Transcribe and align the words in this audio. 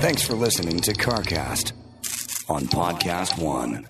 Thanks 0.00 0.22
for 0.22 0.34
listening 0.34 0.80
to 0.82 0.92
CarCast 0.92 1.72
on 2.48 2.66
Podcast 2.66 3.36
One. 3.36 3.88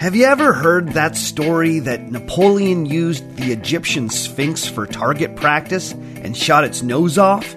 Have 0.00 0.16
you 0.16 0.24
ever 0.24 0.52
heard 0.52 0.90
that 0.90 1.16
story 1.16 1.78
that 1.78 2.10
Napoleon 2.10 2.86
used 2.86 3.36
the 3.36 3.52
Egyptian 3.52 4.10
Sphinx 4.10 4.66
for 4.66 4.86
target 4.86 5.36
practice 5.36 5.92
and 5.92 6.36
shot 6.36 6.64
its 6.64 6.82
nose 6.82 7.16
off? 7.16 7.54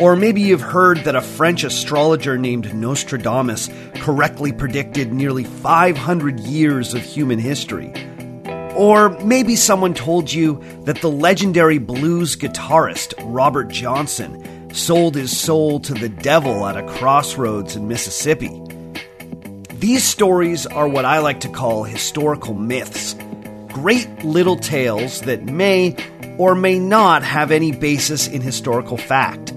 Or 0.00 0.16
maybe 0.16 0.42
you've 0.42 0.60
heard 0.60 0.98
that 0.98 1.16
a 1.16 1.22
French 1.22 1.64
astrologer 1.64 2.36
named 2.36 2.74
Nostradamus 2.74 3.70
correctly 3.94 4.52
predicted 4.52 5.12
nearly 5.12 5.44
500 5.44 6.40
years 6.40 6.92
of 6.92 7.02
human 7.02 7.38
history. 7.38 7.92
Or 8.76 9.08
maybe 9.24 9.56
someone 9.56 9.94
told 9.94 10.32
you 10.32 10.62
that 10.84 11.00
the 11.00 11.10
legendary 11.10 11.78
blues 11.78 12.36
guitarist 12.36 13.14
Robert 13.24 13.68
Johnson 13.68 14.57
sold 14.72 15.14
his 15.14 15.36
soul 15.36 15.80
to 15.80 15.94
the 15.94 16.08
devil 16.08 16.66
at 16.66 16.76
a 16.76 16.82
crossroads 16.82 17.76
in 17.76 17.88
Mississippi. 17.88 18.62
These 19.74 20.04
stories 20.04 20.66
are 20.66 20.88
what 20.88 21.04
I 21.04 21.18
like 21.18 21.40
to 21.40 21.48
call 21.48 21.84
historical 21.84 22.54
myths. 22.54 23.14
Great 23.68 24.24
little 24.24 24.56
tales 24.56 25.20
that 25.22 25.44
may 25.44 25.96
or 26.36 26.54
may 26.54 26.78
not 26.78 27.22
have 27.22 27.50
any 27.50 27.72
basis 27.72 28.26
in 28.26 28.40
historical 28.40 28.96
fact. 28.96 29.52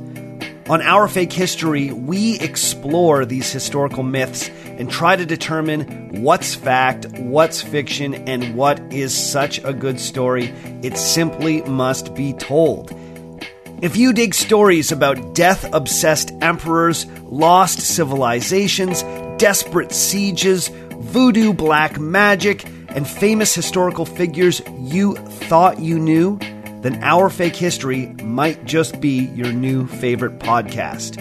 On 0.70 0.82
Our 0.82 1.08
Fake 1.08 1.34
History, 1.34 1.92
we 1.92 2.40
explore 2.40 3.26
these 3.26 3.52
historical 3.52 4.04
myths 4.04 4.50
and 4.66 4.90
try 4.90 5.16
to 5.16 5.26
determine 5.26 6.22
what's 6.22 6.56
fact, 6.56 7.08
what's 7.20 7.62
fiction, 7.62 8.14
and 8.14 8.56
what 8.56 8.80
is 8.94 9.14
such 9.14 9.60
a 9.64 9.74
good 9.74 10.00
story 10.00 10.46
it 10.82 10.98
simply 10.98 11.62
must 11.64 12.14
be 12.14 12.34
told. 12.34 12.94
If 13.82 13.98
you 13.98 14.14
dig 14.14 14.36
stories 14.36 14.92
about 14.92 15.34
death 15.34 15.68
obsessed 15.74 16.32
emperors, 16.40 17.08
lost 17.24 17.80
civilizations, 17.80 19.02
desperate 19.42 19.92
sieges, 19.92 20.68
voodoo 21.00 21.52
black 21.52 22.00
magic, 22.00 22.64
and 22.90 23.08
famous 23.08 23.56
historical 23.56 24.06
figures 24.06 24.62
you 24.78 25.16
thought 25.16 25.80
you 25.80 25.98
knew, 25.98 26.38
then 26.82 27.04
Our 27.04 27.32
Fake 27.32 27.56
History 27.56 28.06
might 28.22 28.66
just 28.66 29.02
be 29.02 29.26
your 29.34 29.52
new 29.52 29.88
favorite 29.88 30.38
podcast. 30.38 31.18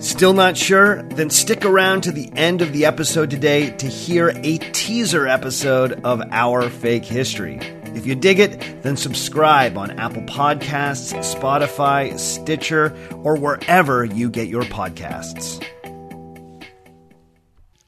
Still 0.00 0.34
not 0.34 0.56
sure? 0.56 1.02
Then 1.02 1.30
stick 1.30 1.64
around 1.64 2.02
to 2.02 2.12
the 2.12 2.30
end 2.36 2.62
of 2.62 2.72
the 2.72 2.84
episode 2.84 3.28
today 3.28 3.70
to 3.70 3.88
hear 3.88 4.28
a 4.28 4.58
teaser 4.58 5.26
episode 5.26 6.00
of 6.04 6.22
Our 6.30 6.70
Fake 6.70 7.04
History. 7.04 7.58
If 7.94 8.06
you 8.06 8.14
dig 8.14 8.38
it, 8.38 8.82
then 8.82 8.96
subscribe 8.96 9.76
on 9.76 9.92
Apple 9.98 10.22
Podcasts, 10.22 11.14
Spotify, 11.34 12.18
Stitcher, 12.18 12.96
or 13.22 13.36
wherever 13.36 14.04
you 14.04 14.30
get 14.30 14.48
your 14.48 14.62
podcasts. 14.62 15.64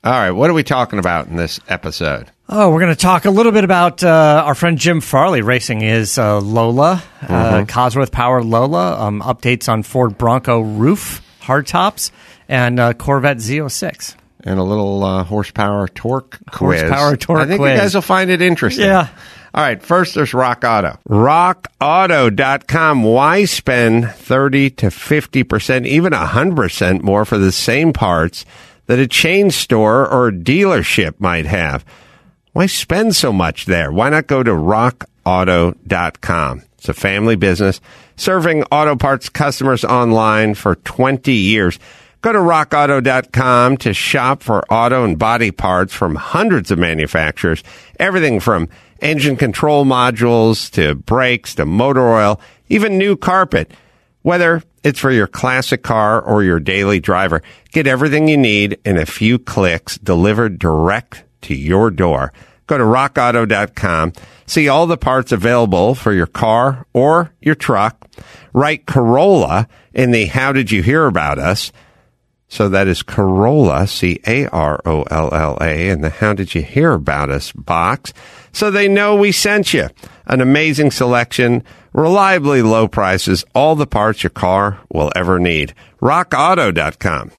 All 0.03 0.13
right, 0.13 0.31
what 0.31 0.49
are 0.49 0.55
we 0.55 0.63
talking 0.63 0.99
about 0.99 1.27
in 1.27 1.37
this 1.37 1.61
episode? 1.69 2.31
Oh, 2.49 2.73
we're 2.73 2.81
going 2.81 2.95
to 2.95 3.01
talk 3.01 3.27
a 3.27 3.31
little 3.31 3.53
bit 3.53 3.65
about 3.65 4.03
uh, 4.03 4.43
our 4.47 4.55
friend 4.55 4.79
Jim 4.79 5.03
Farley 5.03 5.43
racing 5.43 5.81
his 5.81 6.17
uh, 6.17 6.41
Lola, 6.41 7.03
uh, 7.23 7.65
Cosworth 7.69 8.11
Power 8.11 8.43
Lola, 8.43 8.99
um, 8.99 9.21
updates 9.21 9.69
on 9.69 9.83
Ford 9.83 10.17
Bronco 10.17 10.61
roof, 10.61 11.23
hardtops, 11.43 12.13
and 12.49 12.81
uh, 12.81 12.95
Corvette 12.95 13.37
Z06. 13.37 14.17
And 14.45 14.59
a 14.59 14.63
little 14.63 15.05
uh, 15.05 15.25
horsepower 15.25 15.87
torque 15.89 16.39
quiz. 16.51 16.81
Horsepower 16.83 17.17
torque 17.17 17.41
I 17.41 17.47
think 17.47 17.61
quiz. 17.61 17.73
you 17.73 17.79
guys 17.79 17.95
will 17.95 18.03
find 18.03 18.31
it 18.31 18.41
interesting. 18.41 18.87
Yeah. 18.87 19.09
All 19.53 19.65
right, 19.65 19.83
first 19.83 20.15
there's 20.15 20.33
Rock 20.33 20.63
Auto. 20.65 20.97
RockAuto.com. 21.09 23.03
Why 23.03 23.45
spend 23.47 24.09
30 24.11 24.71
to 24.71 24.87
50%, 24.87 25.87
even 25.87 26.13
100% 26.13 27.03
more 27.03 27.25
for 27.25 27.37
the 27.37 27.51
same 27.51 27.93
parts 27.93 28.45
that 28.87 29.01
a 29.01 29.09
chain 29.09 29.51
store 29.51 30.09
or 30.09 30.31
dealership 30.31 31.19
might 31.19 31.47
have? 31.47 31.85
Why 32.53 32.67
spend 32.67 33.17
so 33.17 33.33
much 33.33 33.67
there? 33.67 33.91
Why 33.91 34.09
not 34.09 34.29
go 34.29 34.45
to 34.45 34.53
rockauto.com? 34.53 36.63
It's 36.79 36.89
a 36.89 36.95
family 36.95 37.37
business 37.37 37.81
serving 38.17 38.63
auto 38.65 38.97
parts 38.97 39.29
customers 39.29 39.85
online 39.85 40.55
for 40.55 40.77
20 40.77 41.33
years. 41.33 41.79
Go 42.23 42.33
to 42.33 42.39
rockauto.com 42.39 43.79
to 43.79 43.95
shop 43.95 44.43
for 44.43 44.63
auto 44.71 45.05
and 45.05 45.19
body 45.19 45.51
parts 45.51 45.95
from 45.95 46.17
hundreds 46.17 46.71
of 46.71 46.79
manufacturers. 46.79 47.65
Everything 47.99 48.41
from 48.41 48.69
engine 49.01 49.37
control 49.37 49.87
modules 49.87 50.71
to 50.73 50.95
brakes 50.95 51.55
to 51.55 51.65
motor 51.65 52.07
oil, 52.07 52.39
even 52.69 52.99
new 52.99 53.17
carpet. 53.17 53.73
Whether 54.21 54.63
it's 54.83 54.99
for 54.99 55.11
your 55.11 55.27
classic 55.27 55.83
car 55.83 56.21
or 56.21 56.43
your 56.43 56.61
daily 56.61 57.01
driver, 57.01 57.43
get 57.73 57.87
everything 57.87 58.29
you 58.29 58.37
need 58.37 58.79
in 58.85 58.99
a 58.99 59.07
few 59.07 59.39
clicks 59.39 59.97
delivered 59.97 60.59
direct 60.59 61.25
to 61.43 61.55
your 61.55 61.91
door. 61.91 62.35
Go 62.67 62.77
to 62.77 62.85
rockauto.com, 62.85 64.13
see 64.47 64.69
all 64.69 64.87
the 64.87 64.99
parts 64.99 65.33
available 65.33 65.95
for 65.95 66.13
your 66.13 66.27
car 66.27 66.87
or 66.93 67.33
your 67.41 67.55
truck. 67.55 68.07
Write 68.53 68.85
Carolla 68.85 69.67
in 69.95 70.11
the 70.11 70.27
How 70.27 70.53
Did 70.53 70.71
You 70.71 70.83
Hear 70.83 71.07
About 71.07 71.39
Us? 71.39 71.73
So 72.51 72.69
that 72.69 72.89
is 72.89 73.05
Carolla, 73.05 73.89
C 73.89 74.21
A 74.27 74.49
R 74.49 74.81
O 74.85 75.03
L 75.05 75.33
L 75.33 75.57
A, 75.61 75.89
in 75.89 76.01
the 76.01 76.11
How 76.11 76.35
Did 76.35 76.53
You 76.53 76.63
Hear 76.63 76.95
About 76.95 77.31
Us 77.31 77.53
box. 77.53 78.13
So 78.53 78.73
they 78.73 78.89
know 78.89 79.15
we 79.15 79.31
sent 79.31 79.73
you. 79.73 79.89
An 80.27 80.41
amazing 80.41 80.91
selection, 80.91 81.63
reliably 81.93 82.61
low 82.61 82.89
prices, 82.89 83.45
all 83.55 83.77
the 83.77 83.87
parts 83.87 84.25
your 84.25 84.31
car 84.31 84.81
will 84.93 85.13
ever 85.15 85.39
need. 85.39 85.75
RockAuto.com. 86.03 87.31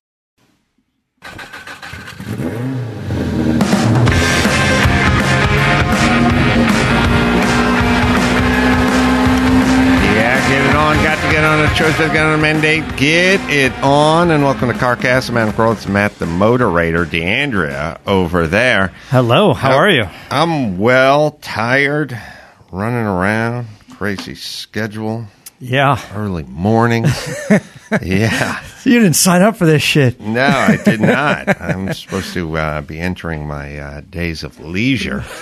get 11.32 11.46
on 11.46 11.60
a 11.64 11.74
choice. 11.76 11.98
Got 11.98 12.18
on 12.18 12.38
a 12.40 12.42
mandate. 12.42 12.84
Get 12.98 13.40
it 13.50 13.72
on. 13.82 14.32
And 14.32 14.44
welcome 14.44 14.68
to 14.70 14.74
CarCast. 14.76 15.30
I'm 15.30 15.38
Adam 15.38 15.54
Carolla. 15.54 15.74
It's 15.74 15.88
Matt, 15.88 16.20
the 16.20 16.26
moderator. 16.26 17.06
D'Andria 17.06 18.00
over 18.06 18.48
there. 18.48 18.92
Hello, 19.10 19.54
how 19.54 19.78
are 19.78 19.90
you? 19.90 20.06
I'm 20.30 20.78
well, 20.78 21.32
tired, 21.42 22.18
running 22.72 23.06
around, 23.06 23.68
crazy 23.92 24.36
schedule, 24.36 25.26
Yeah. 25.60 26.00
early 26.14 26.44
mornings. 26.44 27.10
yeah. 28.02 28.62
You 28.84 29.00
didn't 29.00 29.16
sign 29.16 29.42
up 29.42 29.58
for 29.58 29.66
this 29.66 29.82
shit. 29.82 30.20
No, 30.20 30.46
I 30.46 30.78
did 30.78 31.02
not. 31.02 31.62
I'm 31.62 31.94
supposed 31.94 32.34
to 32.34 32.58
uh, 32.58 32.82
be 32.82 33.00
entering 33.00 33.46
my 33.48 33.78
uh, 33.78 34.02
days 34.02 34.44
of 34.44 34.60
leisure. 34.60 35.24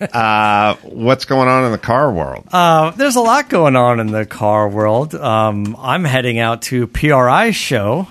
Uh, 0.00 0.74
what's 0.82 1.26
going 1.26 1.46
on 1.46 1.64
in 1.66 1.72
the 1.72 1.78
car 1.78 2.10
world? 2.10 2.44
Uh, 2.50 2.90
there's 2.92 3.16
a 3.16 3.20
lot 3.20 3.48
going 3.48 3.76
on 3.76 4.00
in 4.00 4.08
the 4.08 4.24
car 4.24 4.68
world. 4.68 5.14
Um, 5.14 5.76
I'm 5.78 6.04
heading 6.04 6.38
out 6.38 6.62
to 6.62 6.86
PRI 6.86 7.50
show 7.52 8.08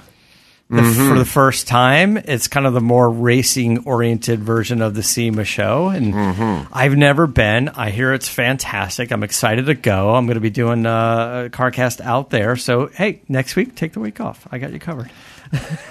the, 0.70 0.84
for 0.84 1.18
the 1.18 1.26
first 1.26 1.68
time. 1.68 2.18
It's 2.18 2.48
kind 2.48 2.66
of 2.66 2.74
the 2.74 2.82
more 2.82 3.10
racing 3.10 3.86
oriented 3.86 4.40
version 4.40 4.82
of 4.82 4.94
the 4.94 5.04
SEMA 5.04 5.44
show, 5.44 5.88
and 5.90 6.68
I've 6.72 6.96
never 6.96 7.28
been. 7.28 7.70
I 7.70 7.90
hear 7.90 8.14
it's 8.14 8.30
fantastic. 8.30 9.12
I'm 9.12 9.24
excited 9.24 9.66
to 9.66 9.74
go. 9.74 10.14
I'm 10.16 10.26
going 10.26 10.36
to 10.36 10.42
be 10.42 10.50
doing 10.50 10.86
uh, 10.86 11.46
a 11.48 11.50
CarCast 11.50 12.02
out 12.02 12.30
there. 12.30 12.56
So 12.56 12.88
hey, 12.88 13.22
next 13.28 13.56
week 13.56 13.76
take 13.76 13.94
the 13.94 14.00
week 14.00 14.20
off. 14.20 14.48
I 14.52 14.60
got 14.60 14.72
you 14.72 14.80
covered. 14.80 15.10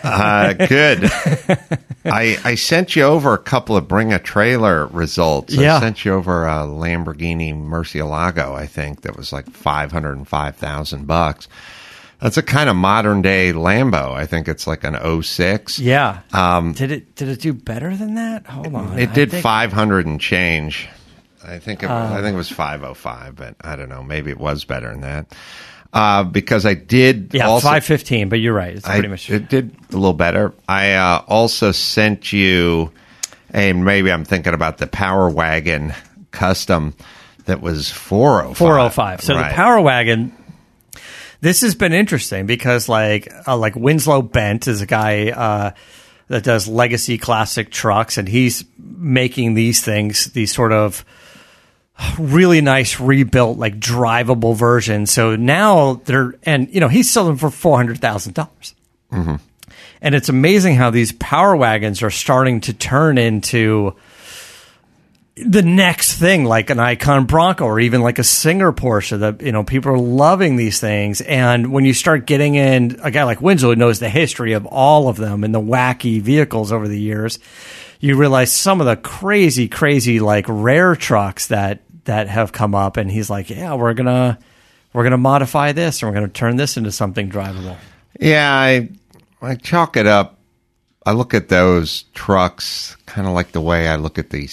Uh, 0.04 0.52
good. 0.54 1.00
I 2.04 2.38
I 2.44 2.54
sent 2.54 2.94
you 2.94 3.02
over 3.02 3.34
a 3.34 3.38
couple 3.38 3.76
of 3.76 3.88
bring 3.88 4.12
a 4.12 4.18
trailer 4.18 4.86
results. 4.86 5.54
Yeah. 5.54 5.76
I 5.76 5.80
sent 5.80 6.04
you 6.04 6.14
over 6.14 6.46
a 6.46 6.60
Lamborghini 6.66 7.52
Murcielago. 7.52 8.54
I 8.54 8.66
think 8.66 9.02
that 9.02 9.16
was 9.16 9.32
like 9.32 9.50
five 9.50 9.90
hundred 9.90 10.16
and 10.16 10.28
five 10.28 10.56
thousand 10.56 11.06
bucks. 11.06 11.48
That's 12.20 12.36
a 12.36 12.42
kind 12.42 12.68
of 12.68 12.74
modern 12.76 13.22
day 13.22 13.52
Lambo. 13.52 14.12
I 14.12 14.26
think 14.26 14.48
it's 14.48 14.66
like 14.66 14.82
an 14.84 14.96
06. 15.22 15.78
Yeah. 15.78 16.20
Um, 16.32 16.72
did 16.72 16.90
it 16.90 17.14
did 17.14 17.28
it 17.28 17.40
do 17.40 17.52
better 17.52 17.96
than 17.96 18.14
that? 18.16 18.46
Hold 18.46 18.74
on. 18.74 18.98
It 18.98 19.10
I 19.10 19.12
did 19.12 19.30
think- 19.30 19.42
500 19.42 20.06
and 20.06 20.20
change. 20.20 20.88
I 21.44 21.58
think 21.60 21.82
it, 21.82 21.88
I 21.88 22.20
think 22.20 22.34
it 22.34 22.36
was 22.36 22.50
505, 22.50 23.36
but 23.36 23.54
I 23.62 23.76
don't 23.76 23.88
know. 23.88 24.02
Maybe 24.02 24.30
it 24.30 24.38
was 24.38 24.64
better 24.64 24.90
than 24.90 25.00
that. 25.02 25.34
Uh, 25.92 26.24
because 26.24 26.66
I 26.66 26.74
did 26.74 27.32
Yeah, 27.32 27.46
also 27.48 27.68
five 27.68 27.82
fifteen. 27.84 28.28
But 28.28 28.40
you're 28.40 28.52
right. 28.52 28.76
It's 28.76 28.84
I, 28.86 28.94
pretty 28.94 29.08
much. 29.08 29.30
it 29.30 29.48
did 29.48 29.74
a 29.90 29.94
little 29.94 30.12
better. 30.12 30.52
I 30.68 30.92
uh, 30.94 31.22
also 31.26 31.72
sent 31.72 32.30
you, 32.32 32.92
and 33.50 33.84
maybe 33.86 34.12
I'm 34.12 34.24
thinking 34.24 34.52
about 34.52 34.76
the 34.78 34.86
Power 34.86 35.30
Wagon 35.30 35.94
Custom 36.30 36.94
that 37.46 37.62
was 37.62 37.90
405. 37.90 38.58
405. 38.58 39.20
So 39.22 39.34
Right. 39.34 39.48
the 39.48 39.54
Power 39.54 39.80
Wagon. 39.80 40.34
This 41.40 41.60
has 41.60 41.74
been 41.74 41.92
interesting 41.92 42.46
because 42.46 42.88
like 42.88 43.32
uh, 43.46 43.56
like 43.56 43.76
Winslow 43.76 44.22
Bent 44.22 44.66
is 44.66 44.82
a 44.82 44.86
guy 44.86 45.30
uh, 45.30 45.70
that 46.28 46.42
does 46.42 46.66
legacy 46.66 47.18
classic 47.18 47.70
trucks, 47.70 48.18
and 48.18 48.28
he's 48.28 48.64
making 48.76 49.54
these 49.54 49.82
things 49.82 50.26
these 50.32 50.52
sort 50.52 50.72
of 50.72 51.04
really 52.18 52.60
nice 52.60 53.00
rebuilt 53.00 53.58
like 53.58 53.78
drivable 53.78 54.56
version. 54.56 55.06
So 55.06 55.36
now 55.36 56.00
they're 56.04 56.34
and 56.42 56.72
you 56.72 56.80
know 56.80 56.88
he's 56.88 57.10
selling 57.10 57.36
for 57.36 57.50
four 57.50 57.76
hundred 57.76 58.00
thousand 58.00 58.34
dollars. 58.34 58.74
And 60.00 60.14
it's 60.14 60.28
amazing 60.28 60.76
how 60.76 60.90
these 60.90 61.12
power 61.12 61.56
wagons 61.56 62.02
are 62.02 62.10
starting 62.10 62.60
to 62.62 62.72
turn 62.72 63.18
into 63.18 63.96
the 65.46 65.62
next 65.62 66.14
thing, 66.14 66.44
like 66.44 66.70
an 66.70 66.78
Icon 66.78 67.26
Bronco 67.26 67.64
or 67.64 67.80
even 67.80 68.00
like 68.00 68.18
a 68.18 68.24
Singer 68.24 68.72
Porsche. 68.72 69.18
That 69.18 69.42
you 69.42 69.52
know 69.52 69.64
people 69.64 69.92
are 69.92 69.98
loving 69.98 70.56
these 70.56 70.80
things, 70.80 71.20
and 71.20 71.72
when 71.72 71.84
you 71.84 71.94
start 71.94 72.26
getting 72.26 72.54
in 72.54 72.98
a 73.02 73.10
guy 73.10 73.24
like 73.24 73.40
Winslow 73.40 73.70
who 73.70 73.76
knows 73.76 73.98
the 73.98 74.08
history 74.08 74.52
of 74.52 74.66
all 74.66 75.08
of 75.08 75.16
them 75.16 75.44
and 75.44 75.54
the 75.54 75.60
wacky 75.60 76.20
vehicles 76.20 76.72
over 76.72 76.88
the 76.88 76.98
years, 76.98 77.38
you 78.00 78.16
realize 78.16 78.52
some 78.52 78.80
of 78.80 78.86
the 78.86 78.96
crazy, 78.96 79.68
crazy 79.68 80.20
like 80.20 80.46
rare 80.48 80.96
trucks 80.96 81.48
that 81.48 81.82
that 82.04 82.28
have 82.28 82.52
come 82.52 82.74
up, 82.74 82.96
and 82.96 83.10
he's 83.10 83.30
like, 83.30 83.50
yeah, 83.50 83.74
we're 83.74 83.94
gonna 83.94 84.38
we're 84.92 85.04
gonna 85.04 85.18
modify 85.18 85.72
this 85.72 86.02
and 86.02 86.10
we're 86.10 86.14
gonna 86.14 86.28
turn 86.28 86.56
this 86.56 86.76
into 86.76 86.92
something 86.92 87.30
drivable. 87.30 87.76
Yeah, 88.18 88.50
I 88.50 88.88
I 89.40 89.54
chalk 89.54 89.96
it 89.96 90.06
up. 90.06 90.38
I 91.06 91.12
look 91.12 91.32
at 91.32 91.48
those 91.48 92.02
trucks 92.14 92.96
kind 93.06 93.26
of 93.26 93.32
like 93.32 93.52
the 93.52 93.60
way 93.60 93.88
I 93.88 93.96
look 93.96 94.18
at 94.18 94.30
the 94.30 94.46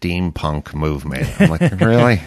steampunk 0.00 0.74
movement. 0.74 1.28
I'm 1.40 1.50
like, 1.50 1.60
really? 1.80 2.22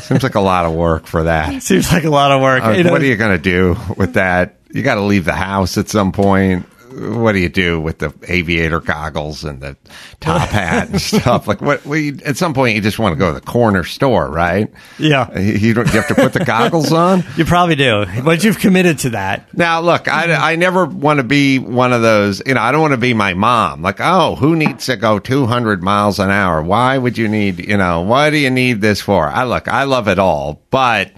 Seems 0.00 0.22
like 0.22 0.34
a 0.34 0.40
lot 0.40 0.64
of 0.64 0.72
work 0.72 1.06
for 1.06 1.24
that. 1.24 1.62
Seems 1.62 1.92
like 1.92 2.04
a 2.04 2.10
lot 2.10 2.32
of 2.32 2.40
work. 2.40 2.62
Know, 2.62 2.90
what 2.90 3.02
are 3.02 3.06
you 3.06 3.16
going 3.16 3.36
to 3.36 3.42
do 3.42 3.76
with 3.96 4.14
that? 4.14 4.56
You 4.72 4.82
got 4.82 4.96
to 4.96 5.02
leave 5.02 5.24
the 5.24 5.32
house 5.32 5.78
at 5.78 5.88
some 5.88 6.12
point. 6.12 6.66
What 6.90 7.32
do 7.32 7.38
you 7.38 7.48
do 7.48 7.80
with 7.80 7.98
the 7.98 8.12
aviator 8.26 8.80
goggles 8.80 9.44
and 9.44 9.60
the 9.60 9.76
top 10.18 10.48
hat 10.48 10.88
and 10.88 11.00
stuff? 11.00 11.46
Like, 11.46 11.60
what? 11.60 11.84
you, 11.86 12.18
at 12.24 12.36
some 12.36 12.52
point, 12.52 12.74
you 12.74 12.80
just 12.80 12.98
want 12.98 13.12
to 13.12 13.18
go 13.18 13.32
to 13.32 13.34
the 13.38 13.46
corner 13.46 13.84
store, 13.84 14.28
right? 14.28 14.72
yeah, 14.98 15.38
You, 15.38 15.52
you 15.52 15.74
don't. 15.74 15.86
You 15.86 16.00
have 16.00 16.08
to 16.08 16.14
put 16.14 16.32
the 16.32 16.44
goggles 16.44 16.92
on. 16.92 17.22
you 17.36 17.44
probably 17.44 17.76
do, 17.76 18.06
but 18.24 18.42
you've 18.42 18.58
committed 18.58 18.98
to 19.00 19.10
that. 19.10 19.54
Now, 19.56 19.80
look, 19.80 20.08
I, 20.08 20.52
I 20.52 20.56
never 20.56 20.84
want 20.84 21.18
to 21.18 21.24
be 21.24 21.58
one 21.58 21.92
of 21.92 22.02
those, 22.02 22.42
you 22.44 22.54
know, 22.54 22.60
I 22.60 22.72
don't 22.72 22.80
want 22.80 22.92
to 22.94 22.98
be 22.98 23.14
my 23.14 23.34
mom. 23.34 23.82
Like, 23.82 24.00
oh, 24.00 24.34
who 24.34 24.56
needs 24.56 24.86
to 24.86 24.96
go 24.96 25.18
200 25.18 25.82
miles 25.82 26.18
an 26.18 26.30
hour? 26.30 26.62
Why 26.62 26.98
would 26.98 27.16
you 27.16 27.28
need, 27.28 27.60
you 27.60 27.76
know, 27.76 28.02
what 28.02 28.30
do 28.30 28.38
you 28.38 28.50
need 28.50 28.80
this 28.80 29.00
for? 29.00 29.28
I 29.28 29.44
look, 29.44 29.68
I 29.68 29.84
love 29.84 30.08
it 30.08 30.18
all, 30.18 30.62
but, 30.70 31.12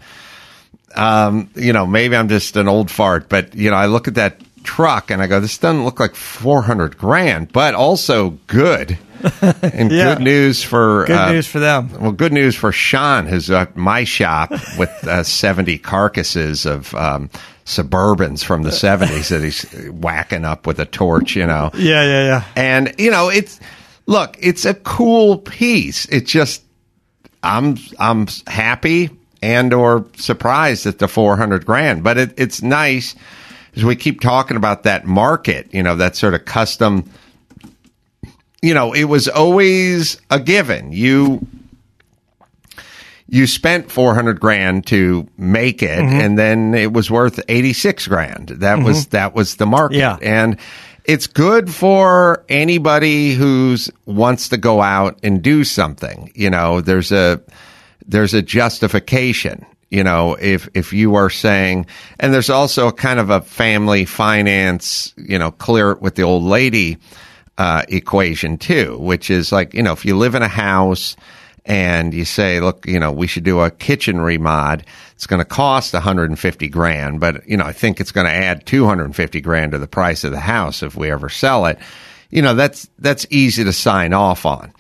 um, 0.95 1.51
you 1.55 1.73
know, 1.73 1.87
maybe 1.87 2.15
I'm 2.17 2.29
just 2.29 2.57
an 2.57 2.69
old 2.69 2.91
fart, 2.91 3.29
but, 3.29 3.55
you 3.55 3.71
know, 3.71 3.77
I 3.77 3.87
look 3.87 4.09
at 4.09 4.15
that 4.17 4.41
truck 4.65 5.11
and 5.11 5.21
I 5.23 5.27
go, 5.27 5.41
this 5.41 5.59
doesn't 5.59 5.85
look 5.85 6.01
like 6.01 6.15
400 6.15 6.97
grand, 6.99 7.53
but 7.53 7.75
also 7.75 8.31
good. 8.47 8.99
And 9.63 9.93
Yeah. 9.93 10.15
good 10.17 10.25
news 10.25 10.65
for, 10.65 11.05
Good 11.07 11.17
uh, 11.17 11.33
news 11.33 11.47
for 11.47 11.61
them. 11.61 11.91
well, 12.01 12.11
good 12.11 12.33
news 12.33 12.57
for 12.57 12.73
Sean, 12.73 13.27
who's 13.27 13.51
at 13.53 13.77
my 13.77 14.03
shop 14.03 14.51
with 14.77 14.91
uh, 15.07 15.23
70 15.23 15.79
carcasses 15.79 16.67
of 16.67 16.93
um, 16.97 17.31
Suburbans 17.65 18.43
from 18.43 18.65
the 18.65 18.71
70s 18.71 19.29
that 19.29 19.43
he's 19.45 19.63
whacking 19.93 20.45
up 20.45 20.67
with 20.67 20.81
a 20.81 20.87
torch, 20.87 21.37
you 21.37 21.47
know. 21.47 21.71
Yeah, 21.75 22.03
yeah, 22.03 22.25
yeah. 22.25 22.45
And, 22.57 22.95
you 22.99 23.13
know, 23.13 23.29
it's, 23.29 23.61
look, 24.07 24.37
it's 24.41 24.65
a 24.65 24.75
cool 24.75 25.39
piece. 25.39 26.07
It's 26.07 26.31
just, 26.33 26.65
I'm, 27.45 27.77
I'm 28.01 28.27
happy 28.49 29.11
and 29.41 29.73
or 29.73 30.07
surprised 30.17 30.87
at 30.87 30.99
the 30.99 31.07
400 31.07 31.65
grand, 31.65 32.03
but 32.03 32.19
it, 32.19 32.35
it's 32.39 32.61
nice 32.61 33.15
as 33.77 33.85
we 33.85 33.97
keep 33.97 34.21
talking 34.21 34.57
about 34.57 34.83
that 34.85 35.05
market, 35.07 35.73
you 35.73 35.83
know, 35.83 35.97
that 35.97 36.17
sort 36.17 36.35
of 36.35 36.45
custom, 36.45 37.09
you 38.61 38.75
know, 38.75 38.93
it 38.93 39.05
was 39.05 39.29
always 39.29 40.21
a 40.31 40.39
given. 40.39 40.93
You, 40.93 41.47
you 43.29 43.47
spent 43.47 43.91
400 43.91 44.39
grand 44.41 44.87
to 44.89 45.27
make 45.39 45.83
it 45.83 45.99
Mm-hmm. 45.99 46.21
and 46.21 46.39
then 46.39 46.75
it 46.75 46.93
was 46.93 47.11
worth 47.11 47.41
86 47.49 48.07
grand 48.09 48.49
that 48.49 48.79
was 48.83 49.07
that 49.09 49.35
was 49.35 49.57
the 49.57 49.67
market 49.67 49.97
Yeah. 49.99 50.19
and 50.21 50.59
it's 51.05 51.27
good 51.27 51.73
for 51.73 52.45
anybody 52.49 53.33
who's 53.33 53.91
wants 54.07 54.49
to 54.51 54.57
go 54.59 54.83
out 54.83 55.19
and 55.23 55.41
do 55.43 55.65
something 55.65 56.31
you 56.35 56.51
know 56.51 56.81
there's 56.81 57.11
a 57.13 57.41
there's 58.07 58.35
a 58.35 58.43
justification 58.43 59.65
you 59.93 60.03
know 60.03 60.35
if 60.41 60.69
if 60.75 60.93
you 60.93 61.15
are 61.15 61.31
saying 61.31 61.87
and 62.19 62.33
there's 62.33 62.51
also 62.51 62.89
a 62.89 62.93
kind 62.93 63.21
of 63.21 63.31
a 63.31 63.41
family 63.43 64.05
finance 64.05 65.15
you 65.17 65.39
know 65.39 65.51
clear 65.53 65.93
it 65.93 66.01
with 66.01 66.15
the 66.15 66.23
old 66.23 66.43
lady 66.43 66.97
uh, 67.59 67.83
equation 67.89 68.57
too 68.57 68.99
which 68.99 69.31
is 69.31 69.53
like 69.53 69.75
you 69.75 69.83
know 69.83 69.93
if 69.93 70.05
you 70.05 70.17
live 70.17 70.35
in 70.35 70.43
a 70.43 70.49
house 70.49 71.17
and 71.65 72.13
you 72.13 72.25
say, 72.25 72.61
look, 72.61 72.87
you 72.87 72.99
know, 72.99 73.13
we 73.13 73.27
should 73.27 73.45
do 73.45 73.61
a 73.61 73.71
kitchen 73.71 74.17
remod. 74.17 74.83
It's 75.13 75.27
going 75.27 75.39
to 75.39 75.45
cost 75.45 75.95
150 75.95 76.69
grand, 76.69 77.21
but 77.21 77.47
you 77.47 77.57
know, 77.57 77.65
I 77.65 77.73
think 77.73 78.01
it's 78.01 78.13
going 78.13 78.27
to 78.27 78.33
add 78.33 78.67
250 78.67 79.41
grand 79.41 79.73
to 79.73 79.79
the 79.79 79.87
price 79.87 80.25
of 80.25 80.33
the 80.33 80.41
house 80.41 80.83
if 80.83 80.97
we 80.97 81.11
ever 81.11 81.29
sell 81.29 81.67
it. 81.67 81.79
You 82.33 82.43
know, 82.43 82.55
that's 82.55 82.89
that's 82.99 83.27
easy 83.31 83.63
to 83.65 83.73
sign 83.73 84.13
off 84.13 84.45
on. 84.47 84.73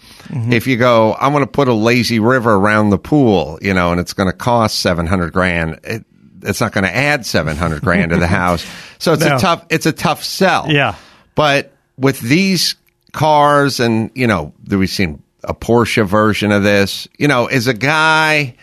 If 0.50 0.66
you 0.66 0.76
go, 0.78 1.14
I'm 1.20 1.32
going 1.32 1.44
to 1.44 1.50
put 1.50 1.68
a 1.68 1.74
lazy 1.74 2.18
river 2.18 2.54
around 2.54 2.88
the 2.90 2.98
pool, 2.98 3.58
you 3.60 3.74
know, 3.74 3.92
and 3.92 4.00
it's 4.00 4.14
going 4.14 4.30
to 4.30 4.36
cost 4.36 4.80
700 4.80 5.32
grand. 5.32 5.78
It, 5.84 6.04
it's 6.42 6.60
not 6.60 6.72
going 6.72 6.84
to 6.84 6.94
add 6.96 7.26
700 7.26 7.82
grand 7.82 8.10
to 8.12 8.16
the 8.16 8.26
house. 8.42 8.64
So 8.98 9.12
it's 9.12 9.24
No. 9.24 9.36
a 9.36 9.38
tough 9.38 9.66
it's 9.70 9.84
a 9.86 9.92
tough 9.92 10.24
sell. 10.24 10.70
Yeah. 10.70 10.94
But 11.34 11.72
with 11.98 12.18
these 12.20 12.74
cars, 13.12 13.78
and 13.80 14.10
you 14.14 14.26
know, 14.26 14.54
we've 14.68 14.88
seen 14.88 15.22
a 15.44 15.52
Porsche 15.54 16.06
version 16.06 16.50
of 16.52 16.62
this, 16.62 17.06
you 17.18 17.28
know, 17.28 17.48
is 17.48 17.66
a 17.66 17.74
guy 17.74 18.54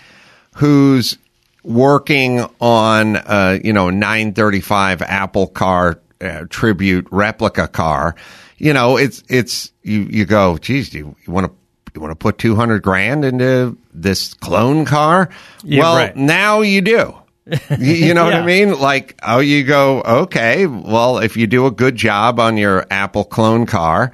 who's 0.55 1.17
working 1.63 2.45
on, 2.59 3.15
uh, 3.17 3.59
you 3.63 3.73
know, 3.73 3.89
935 3.89 5.01
Apple 5.03 5.47
car 5.47 5.99
uh, 6.21 6.45
tribute 6.49 7.07
replica 7.11 7.67
car, 7.67 8.15
you 8.59 8.73
know, 8.73 8.97
it's 8.97 9.23
it's 9.27 9.71
you 9.81 10.01
you 10.01 10.25
go, 10.25 10.57
geez, 10.57 10.89
do 10.89 10.99
you, 10.99 11.15
you 11.25 11.33
want 11.33 11.47
to 11.47 11.53
you 11.95 12.01
want 12.01 12.11
to 12.11 12.15
put 12.15 12.37
200 12.37 12.81
grand 12.83 13.25
into 13.25 13.77
this 13.93 14.33
clone 14.35 14.85
car? 14.85 15.29
Yeah, 15.63 15.81
well, 15.81 15.95
right. 15.95 16.15
now 16.15 16.61
you 16.61 16.81
do. 16.81 17.15
you, 17.79 17.93
you 17.93 18.13
know 18.13 18.25
what 18.25 18.35
I 18.35 18.45
mean? 18.45 18.79
Like, 18.79 19.19
oh, 19.25 19.39
you 19.39 19.63
go, 19.63 20.01
okay, 20.01 20.67
well, 20.67 21.17
if 21.17 21.35
you 21.35 21.47
do 21.47 21.65
a 21.65 21.71
good 21.71 21.95
job 21.95 22.39
on 22.39 22.57
your 22.57 22.85
Apple 22.91 23.23
clone 23.23 23.65
car, 23.65 24.11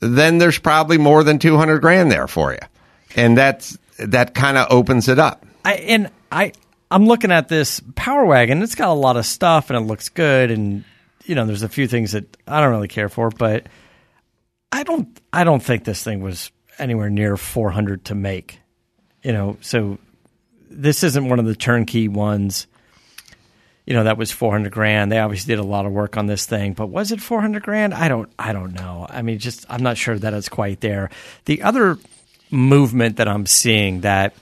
then 0.00 0.38
there's 0.38 0.58
probably 0.58 0.96
more 0.96 1.22
than 1.24 1.38
200 1.38 1.80
grand 1.80 2.10
there 2.10 2.26
for 2.26 2.52
you. 2.52 2.60
And 3.16 3.36
that's, 3.36 3.76
that 3.98 4.34
kind 4.34 4.56
of 4.56 4.68
opens 4.70 5.08
it 5.08 5.18
up. 5.18 5.44
I 5.64 5.74
and 5.74 6.10
I 6.32 6.52
I'm 6.90 7.06
looking 7.06 7.32
at 7.32 7.48
this 7.48 7.80
Power 7.96 8.24
Wagon. 8.24 8.62
It's 8.62 8.74
got 8.74 8.88
a 8.88 8.94
lot 8.94 9.16
of 9.16 9.26
stuff 9.26 9.70
and 9.70 9.78
it 9.78 9.82
looks 9.82 10.08
good 10.08 10.50
and 10.50 10.84
you 11.24 11.34
know 11.34 11.46
there's 11.46 11.62
a 11.62 11.68
few 11.68 11.88
things 11.88 12.12
that 12.12 12.36
I 12.46 12.60
don't 12.60 12.70
really 12.70 12.88
care 12.88 13.08
for, 13.08 13.30
but 13.30 13.66
I 14.72 14.82
don't 14.82 15.20
I 15.32 15.44
don't 15.44 15.62
think 15.62 15.84
this 15.84 16.02
thing 16.02 16.20
was 16.20 16.50
anywhere 16.78 17.10
near 17.10 17.36
400 17.36 18.06
to 18.06 18.14
make. 18.14 18.60
You 19.22 19.32
know, 19.32 19.56
so 19.60 19.98
this 20.70 21.02
isn't 21.02 21.28
one 21.28 21.38
of 21.38 21.46
the 21.46 21.54
turnkey 21.54 22.08
ones. 22.08 22.66
You 23.86 23.94
know 23.94 24.04
that 24.04 24.16
was 24.16 24.32
400 24.32 24.72
grand. 24.72 25.12
They 25.12 25.18
obviously 25.18 25.54
did 25.54 25.60
a 25.60 25.66
lot 25.66 25.86
of 25.86 25.92
work 25.92 26.16
on 26.16 26.26
this 26.26 26.46
thing, 26.46 26.72
but 26.72 26.86
was 26.86 27.12
it 27.12 27.20
400 27.20 27.62
grand? 27.62 27.94
I 27.94 28.08
don't 28.08 28.30
I 28.38 28.52
don't 28.52 28.72
know. 28.72 29.06
I 29.08 29.22
mean, 29.22 29.38
just 29.38 29.66
I'm 29.68 29.82
not 29.82 29.96
sure 29.96 30.18
that 30.18 30.34
it's 30.34 30.48
quite 30.48 30.80
there. 30.80 31.10
The 31.44 31.62
other 31.62 31.98
movement 32.50 33.16
that 33.16 33.28
I'm 33.28 33.46
seeing 33.46 34.02
that 34.02 34.34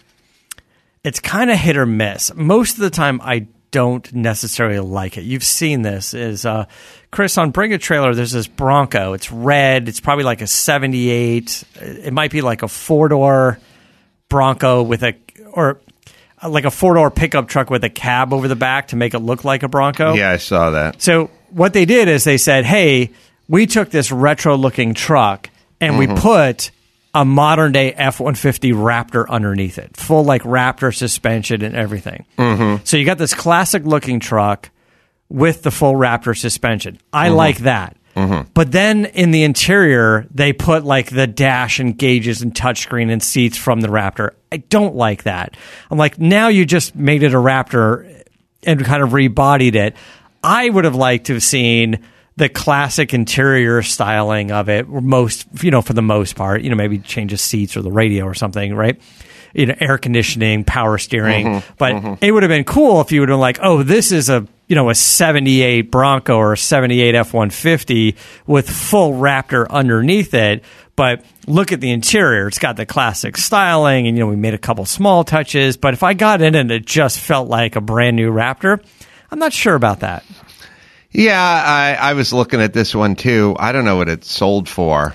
it's 1.05 1.21
kind 1.21 1.51
of 1.51 1.59
hit 1.59 1.77
or 1.77 1.87
miss. 1.87 2.33
Most 2.35 2.75
of 2.75 2.81
the 2.81 2.91
time, 2.91 3.21
I 3.23 3.47
don't 3.73 4.13
necessarily 4.15 4.79
like 4.79 5.19
it. 5.19 5.23
You've 5.23 5.43
seen 5.43 5.83
this 5.83 6.15
is 6.15 6.47
uh, 6.47 6.67
Chris 7.11 7.37
on 7.37 7.51
Bring 7.51 7.73
a 7.73 7.79
Trailer. 7.79 8.15
There's 8.15 8.31
this 8.31 8.47
Bronco. 8.47 9.15
It's 9.15 9.33
red. 9.33 9.89
It's 9.89 9.99
probably 9.99 10.25
like 10.25 10.41
a 10.41 10.47
'78. 10.47 11.65
It 11.81 12.13
might 12.13 12.31
be 12.31 12.43
like 12.43 12.63
a 12.63 12.69
four 12.69 13.09
door 13.09 13.59
Bronco 14.29 14.83
with 14.83 15.03
a 15.03 15.17
or 15.53 15.81
uh, 16.41 16.49
like 16.49 16.65
a 16.65 16.71
four 16.71 16.95
door 16.95 17.11
pickup 17.11 17.49
truck 17.49 17.69
with 17.71 17.83
a 17.83 17.91
cab 17.91 18.33
over 18.33 18.47
the 18.47 18.57
back 18.57 18.89
to 18.89 18.97
make 18.97 19.15
it 19.15 19.19
look 19.19 19.43
like 19.45 19.65
a 19.65 19.69
Bronco. 19.69 20.15
Yeah, 20.15 20.31
I 20.31 20.37
saw 20.37 20.71
that. 20.71 21.03
So 21.03 21.31
what 21.51 21.73
they 21.73 21.85
did 21.85 22.07
is 22.09 22.25
they 22.25 22.39
said, 22.39 22.65
"Hey, 22.65 23.11
we 23.49 23.67
took 23.67 23.91
this 23.91 24.13
retro 24.13 24.57
looking 24.57 24.95
truck 24.95 25.51
and 25.81 25.99
we 25.99 26.07
put 26.07 26.71
a 27.15 27.25
modern 27.25 27.73
day 27.73 27.93
F 27.93 28.21
one 28.21 28.35
fifty 28.35 28.73
Raptor 28.73 29.29
underneath 29.29 29.79
it, 29.79 29.97
full 29.97 30.25
like 30.25 30.43
Raptor 30.43 30.95
suspension 30.95 31.63
and 31.63 31.77
everything. 31.77 32.27
Mm-hmm. 32.39 32.85
So 32.85 32.97
you 32.97 33.05
got 33.05 33.19
this 33.19 33.35
classic 33.35 33.85
looking 33.85 34.21
truck 34.21 34.71
with 35.29 35.63
the 35.63 35.71
full 35.71 35.95
Raptor 35.95 36.37
suspension. 36.37 36.99
I 37.13 37.29
like 37.29 37.59
that." 37.59 37.97
But 38.15 38.73
then 38.73 39.07
in 39.07 39.31
the 39.31 39.43
interior, 39.43 40.27
they 40.31 40.53
put 40.53 40.85
like 40.85 41.09
the 41.09 41.27
dash 41.27 41.79
and 41.81 41.97
gauges 41.97 42.43
and 42.43 42.55
touchscreen 42.55 43.11
and 43.11 43.23
seats 43.23 43.57
from 43.57 43.81
the 43.81 43.89
Raptor. 43.89 44.33
I 44.51 44.59
don't 44.59 44.95
like 44.95 45.23
that. 45.23 45.57
I'm 45.91 45.97
like, 45.97 46.19
now 46.19 46.49
you 46.49 46.67
just 46.67 46.95
made 46.95 47.23
it 47.23 47.33
a 47.33 47.39
Raptor 47.39 48.23
and 48.65 48.85
kind 48.85 49.03
of 49.03 49.11
rebodied 49.11 49.77
it. 49.77 49.97
I 50.45 50.69
would 50.69 50.85
have 50.85 50.95
liked 50.95 51.27
to 51.29 51.35
have 51.35 51.43
seen 51.43 52.05
the 52.37 52.49
classic 52.49 53.13
interior 53.15 53.83
styling 53.83 54.51
of 54.51 54.69
it, 54.69 54.89
most 54.89 55.47
you 55.63 55.71
know, 55.71 55.83
for 55.83 55.93
the 55.93 56.03
most 56.03 56.37
part, 56.37 56.63
you 56.63 56.71
know, 56.71 56.77
maybe 56.77 56.99
change 56.99 57.31
the 57.31 57.39
seats 57.39 57.77
or 57.77 57.83
the 57.83 57.93
radio 57.93 58.25
or 58.25 58.35
something, 58.35 58.75
right? 58.75 59.01
you 59.55 59.67
know 59.67 59.75
air 59.81 59.99
conditioning, 59.99 60.65
power 60.65 60.99
steering. 60.99 61.47
Mm-hmm. 61.47 61.75
But 61.79 61.95
mm-hmm. 61.95 62.25
it 62.25 62.33
would 62.33 62.43
have 62.43 62.51
been 62.51 62.65
cool 62.65 63.01
if 63.01 63.13
you 63.13 63.21
would 63.21 63.29
have 63.29 63.35
been 63.35 63.41
like, 63.41 63.59
oh, 63.63 63.83
this 63.83 64.13
is 64.13 64.29
a 64.29 64.47
you 64.69 64.77
know 64.77 64.91
a 64.91 64.95
'78 64.95 65.91
Bronco 65.91 66.37
or 66.37 66.53
a 66.55 66.57
'78 66.57 67.15
F-150 67.15 68.17
with 68.47 68.69
full 68.69 69.13
Raptor 69.13 69.69
underneath 69.69 70.35
it. 70.35 70.65
But 70.95 71.25
look 71.47 71.73
at 71.73 71.81
the 71.81 71.91
interior; 71.91 72.49
it's 72.49 72.59
got 72.59 72.77
the 72.77 72.87
classic 72.87 73.37
styling, 73.37 74.07
and 74.07 74.17
you 74.17 74.25
know 74.25 74.31
we 74.31 74.37
made 74.37 74.55
a 74.55 74.59
couple 74.59 74.85
small 74.85 75.25
touches. 75.25 75.77
But 75.77 75.95
if 75.95 76.03
I 76.03 76.15
got 76.15 76.43
in 76.43 76.55
and 76.55 76.71
it 76.71 76.87
just 76.87 77.19
felt 77.19 77.49
like 77.49 77.77
a 77.77 77.81
brand 77.81 78.17
new 78.17 78.33
Raptor, 78.33 78.83
I'm 79.31 79.39
not 79.39 79.53
sure 79.53 79.75
about 79.75 80.01
that. 80.01 80.25
Yeah, 81.13 81.41
I, 81.41 82.11
I 82.11 82.13
was 82.15 82.33
looking 82.33 82.61
at 82.61 82.73
this 82.73 82.95
one 82.95 83.15
too. 83.17 83.55
I 83.59 83.73
don't 83.73 83.85
know 83.85 83.97
what 83.97 84.09
it 84.09 84.25
sold 84.25 84.69
for 84.69 85.15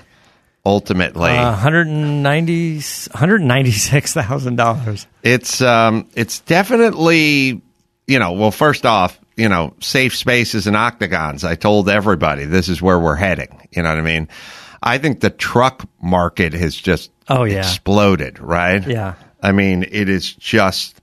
ultimately. 0.64 1.30
Uh, 1.30 1.50
190 1.50 2.78
$196,000. 2.78 5.06
it's 5.22 5.60
um 5.60 6.08
it's 6.14 6.40
definitely 6.40 7.60
you 8.06 8.18
know, 8.18 8.32
well 8.32 8.50
first 8.50 8.86
off, 8.86 9.18
you 9.36 9.48
know, 9.48 9.74
safe 9.80 10.16
spaces 10.16 10.66
and 10.66 10.76
octagons. 10.76 11.44
I 11.44 11.54
told 11.56 11.88
everybody 11.88 12.44
this 12.46 12.68
is 12.68 12.80
where 12.80 12.98
we're 12.98 13.16
heading. 13.16 13.68
You 13.70 13.82
know 13.82 13.90
what 13.90 13.98
I 13.98 14.02
mean? 14.02 14.28
I 14.82 14.98
think 14.98 15.20
the 15.20 15.30
truck 15.30 15.84
market 16.00 16.52
has 16.54 16.74
just 16.76 17.10
Oh, 17.28 17.44
yeah. 17.44 17.58
exploded, 17.58 18.38
right? 18.38 18.86
Yeah. 18.86 19.14
I 19.42 19.52
mean, 19.52 19.84
it 19.90 20.08
is 20.08 20.32
just 20.32 21.00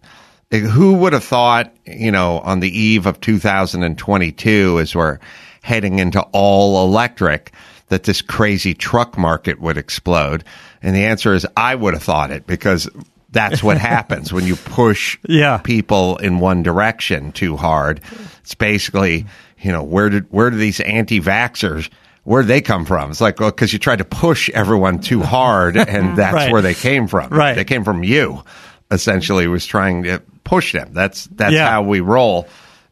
who 0.51 0.93
would 0.95 1.13
have 1.13 1.23
thought, 1.23 1.73
you 1.85 2.11
know, 2.11 2.39
on 2.39 2.59
the 2.59 2.69
eve 2.77 3.05
of 3.05 3.19
2022 3.21 4.79
as 4.79 4.95
we're 4.95 5.19
heading 5.61 5.99
into 5.99 6.21
all 6.31 6.85
electric 6.87 7.51
that 7.87 8.03
this 8.03 8.21
crazy 8.21 8.73
truck 8.73 9.17
market 9.17 9.59
would 9.59 9.77
explode? 9.77 10.43
And 10.81 10.95
the 10.95 11.05
answer 11.05 11.33
is 11.33 11.47
I 11.57 11.75
would 11.75 11.93
have 11.93 12.03
thought 12.03 12.31
it 12.31 12.45
because 12.47 12.87
that's 13.31 13.63
what 13.63 13.77
happens 13.93 14.31
when 14.31 14.45
you 14.45 14.55
push 14.55 15.17
Yeah. 15.27 15.57
people 15.57 16.17
in 16.17 16.39
one 16.39 16.63
direction 16.63 17.31
too 17.31 17.57
hard. 17.57 18.01
It's 18.41 18.55
basically, 18.55 19.25
you 19.59 19.71
know, 19.71 19.83
where 19.83 20.09
did 20.09 20.25
where 20.31 20.49
do 20.51 20.57
these 20.57 20.79
anti-vaxxers 20.79 21.89
where 22.23 22.41
would 22.41 22.47
they 22.47 22.61
come 22.61 22.85
from? 22.85 23.11
It's 23.11 23.21
like, 23.21 23.39
well, 23.39 23.51
because 23.51 23.71
you 23.71 23.77
tried 23.77 23.97
to 23.99 24.03
push 24.05 24.49
everyone 24.49 24.97
too 24.97 25.21
hard, 25.21 25.77
and 25.77 26.17
that's 26.17 26.33
Right. 26.33 26.51
where 26.51 26.63
they 26.63 26.73
came 26.73 27.07
from. 27.07 27.29
Right. 27.29 27.53
They 27.53 27.63
came 27.65 27.83
from 27.83 28.03
you. 28.03 28.41
Essentially, 28.89 29.47
was 29.47 29.63
trying 29.63 30.01
to 30.03 30.23
push 30.45 30.71
them. 30.71 30.91
That's 30.93 31.25
that's 31.25 31.51
Yeah. 31.53 31.69
how 31.69 31.81
we 31.81 31.99
roll. 31.99 32.47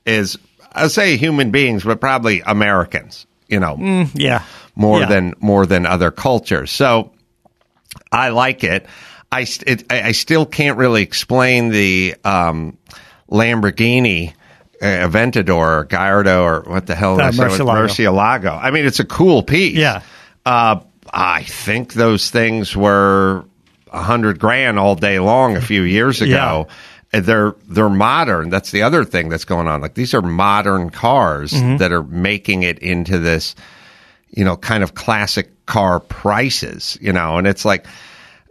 Is 0.05 0.37
I 0.73 0.87
say 0.89 1.15
human 1.15 1.51
beings, 1.51 1.83
but 1.85 2.01
probably 2.01 2.41
Americans. 2.45 3.25
You 3.47 3.59
know, 3.61 4.07
Yeah. 4.15 4.41
more 4.75 4.99
Yeah. 5.01 5.05
than 5.05 5.33
more 5.39 5.65
than 5.65 5.85
other 5.85 6.11
cultures. 6.11 6.71
So 6.71 7.11
I 8.11 8.29
like 8.29 8.63
it. 8.65 8.85
I 9.31 9.47
it, 9.65 9.91
I 9.91 10.11
still 10.11 10.45
can't 10.45 10.77
really 10.77 11.01
explain 11.03 11.69
the 11.69 12.15
um, 12.25 12.77
Lamborghini 13.31 14.33
uh, 14.81 14.85
Aventador 14.85 15.79
or 15.81 15.83
Gallardo 15.85 16.43
or 16.43 16.61
what 16.67 16.85
the 16.87 16.95
hell 16.95 17.19
Uh, 17.19 17.29
is? 17.29 17.37
Murcielago. 17.39 17.87
Murcielago. 17.87 18.59
I 18.61 18.71
mean, 18.71 18.85
it's 18.85 18.99
a 18.99 19.05
cool 19.05 19.43
piece. 19.43 19.77
Yeah. 19.77 20.01
Uh, 20.45 20.77
I 21.11 21.43
think 21.43 21.93
those 21.93 22.29
things 22.29 22.75
were 22.75 23.45
a 23.91 24.01
hundred 24.01 24.39
grand 24.39 24.79
all 24.79 24.95
day 24.95 25.19
long 25.19 25.55
a 25.55 25.61
few 25.61 25.83
years 25.83 26.21
ago. 26.21 26.67
And 26.67 26.77
They're 27.13 27.55
they're 27.67 27.89
modern. 27.89 28.49
That's 28.49 28.71
the 28.71 28.81
other 28.81 29.05
thing 29.05 29.29
that's 29.29 29.45
going 29.45 29.67
on. 29.67 29.81
Like 29.81 29.93
these 29.93 30.13
are 30.13 30.21
modern 30.21 30.89
cars 30.89 31.51
Mm-hmm. 31.53 31.77
that 31.77 31.91
are 31.91 32.03
making 32.03 32.63
it 32.63 32.79
into 32.79 33.19
this 33.19 33.55
you 34.35 34.43
know, 34.43 34.57
kind 34.57 34.81
of 34.83 34.95
classic 34.95 35.63
car 35.67 35.99
prices, 35.99 36.97
you 36.99 37.13
know, 37.13 37.37
and 37.37 37.45
it's 37.45 37.63
like 37.65 37.85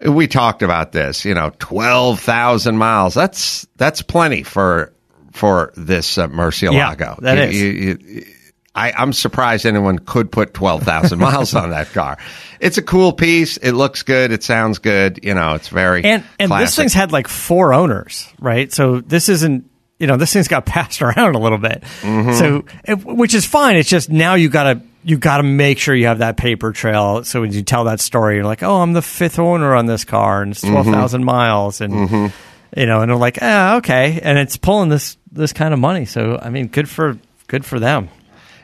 we 0.07 0.29
talked 0.29 0.63
about 0.63 0.93
this, 0.93 1.25
you 1.25 1.35
know, 1.35 1.51
12,000 1.59 2.77
miles. 2.77 3.15
That's 3.15 3.67
that's 3.77 4.01
plenty 4.01 4.45
for 4.45 4.93
for 5.33 5.73
this 5.77 6.19
uh, 6.19 6.29
Murcielago. 6.29 7.21
Yeah, 7.21 7.35
that 7.35 7.37
You- 7.39 7.43
is. 7.49 7.61
you- 7.63 7.99
you- 8.07 8.27
I, 8.75 8.93
I'm 8.93 9.13
surprised 9.13 9.67
anyone 9.67 9.99
could 9.99 10.33
put 10.33 10.55
12,000 10.55 11.19
miles 11.19 11.55
on 11.55 11.71
that 11.71 11.93
car. 11.93 12.17
It's 12.59 12.79
a 12.79 12.83
cool 12.83 13.13
piece. 13.13 13.57
It 13.59 13.73
looks 13.73 14.03
good. 14.03 14.33
It 14.33 14.43
sounds 14.43 14.79
good. 14.79 15.21
You 15.23 15.35
know, 15.35 15.55
it's 15.55 15.69
very 15.69 16.05
And 16.05 16.25
and 16.39 16.51
this 16.51 16.75
thing's 16.77 16.95
had 16.95 17.13
like 17.13 17.29
four 17.29 17.75
owners, 17.75 18.27
right? 18.41 18.73
So 18.73 19.01
this 19.01 19.29
isn't 19.29 19.69
you 19.99 20.07
know 20.07 20.17
this 20.17 20.33
thing's 20.33 20.49
got 20.49 20.65
passed 20.67 21.03
around 21.03 21.35
a 21.35 21.39
little 21.39 21.59
bit. 21.59 21.83
Mm-hmm. 22.01 22.33
So 22.33 22.65
it, 22.85 23.05
which 23.05 23.35
is 23.35 23.45
fine. 23.45 23.77
It's 23.77 23.89
just 23.91 24.09
now 24.11 24.35
you 24.35 24.49
got 24.49 24.63
to 24.65 24.81
you 25.05 25.19
got 25.19 25.39
to 25.39 25.43
make 25.43 25.79
sure 25.79 25.95
you 25.95 26.07
have 26.07 26.19
that 26.19 26.37
paper 26.37 26.71
trail. 26.73 27.25
So 27.25 27.41
when 27.41 27.53
you 27.53 27.63
tell 27.63 27.85
that 27.85 27.99
story, 28.01 28.37
you're 28.37 28.45
like, 28.45 28.63
oh, 28.63 28.81
I'm 28.81 28.93
the 28.93 29.03
fifth 29.03 29.39
owner 29.41 29.75
on 29.75 29.87
this 29.87 30.05
car, 30.05 30.43
and 30.43 30.53
it's 30.53 30.61
twelve 30.61 30.87
Mm-hmm. 30.87 31.25
miles, 31.25 31.81
and 31.81 32.33
you 32.77 32.87
know, 32.87 33.01
and 33.03 33.11
they're 33.11 33.17
like, 33.19 33.39
ah, 33.43 33.77
okay, 33.77 34.21
and 34.23 34.39
it's 34.39 34.57
pulling 34.57 34.89
this 34.89 35.17
this 35.31 35.53
kind 35.53 35.75
of 35.75 35.81
money. 35.81 36.05
So 36.05 36.39
I 36.41 36.49
mean, 36.51 36.69
good 36.69 36.89
for 36.89 37.19
good 37.49 37.65
for 37.67 37.79
them. 37.81 38.09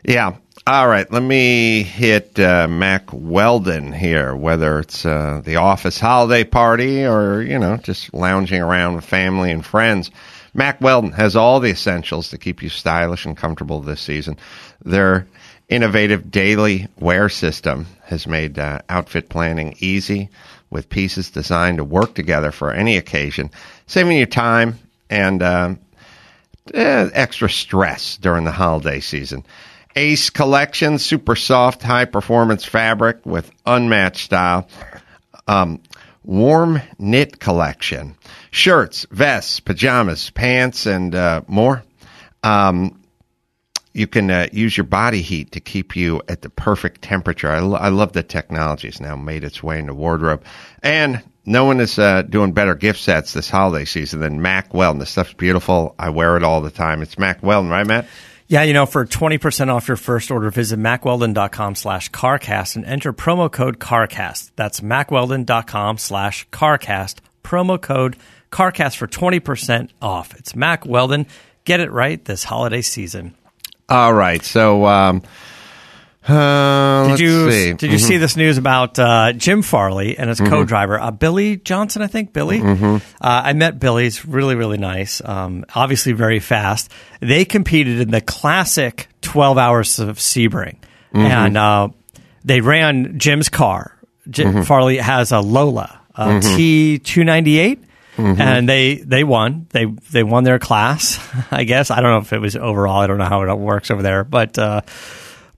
Yeah. 0.04 0.36
All 0.66 0.86
right. 0.86 1.10
Let 1.10 1.22
me 1.22 1.82
hit 1.82 2.38
uh, 2.38 2.68
Mack 2.68 3.10
Weldon 3.12 3.92
here, 3.92 4.36
whether 4.36 4.80
it's 4.80 5.06
uh, 5.06 5.40
the 5.44 5.56
office 5.56 5.98
holiday 5.98 6.44
party 6.44 7.06
or, 7.06 7.40
you 7.40 7.58
know, 7.58 7.78
just 7.78 8.12
lounging 8.12 8.60
around 8.60 8.96
with 8.96 9.04
family 9.04 9.50
and 9.50 9.64
friends. 9.64 10.10
Mack 10.54 10.80
Weldon 10.80 11.12
has 11.12 11.36
all 11.36 11.60
the 11.60 11.70
essentials 11.70 12.30
to 12.30 12.38
keep 12.38 12.62
you 12.62 12.68
stylish 12.68 13.24
and 13.24 13.36
comfortable 13.36 13.80
this 13.80 14.00
season. 14.00 14.36
Their 14.84 15.26
innovative 15.68 16.30
daily 16.30 16.88
wear 16.98 17.28
system 17.28 17.86
has 18.04 18.26
made 18.26 18.58
uh, 18.58 18.80
outfit 18.88 19.28
planning 19.28 19.76
easy 19.78 20.28
with 20.70 20.90
pieces 20.90 21.30
designed 21.30 21.78
to 21.78 21.84
work 21.84 22.14
together 22.14 22.52
for 22.52 22.72
any 22.72 22.96
occasion, 22.96 23.50
saving 23.86 24.18
you 24.18 24.26
time 24.26 24.78
and 25.08 25.42
um, 25.42 25.78
eh, 26.74 27.08
extra 27.12 27.48
stress 27.48 28.16
during 28.18 28.44
the 28.44 28.50
holiday 28.50 29.00
season. 29.00 29.44
Ace 29.98 30.30
Collection, 30.30 31.00
super 31.00 31.34
soft, 31.34 31.82
high 31.82 32.04
performance 32.04 32.64
fabric 32.64 33.26
with 33.26 33.50
unmatched 33.66 34.26
style. 34.26 34.68
Um, 35.48 35.82
warm 36.22 36.80
knit 37.00 37.40
collection, 37.40 38.14
shirts, 38.52 39.08
vests, 39.10 39.58
pajamas, 39.58 40.30
pants, 40.30 40.86
and 40.86 41.16
uh, 41.16 41.40
more. 41.48 41.82
Um, 42.44 43.02
you 43.92 44.06
can 44.06 44.30
uh, 44.30 44.46
use 44.52 44.76
your 44.76 44.84
body 44.84 45.20
heat 45.20 45.50
to 45.52 45.60
keep 45.60 45.96
you 45.96 46.22
at 46.28 46.42
the 46.42 46.50
perfect 46.50 47.02
temperature. 47.02 47.50
I, 47.50 47.58
lo- 47.58 47.78
I 47.78 47.88
love 47.88 48.12
that 48.12 48.28
technology 48.28 48.86
has 48.86 49.00
now 49.00 49.16
made 49.16 49.42
its 49.42 49.64
way 49.64 49.80
into 49.80 49.94
wardrobe. 49.94 50.44
And 50.80 51.24
no 51.44 51.64
one 51.64 51.80
is 51.80 51.98
uh, 51.98 52.22
doing 52.22 52.52
better 52.52 52.76
gift 52.76 53.00
sets 53.00 53.32
this 53.32 53.50
holiday 53.50 53.84
season 53.84 54.20
than 54.20 54.42
Mack 54.42 54.72
Weldon. 54.72 55.00
This 55.00 55.10
stuff's 55.10 55.32
beautiful. 55.32 55.96
I 55.98 56.10
wear 56.10 56.36
it 56.36 56.44
all 56.44 56.60
the 56.60 56.70
time. 56.70 57.02
It's 57.02 57.18
Mack 57.18 57.42
Weldon, 57.42 57.68
right, 57.68 57.84
Matt? 57.84 58.06
Yeah, 58.50 58.62
you 58.62 58.72
know, 58.72 58.86
for 58.86 59.04
20% 59.04 59.68
off 59.68 59.88
your 59.88 59.98
first 59.98 60.30
order, 60.30 60.50
visit 60.50 60.78
mackweldon.com 60.78 61.74
slash 61.74 62.10
carcast 62.10 62.76
and 62.76 62.84
enter 62.86 63.12
promo 63.12 63.52
code 63.52 63.78
carcast. 63.78 64.52
That's 64.56 64.80
mackweldon.com 64.80 65.98
slash 65.98 66.48
carcast. 66.48 67.18
Promo 67.44 67.80
code 67.80 68.16
carcast 68.50 68.96
for 68.96 69.06
20% 69.06 69.90
off. 70.00 70.34
It's 70.34 70.56
Mack 70.56 70.86
Weldon. 70.86 71.26
Get 71.64 71.80
it 71.80 71.92
right 71.92 72.24
this 72.24 72.42
holiday 72.42 72.80
season. 72.80 73.34
All 73.90 74.14
right. 74.14 74.42
So, 74.42 74.86
um, 74.86 75.22
uh, 76.28 77.02
Did 77.04 77.10
let's 77.10 77.20
you 77.22 77.50
see. 77.50 77.72
did 77.72 77.92
you 77.92 77.98
see 77.98 78.16
this 78.18 78.36
news 78.36 78.58
about 78.58 78.98
uh, 78.98 79.32
Jim 79.32 79.62
Farley 79.62 80.18
and 80.18 80.28
his 80.28 80.40
co-driver 80.40 80.98
uh, 81.00 81.10
Billy 81.10 81.56
Johnson? 81.56 82.02
I 82.02 82.06
think 82.06 82.32
Billy. 82.32 82.60
Uh, 82.60 83.00
I 83.20 83.52
met 83.54 83.78
Billy. 83.80 84.04
He's 84.04 84.24
really 84.26 84.54
really 84.54 84.78
nice. 84.78 85.22
Um, 85.24 85.64
obviously 85.74 86.12
very 86.12 86.40
fast. 86.40 86.90
They 87.20 87.44
competed 87.44 88.00
in 88.00 88.10
the 88.10 88.20
classic 88.20 89.08
twelve 89.22 89.58
hours 89.58 89.98
of 89.98 90.18
Sebring, 90.18 90.76
and 91.12 91.56
uh, 91.56 91.88
they 92.44 92.60
ran 92.60 93.18
Jim's 93.18 93.48
car. 93.48 93.96
Jim 94.28 94.64
Farley 94.64 94.98
has 94.98 95.32
a 95.32 95.40
Lola 95.40 96.00
T 96.56 96.98
two 96.98 97.24
ninety 97.24 97.58
eight. 97.58 97.82
And 98.20 98.68
they, 98.68 98.96
they 98.96 99.22
won. 99.22 99.68
They 99.70 99.84
they 99.84 100.24
won 100.24 100.42
their 100.42 100.58
class. 100.58 101.20
I 101.52 101.62
guess 101.62 101.92
I 101.92 102.00
don't 102.00 102.10
know 102.10 102.18
if 102.18 102.32
it 102.32 102.40
was 102.40 102.56
overall. 102.56 102.98
I 102.98 103.06
don't 103.06 103.18
know 103.18 103.26
how 103.26 103.42
it 103.42 103.54
works 103.56 103.92
over 103.92 104.02
there, 104.02 104.24
but 104.24 104.58
uh, 104.58 104.80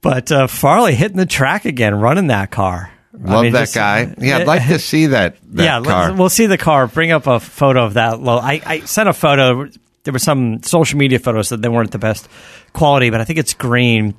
but 0.01 0.31
uh, 0.31 0.47
Farley 0.47 0.95
hitting 0.95 1.17
the 1.17 1.25
track 1.25 1.65
again, 1.65 1.95
running 1.95 2.27
that 2.27 2.51
car. 2.51 2.91
I 3.13 3.31
Love 3.31 3.43
mean, 3.43 3.53
that 3.53 3.61
just- 3.61 3.75
guy. 3.75 4.13
Yeah, 4.17 4.37
I'd 4.37 4.47
like 4.47 4.65
to 4.67 4.79
see 4.79 5.07
that, 5.07 5.35
that 5.53 5.63
yeah, 5.63 5.81
car. 5.81 6.13
we'll 6.13 6.29
see 6.29 6.45
the 6.45 6.57
car. 6.57 6.87
Bring 6.87 7.11
up 7.11 7.27
a 7.27 7.39
photo 7.39 7.85
of 7.85 7.95
that. 7.95 8.19
Low. 8.21 8.37
I, 8.37 8.61
I 8.65 8.79
sent 8.81 9.09
a 9.09 9.13
photo. 9.13 9.69
There 10.03 10.13
were 10.13 10.19
some 10.19 10.63
social 10.63 10.97
media 10.97 11.19
photos 11.19 11.49
that 11.49 11.61
they 11.61 11.69
weren't 11.69 11.91
the 11.91 11.99
best 11.99 12.27
quality, 12.73 13.09
but 13.09 13.21
I 13.21 13.25
think 13.25 13.37
it's 13.37 13.53
green. 13.53 14.15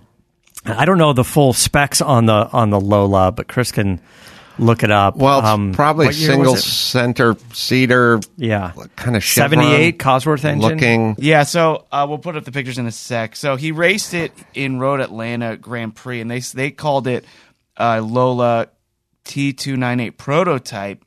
I 0.64 0.84
don't 0.84 0.98
know 0.98 1.12
the 1.12 1.24
full 1.24 1.52
specs 1.54 2.00
on 2.00 2.26
the 2.26 2.48
on 2.52 2.70
the 2.70 2.80
Lola, 2.80 3.32
but 3.32 3.48
Chris 3.48 3.72
can 3.72 4.00
look 4.58 4.82
it 4.82 4.90
up. 4.90 5.16
well, 5.16 5.38
it's 5.40 5.48
Um, 5.48 5.72
probably 5.72 6.06
what 6.06 6.14
year 6.14 6.28
was 6.30 6.36
single 6.36 6.56
center 6.56 7.36
seater, 7.52 8.20
Yeah, 8.36 8.72
kind 8.96 9.16
of 9.16 9.24
seventy 9.24 9.72
eight 9.72 9.98
Cosworth 9.98 10.44
engine. 10.44 10.60
looking. 10.60 11.16
Yeah, 11.18 11.42
so 11.44 11.86
uh, 11.92 12.06
we'll 12.08 12.18
put 12.18 12.36
up 12.36 12.44
the 12.44 12.52
pictures 12.52 12.78
in 12.78 12.86
a 12.86 12.92
sec. 12.92 13.36
So 13.36 13.56
he 13.56 13.72
raced 13.72 14.14
it 14.14 14.32
in 14.54 14.78
Road 14.78 15.00
Atlanta 15.00 15.56
Grand 15.56 15.94
Prix, 15.94 16.20
and 16.20 16.30
they 16.30 16.40
they 16.40 16.70
called 16.70 17.06
it 17.06 17.24
uh, 17.78 18.00
Lola 18.02 18.68
T298 19.24 20.16
prototype. 20.16 21.04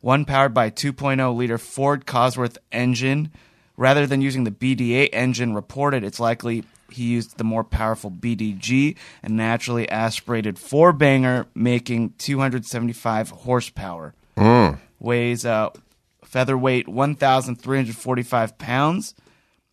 one 0.00 0.24
powered 0.26 0.52
by 0.52 0.66
a 0.66 0.70
2.0 0.70 1.34
liter 1.36 1.58
Ford 1.58 2.06
Cosworth 2.06 2.58
engine. 2.70 3.32
Rather 3.76 4.06
than 4.06 4.20
using 4.20 4.44
the 4.44 4.50
BDA 4.52 5.08
engine 5.12 5.52
reported, 5.54 6.04
it's 6.04 6.20
likely 6.20 6.62
he 6.94 7.04
used 7.04 7.38
the 7.38 7.44
more 7.44 7.64
powerful 7.64 8.10
BDG, 8.10 8.96
a 9.22 9.28
naturally 9.28 9.88
aspirated 9.88 10.58
four 10.58 10.92
banger, 10.92 11.46
making 11.54 12.14
275 12.18 13.30
horsepower. 13.30 14.14
Weighs 14.98 15.44
uh, 15.44 15.70
featherweight 16.24 16.88
1,345 16.88 18.58
pounds 18.58 19.14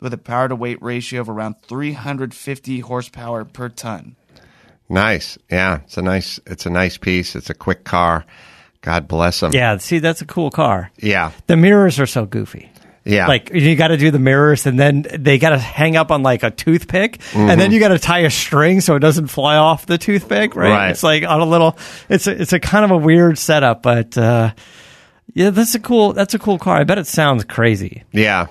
with 0.00 0.12
a 0.12 0.18
power 0.18 0.48
to 0.48 0.56
weight 0.56 0.82
ratio 0.82 1.20
of 1.20 1.28
around 1.28 1.56
350 1.62 2.80
horsepower 2.80 3.44
per 3.44 3.68
ton. 3.68 4.16
Nice. 4.88 5.38
Yeah, 5.50 5.80
it's 5.84 5.96
a 5.96 6.02
nice. 6.02 6.38
It's 6.46 6.66
a 6.66 6.70
nice 6.70 6.98
piece. 6.98 7.34
It's 7.34 7.48
a 7.48 7.54
quick 7.54 7.84
car. 7.84 8.26
God 8.82 9.06
bless 9.06 9.40
them. 9.40 9.52
Yeah, 9.54 9.76
see, 9.78 10.00
that's 10.00 10.20
a 10.20 10.26
cool 10.26 10.50
car. 10.50 10.90
Yeah. 10.98 11.30
The 11.46 11.56
mirrors 11.56 12.00
are 12.00 12.06
so 12.06 12.26
goofy. 12.26 12.71
Yeah. 13.04 13.26
Like 13.26 13.50
you 13.52 13.74
got 13.74 13.88
to 13.88 13.96
do 13.96 14.10
the 14.12 14.18
mirrors, 14.20 14.66
and 14.66 14.78
then 14.78 15.04
they 15.18 15.38
got 15.38 15.50
to 15.50 15.58
hang 15.58 15.96
up 15.96 16.10
on 16.12 16.22
like 16.22 16.42
a 16.44 16.50
toothpick, 16.50 17.20
and 17.34 17.60
then 17.60 17.72
you 17.72 17.80
got 17.80 17.88
to 17.88 17.98
tie 17.98 18.20
a 18.20 18.30
string 18.30 18.80
so 18.80 18.94
it 18.94 19.00
doesn't 19.00 19.26
fly 19.26 19.56
off 19.56 19.86
the 19.86 19.98
toothpick. 19.98 20.54
Right? 20.54 20.70
Right. 20.70 20.90
It's 20.90 21.02
like 21.02 21.24
on 21.24 21.40
a 21.40 21.44
little. 21.44 21.76
It's 22.08 22.26
a, 22.26 22.40
it's 22.40 22.52
a 22.52 22.60
kind 22.60 22.84
of 22.84 22.90
a 22.92 22.96
weird 22.96 23.38
setup, 23.38 23.82
but 23.82 24.16
uh, 24.16 24.52
yeah, 25.34 25.50
that's 25.50 25.74
a 25.74 25.80
cool. 25.80 26.12
That's 26.12 26.34
a 26.34 26.38
cool 26.38 26.58
car. 26.58 26.76
I 26.76 26.84
bet 26.84 26.98
it 26.98 27.06
sounds 27.08 27.44
crazy. 27.44 28.04
Yeah. 28.12 28.46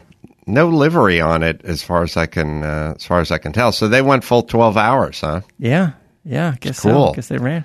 No 0.48 0.68
livery 0.68 1.22
on 1.22 1.44
it, 1.44 1.62
as 1.64 1.82
far 1.84 2.04
as 2.04 2.18
I 2.18 2.26
can, 2.26 2.64
uh, 2.64 2.94
as 2.98 3.06
far 3.06 3.22
as 3.22 3.32
I 3.32 3.38
can 3.38 3.54
tell. 3.54 3.72
So 3.72 3.88
they 3.88 4.02
went 4.02 4.24
full 4.24 4.44
twelve 4.44 4.76
hours, 4.76 5.22
huh? 5.22 5.42
Yeah, 5.60 5.92
yeah. 6.26 6.50
I 6.54 6.58
guess 6.60 6.80
Cool. 6.82 6.92
so. 7.08 7.12
I 7.12 7.16
guess 7.16 7.28
they 7.28 7.38
ran 7.38 7.64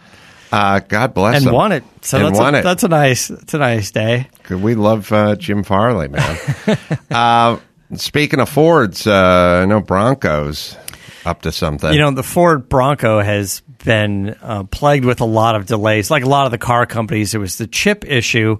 Uh, 0.52 0.80
God 0.80 1.14
bless 1.14 1.36
and 1.36 1.46
them. 1.46 1.54
won 1.54 1.72
it. 1.72 1.84
So 2.02 2.18
and 2.18 2.26
that's 2.28 2.38
won 2.38 2.54
a, 2.54 2.58
it. 2.58 2.62
that's 2.62 2.84
a 2.84 2.88
nice. 2.88 3.30
It's 3.30 3.54
a 3.54 3.58
nice 3.58 3.90
day. 3.90 4.28
We 4.48 4.74
love 4.74 5.10
uh, 5.12 5.36
Jim 5.36 5.64
Farley, 5.64 6.08
man. 6.08 6.38
uh, 7.10 7.58
speaking 7.94 8.40
of 8.40 8.48
Fords, 8.48 9.06
uh, 9.06 9.60
I 9.62 9.66
know 9.66 9.80
Broncos 9.80 10.76
up 11.24 11.42
to 11.42 11.52
something. 11.52 11.92
You 11.92 11.98
know, 11.98 12.12
the 12.12 12.22
Ford 12.22 12.68
Bronco 12.68 13.20
has 13.20 13.60
been 13.84 14.36
uh, 14.40 14.64
plagued 14.64 15.04
with 15.04 15.20
a 15.20 15.26
lot 15.26 15.56
of 15.56 15.66
delays. 15.66 16.10
Like 16.10 16.22
a 16.22 16.28
lot 16.28 16.46
of 16.46 16.52
the 16.52 16.58
car 16.58 16.86
companies, 16.86 17.34
it 17.34 17.38
was 17.38 17.58
the 17.58 17.66
chip 17.66 18.04
issue. 18.04 18.58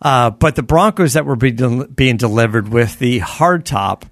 Uh, 0.00 0.30
but 0.30 0.56
the 0.56 0.62
Broncos 0.62 1.12
that 1.12 1.24
were 1.24 1.36
be 1.36 1.52
del- 1.52 1.86
being 1.86 2.16
delivered 2.16 2.68
with 2.68 2.98
the 2.98 3.20
hardtop, 3.20 4.02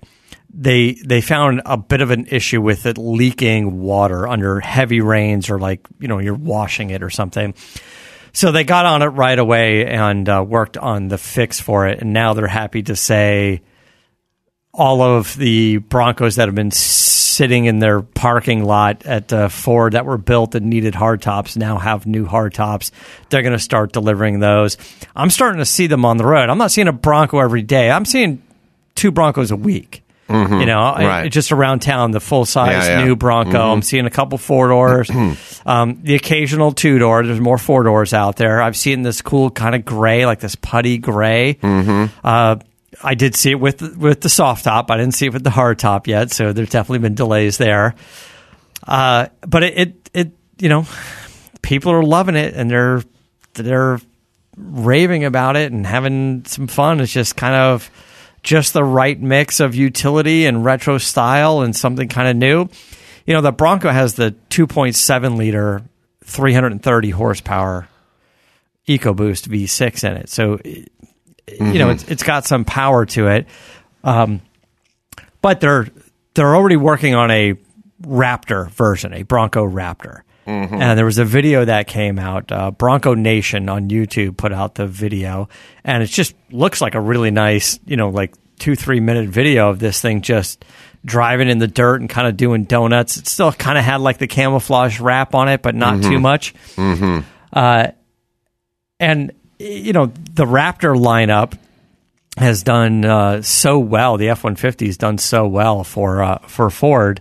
they 0.53 0.93
they 1.05 1.21
found 1.21 1.63
a 1.65 1.77
bit 1.77 2.01
of 2.01 2.11
an 2.11 2.27
issue 2.27 2.61
with 2.61 2.87
it 2.87 2.99
leaking 2.99 3.81
water 3.81 4.27
under 4.27 4.61
heavy 4.61 5.01
rains 5.01 5.51
or 5.51 5.59
like 5.59 5.87
you 5.99 6.09
know 6.09 6.19
you're 6.19 6.35
washing 6.35 6.91
it 6.91 7.03
or 7.03 7.11
something. 7.11 7.55
So 8.33 8.53
they 8.53 8.65
got 8.65 8.87
on 8.87 9.03
it 9.03 9.07
right 9.07 9.39
away 9.39 9.87
and 9.87 10.29
uh, 10.29 10.45
worked 10.47 10.77
on 10.77 11.09
the 11.09 11.19
fix 11.19 11.61
for 11.61 11.89
it, 11.89 12.01
and 12.01 12.13
now 12.13 12.35
they're 12.35 12.47
happy 12.47 12.83
to 12.85 12.97
say 12.97 13.63
all 14.73 15.03
of 15.03 15.37
the 15.37 15.79
Broncos 15.79 16.37
that 16.37 16.47
have 16.47 16.55
been 16.55 16.71
sitting 16.71 17.65
in 17.65 17.79
their 17.81 18.03
parking 18.03 18.65
lot 18.65 19.05
at 19.05 19.33
uh, 19.33 19.49
Ford 19.49 19.95
that 19.95 20.07
were 20.07 20.19
built 20.19 20.55
and 20.55 20.67
needed 20.67 20.95
hardtops 20.95 21.57
now 21.57 21.79
have 21.79 22.07
new 22.07 22.27
hardtops. 22.27 22.91
They're 23.31 23.43
going 23.43 23.53
to 23.57 23.59
start 23.59 23.93
delivering 23.93 24.39
those. 24.39 24.77
I'm 25.17 25.31
starting 25.31 25.59
to 25.59 25.67
see 25.67 25.87
them 25.87 26.05
on 26.05 26.19
the 26.19 26.27
road. 26.27 26.51
I'm 26.51 26.59
not 26.59 26.71
seeing 26.71 26.87
a 26.89 26.93
Bronco 26.93 27.41
every 27.41 27.63
day. 27.63 27.91
I'm 27.91 28.05
seeing 28.05 28.43
two 28.95 29.11
Broncos 29.11 29.51
a 29.51 29.57
week. 29.57 30.05
You 30.31 30.67
know, 30.67 30.81
I- 30.81 31.05
Right. 31.07 31.33
just 31.33 31.53
around 31.53 31.81
town, 31.81 32.13
the 32.13 32.21
full 32.21 32.45
size 32.45 32.87
Yeah, 32.87 32.99
yeah. 33.01 33.05
new 33.05 33.17
Bronco. 33.17 33.73
I'm 33.73 33.83
seeing 33.83 34.07
a 34.07 34.11
couple 34.11 34.39
four 34.39 34.69
doors, 34.69 35.11
um, 35.67 35.99
the 36.03 36.15
occasional 36.15 36.73
two 36.73 36.99
door. 36.99 37.25
There's 37.27 37.41
more 37.41 37.59
four 37.59 37.83
doors 37.83 38.15
out 38.15 38.37
there. 38.37 38.63
I've 38.63 38.77
seen 38.77 39.03
this 39.03 39.23
cool 39.23 39.51
kind 39.51 39.75
of 39.75 39.85
gray, 39.85 40.25
like 40.27 40.41
this 40.41 40.55
putty 40.55 40.99
gray. 40.99 41.59
Uh, 41.63 42.57
I 43.03 43.15
did 43.15 43.35
see 43.37 43.51
it 43.53 43.61
with 43.61 43.97
with 43.97 44.21
the 44.21 44.29
soft 44.29 44.65
top. 44.65 44.91
I 44.91 44.97
didn't 44.97 45.15
see 45.15 45.27
it 45.27 45.33
with 45.33 45.45
the 45.45 45.51
hard 45.51 45.79
top 45.79 46.07
yet, 46.07 46.31
so 46.33 46.53
there's 46.53 46.71
definitely 46.71 46.99
been 46.99 47.15
delays 47.15 47.57
there. 47.59 47.95
Uh, 48.87 49.27
but 49.47 49.63
it, 49.63 49.79
it, 49.79 50.11
it, 50.15 50.33
you 50.59 50.69
know, 50.69 50.87
people 51.63 51.93
are 51.93 52.03
loving 52.03 52.35
it 52.37 52.55
and 52.55 52.71
they're 52.71 53.03
they're 53.55 54.01
raving 54.57 55.25
about 55.25 55.57
it 55.57 55.73
and 55.73 55.87
having 55.87 56.45
some 56.47 56.67
fun. 56.67 57.01
It's 57.01 57.13
just 57.13 57.37
kind 57.37 57.55
of 57.55 57.91
just 58.43 58.73
the 58.73 58.85
right 58.85 59.21
mix 59.21 59.61
of 59.61 59.75
utility 59.75 60.47
and 60.47 60.65
retro 60.65 60.99
style 60.99 61.61
and 61.61 61.75
something 61.75 62.09
kind 62.09 62.29
of 62.29 62.37
new. 62.37 62.69
You 63.27 63.35
know, 63.35 63.41
the 63.41 63.53
Bronco 63.53 63.91
has 63.91 64.15
the 64.15 64.35
2.7 64.51 65.37
liter, 65.37 65.83
330 66.25 67.11
horsepower 67.11 67.89
EcoBoost 68.89 69.49
V6 69.49 70.05
in 70.11 70.17
it, 70.17 70.29
so 70.29 70.59
you 70.65 71.79
know 71.79 71.91
it's, 71.91 72.09
it's 72.09 72.23
got 72.23 72.45
some 72.47 72.65
power 72.65 73.07
to 73.07 73.29
it. 73.29 73.47
Um, 74.03 74.41
but 75.43 75.61
they're 75.61 75.87
they're 76.35 76.57
already 76.57 76.77
working 76.77 77.15
on 77.15 77.31
a 77.31 77.55
Raptor 78.03 78.71
version, 78.71 79.13
a 79.13 79.23
Bronco 79.23 79.67
Raptor. 79.67 80.23
And 80.51 80.99
there 80.99 81.05
was 81.05 81.19
a 81.19 81.25
video 81.25 81.65
that 81.65 81.87
came 81.87 82.19
out. 82.19 82.51
Uh, 82.51 82.71
Bronco 82.71 83.15
Nation 83.15 83.69
on 83.69 83.89
YouTube 83.89 84.37
put 84.37 84.53
out 84.53 84.75
the 84.75 84.87
video, 84.87 85.49
and 85.85 86.03
it 86.03 86.07
just 86.07 86.35
looks 86.51 86.81
like 86.81 86.95
a 86.95 87.01
really 87.01 87.31
nice, 87.31 87.79
you 87.87 87.97
know, 87.97 88.09
like 88.11 88.35
two 88.59 88.75
three 88.77 89.01
minute 89.01 89.29
video 89.29 89.71
of 89.71 89.79
this 89.79 90.01
thing 90.01 90.21
just 90.23 90.65
driving 91.05 91.49
in 91.49 91.59
the 91.59 91.67
dirt 91.67 92.01
and 92.01 92.11
kind 92.11 92.29
of 92.29 92.37
doing 92.37 92.65
donuts. 92.65 93.17
It 93.17 93.27
still 93.27 93.53
kind 93.53 93.79
of 93.79 93.85
had 93.85 94.01
like 94.01 94.19
the 94.19 94.27
camouflage 94.27 95.01
wrap 95.01 95.35
on 95.35 95.49
it, 95.49 95.63
but 95.63 95.75
not 95.75 96.03
too 96.03 96.19
much. 96.21 96.55
Uh, 97.53 97.89
and 98.99 99.33
you 99.59 99.93
know 99.93 100.07
the 100.07 100.45
Raptor 100.45 100.97
lineup 100.97 101.57
has 102.37 102.63
done 102.63 103.05
uh, 103.05 103.43
so 103.43 103.79
well. 103.79 104.17
The 104.17 104.29
F 104.29 104.45
one 104.45 104.57
fifty 104.57 104.87
has 104.87 104.97
done 104.97 105.19
so 105.19 105.47
well 105.47 105.85
for 105.85 106.23
uh, 106.23 106.39
for 106.47 106.71
Ford. 106.71 107.21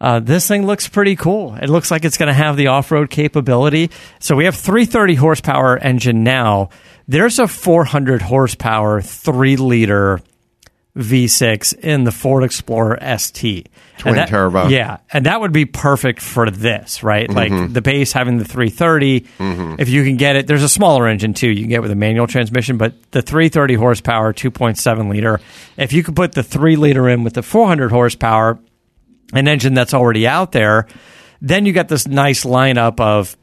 Uh, 0.00 0.20
this 0.20 0.46
thing 0.46 0.66
looks 0.66 0.88
pretty 0.88 1.16
cool. 1.16 1.54
It 1.54 1.68
looks 1.70 1.90
like 1.90 2.04
it's 2.04 2.18
going 2.18 2.26
to 2.28 2.34
have 2.34 2.56
the 2.56 2.66
off 2.66 2.90
road 2.92 3.08
capability. 3.10 3.90
So 4.18 4.36
we 4.36 4.44
have 4.44 4.54
330 4.54 5.14
horsepower 5.14 5.78
engine 5.78 6.22
now. 6.22 6.68
There's 7.08 7.38
a 7.38 7.48
400 7.48 8.20
horsepower 8.20 9.00
three 9.00 9.56
liter 9.56 10.20
V6 10.96 11.78
in 11.78 12.04
the 12.04 12.12
Ford 12.12 12.42
Explorer 12.42 12.98
ST. 13.18 13.68
Twin 13.98 14.14
that- 14.16 14.28
turbo. 14.28 14.68
Yeah. 14.68 14.98
And 15.12 15.26
that 15.26 15.40
would 15.40 15.52
be 15.52 15.64
perfect 15.64 16.20
for 16.20 16.50
this, 16.50 17.02
right? 17.02 17.30
Like 17.30 17.72
the 17.72 17.80
base 17.82 18.12
having 18.12 18.38
the 18.38 18.44
330. 18.44 19.26
If 19.78 19.88
you 19.88 20.04
can 20.04 20.16
get 20.16 20.36
it, 20.36 20.46
there's 20.46 20.62
a 20.62 20.68
smaller 20.68 21.06
engine 21.06 21.32
too. 21.34 21.48
You 21.50 21.60
can 21.60 21.68
get 21.70 21.82
with 21.82 21.90
a 21.90 21.94
manual 21.96 22.26
transmission, 22.26 22.76
but 22.76 22.94
the 23.12 23.22
330 23.22 23.74
horsepower, 23.74 24.32
2.7 24.32 25.10
liter. 25.10 25.40
If 25.76 25.92
you 25.92 26.02
could 26.02 26.16
put 26.16 26.32
the 26.32 26.42
three 26.42 26.76
liter 26.76 27.08
in 27.08 27.24
with 27.24 27.34
the 27.34 27.42
400 27.42 27.90
horsepower, 27.90 28.58
an 29.32 29.48
engine 29.48 29.74
that's 29.74 29.94
already 29.94 30.26
out 30.26 30.52
there, 30.52 30.86
then 31.40 31.66
you 31.66 31.72
got 31.72 31.88
this 31.88 32.06
nice 32.06 32.44
lineup 32.44 33.00
of 33.00 33.36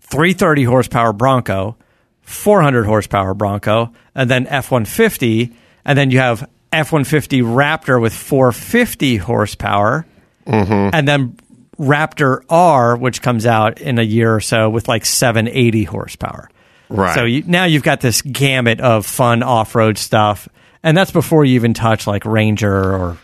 330 0.00 0.64
horsepower 0.64 1.12
Bronco, 1.12 1.76
400 2.22 2.84
horsepower 2.84 3.34
Bronco, 3.34 3.92
and 4.14 4.30
then 4.30 4.46
F 4.46 4.70
150. 4.70 5.52
And 5.84 5.96
then 5.96 6.10
you 6.10 6.18
have 6.18 6.48
F 6.72 6.92
150 6.92 7.42
Raptor 7.42 8.00
with 8.00 8.12
450 8.12 9.16
horsepower. 9.16 10.06
Mm-hmm. 10.46 10.94
And 10.94 11.08
then 11.08 11.36
Raptor 11.78 12.42
R, 12.48 12.96
which 12.96 13.22
comes 13.22 13.46
out 13.46 13.80
in 13.80 13.98
a 13.98 14.02
year 14.02 14.34
or 14.34 14.40
so 14.40 14.70
with 14.70 14.88
like 14.88 15.04
780 15.04 15.84
horsepower. 15.84 16.50
Right. 16.88 17.14
So 17.14 17.24
you, 17.24 17.42
now 17.46 17.64
you've 17.64 17.82
got 17.82 18.00
this 18.00 18.22
gamut 18.22 18.80
of 18.80 19.06
fun 19.06 19.42
off 19.42 19.74
road 19.74 19.98
stuff. 19.98 20.48
And 20.82 20.96
that's 20.96 21.10
before 21.10 21.44
you 21.44 21.54
even 21.56 21.74
touch 21.74 22.06
like 22.06 22.24
Ranger 22.24 22.94
or, 22.94 23.18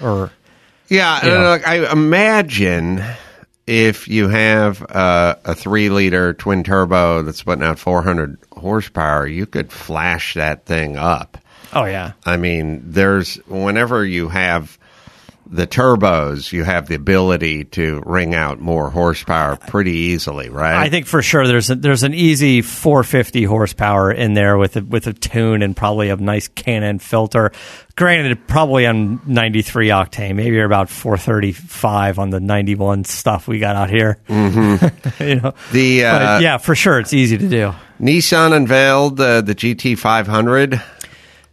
or 0.00 0.30
Yeah, 0.92 1.20
look, 1.22 1.66
I 1.66 1.90
imagine 1.90 3.02
if 3.66 4.08
you 4.08 4.28
have 4.28 4.82
uh, 4.90 5.36
a 5.44 5.54
three 5.54 5.88
liter 5.88 6.34
twin 6.34 6.64
turbo 6.64 7.22
that's 7.22 7.42
putting 7.42 7.64
out 7.64 7.78
400 7.78 8.36
horsepower, 8.52 9.26
you 9.26 9.46
could 9.46 9.72
flash 9.72 10.34
that 10.34 10.66
thing 10.66 10.96
up. 10.96 11.38
oh 11.72 11.84
yeah. 11.84 12.12
I 12.26 12.36
mean, 12.36 12.82
there's 12.84 13.36
whenever 13.46 14.04
you 14.04 14.28
have 14.28 14.78
the 15.46 15.66
turbos, 15.66 16.52
you 16.52 16.64
have 16.64 16.88
the 16.88 16.94
ability 16.94 17.64
to 17.64 18.02
ring 18.06 18.34
out 18.34 18.60
more 18.60 18.90
horsepower 18.90 19.56
pretty 19.56 19.92
easily, 19.92 20.48
right? 20.48 20.76
I 20.76 20.88
think 20.88 21.06
for 21.06 21.22
sure 21.22 21.46
there's 21.46 21.70
a, 21.70 21.74
there's 21.74 22.02
an 22.02 22.14
easy 22.14 22.62
450 22.62 23.44
horsepower 23.44 24.12
in 24.12 24.34
there 24.34 24.56
with 24.56 24.76
a, 24.76 24.82
with 24.82 25.06
a 25.06 25.12
tune 25.12 25.62
and 25.62 25.76
probably 25.76 26.08
a 26.08 26.16
nice 26.16 26.48
K&N 26.48 26.98
filter. 27.00 27.52
Granted, 27.96 28.46
probably 28.46 28.86
on 28.86 29.20
93 29.26 29.88
octane, 29.88 30.36
maybe 30.36 30.56
you're 30.56 30.64
about 30.64 30.88
435 30.88 32.18
on 32.18 32.30
the 32.30 32.40
91 32.40 33.04
stuff 33.04 33.46
we 33.46 33.58
got 33.58 33.76
out 33.76 33.90
here. 33.90 34.18
Mm-hmm. 34.28 35.22
you 35.28 35.36
know, 35.36 35.54
the 35.72 36.04
uh, 36.04 36.38
yeah, 36.38 36.56
for 36.56 36.74
sure, 36.74 36.98
it's 36.98 37.12
easy 37.12 37.36
to 37.36 37.48
do. 37.48 37.74
Nissan 38.00 38.56
unveiled 38.56 39.20
uh, 39.20 39.42
the 39.42 39.54
GT500. 39.54 40.82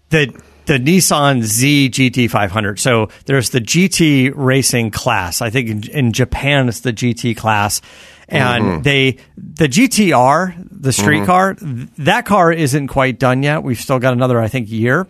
the 0.10 0.42
the 0.70 0.78
Nissan 0.80 1.42
Z 1.42 1.90
GT 1.90 2.30
500. 2.30 2.80
So 2.80 3.10
there's 3.26 3.50
the 3.50 3.60
GT 3.60 4.32
racing 4.36 4.92
class. 4.92 5.42
I 5.42 5.50
think 5.50 5.70
in, 5.70 5.90
in 5.90 6.14
Japan 6.14 6.70
it's 6.70 6.82
the 6.82 6.94
GT 6.94 7.36
class, 7.36 7.82
And 8.28 8.84
they 8.84 9.18
the 9.36 9.68
GTR, 9.68 10.68
the 10.70 10.94
street 10.94 11.26
car, 11.26 11.56
th- 11.56 11.88
that 11.98 12.26
car 12.28 12.52
isn't 12.54 12.88
quite 12.88 13.18
done 13.18 13.42
yet. 13.42 13.64
We've 13.64 13.80
still 13.80 13.98
got 13.98 14.14
another, 14.14 14.40
I 14.40 14.48
think, 14.48 14.70
year, 14.70 15.08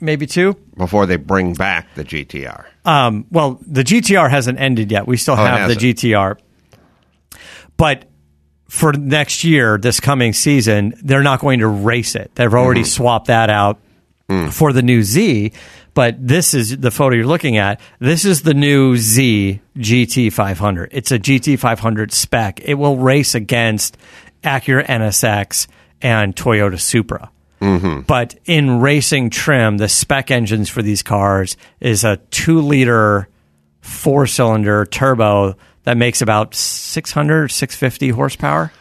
maybe 0.00 0.26
two. 0.26 0.54
Before 0.76 1.06
they 1.06 1.16
bring 1.16 1.54
back 1.54 1.92
the 1.96 2.04
GTR. 2.04 2.64
Um, 2.84 3.26
well, 3.32 3.58
the 3.66 3.82
GTR 3.82 4.30
hasn't 4.30 4.60
ended 4.60 4.92
yet. 4.92 5.08
We 5.08 5.16
still 5.16 5.34
Oh, 5.34 5.44
have 5.44 5.68
the. 5.68 5.74
GTR. 5.74 6.38
But 7.76 8.04
for 8.68 8.92
next 8.92 9.42
year, 9.42 9.76
this 9.78 9.98
coming 9.98 10.32
season, 10.32 10.94
they're 11.02 11.22
not 11.24 11.40
going 11.40 11.58
to 11.60 11.66
race 11.66 12.14
it. 12.14 12.30
They've 12.36 12.52
already 12.54 12.82
Mm-hmm. 12.82 12.86
swapped 12.86 13.26
that 13.26 13.50
out 13.50 13.80
Mm. 14.28 14.52
for 14.52 14.74
the 14.74 14.82
new 14.82 15.02
Z. 15.02 15.52
But 15.94 16.16
this 16.28 16.52
is 16.52 16.76
the 16.76 16.90
photo 16.90 17.16
you're 17.16 17.26
looking 17.26 17.56
at. 17.56 17.80
This 17.98 18.26
is 18.26 18.42
the 18.42 18.52
new 18.52 18.96
Z 18.98 19.60
GT500. 19.78 20.88
It's 20.92 21.10
a 21.10 21.18
GT500 21.18 22.12
spec. 22.12 22.60
It 22.60 22.74
will 22.74 22.98
race 22.98 23.34
against 23.34 23.96
Acura 24.44 24.86
NSX 24.86 25.66
and 26.02 26.36
Toyota 26.36 26.78
Supra. 26.78 27.30
Mm-hmm. 27.60 28.02
But 28.02 28.38
in 28.44 28.80
racing 28.80 29.30
trim, 29.30 29.78
the 29.78 29.88
spec 29.88 30.30
engines 30.30 30.68
for 30.68 30.82
these 30.82 31.02
cars 31.02 31.56
is 31.80 32.04
a 32.04 32.18
two 32.30 32.60
liter 32.60 33.28
four 33.80 34.26
cylinder 34.26 34.84
turbo 34.84 35.56
that 35.84 35.96
makes 35.96 36.20
about 36.20 36.54
600, 36.54 37.48
650 37.48 38.10
horsepower. 38.10 38.72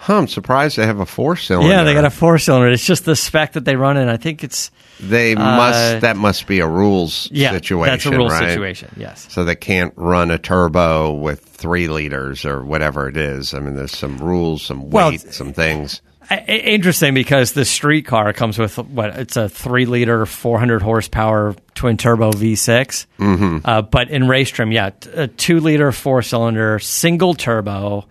Huh, 0.00 0.18
I'm 0.18 0.28
surprised 0.28 0.76
they 0.76 0.86
have 0.86 1.00
a 1.00 1.06
four 1.06 1.34
cylinder. 1.36 1.68
Yeah, 1.70 1.82
they 1.82 1.92
got 1.92 2.04
a 2.04 2.10
four 2.10 2.38
cylinder. 2.38 2.68
It's 2.70 2.86
just 2.86 3.04
the 3.04 3.16
spec 3.16 3.54
that 3.54 3.64
they 3.64 3.74
run 3.74 3.96
in. 3.96 4.08
I 4.08 4.16
think 4.16 4.44
it's, 4.44 4.70
They 5.00 5.34
must. 5.34 6.02
That 6.02 6.16
must 6.16 6.46
be 6.46 6.60
a 6.60 6.68
rules 6.68 7.26
uh, 7.26 7.30
yeah, 7.32 7.50
situation. 7.50 7.92
that's 7.94 8.06
a 8.06 8.10
rule 8.12 8.28
right? 8.28 8.48
situation. 8.48 8.94
Yes. 8.96 9.26
So 9.28 9.44
they 9.44 9.56
can't 9.56 9.92
run 9.96 10.30
a 10.30 10.38
turbo 10.38 11.12
with 11.14 11.40
three 11.40 11.88
liters 11.88 12.44
or 12.44 12.64
whatever 12.64 13.08
it 13.08 13.16
is. 13.16 13.54
I 13.54 13.58
mean, 13.58 13.74
there's 13.74 13.96
some 13.96 14.18
rules, 14.18 14.62
some 14.62 14.88
Well, 14.88 15.10
weight, 15.10 15.20
some 15.20 15.52
things. 15.52 16.00
Interesting 16.46 17.12
because 17.14 17.52
the 17.52 17.64
street 17.64 18.02
car 18.06 18.32
comes 18.32 18.56
with 18.56 18.78
what 18.78 19.18
it's 19.18 19.36
a 19.36 19.48
three 19.48 19.86
liter, 19.86 20.26
four 20.26 20.58
hundred 20.60 20.82
horsepower 20.82 21.56
twin 21.74 21.96
turbo 21.96 22.30
V6. 22.32 23.06
Mm-hmm. 23.18 23.58
Uh, 23.64 23.82
but 23.82 24.10
in 24.10 24.28
race 24.28 24.50
trim, 24.50 24.70
yeah, 24.70 24.90
a 25.14 25.26
two 25.26 25.58
liter 25.58 25.90
four 25.90 26.22
cylinder 26.22 26.78
single 26.78 27.34
turbo, 27.34 28.06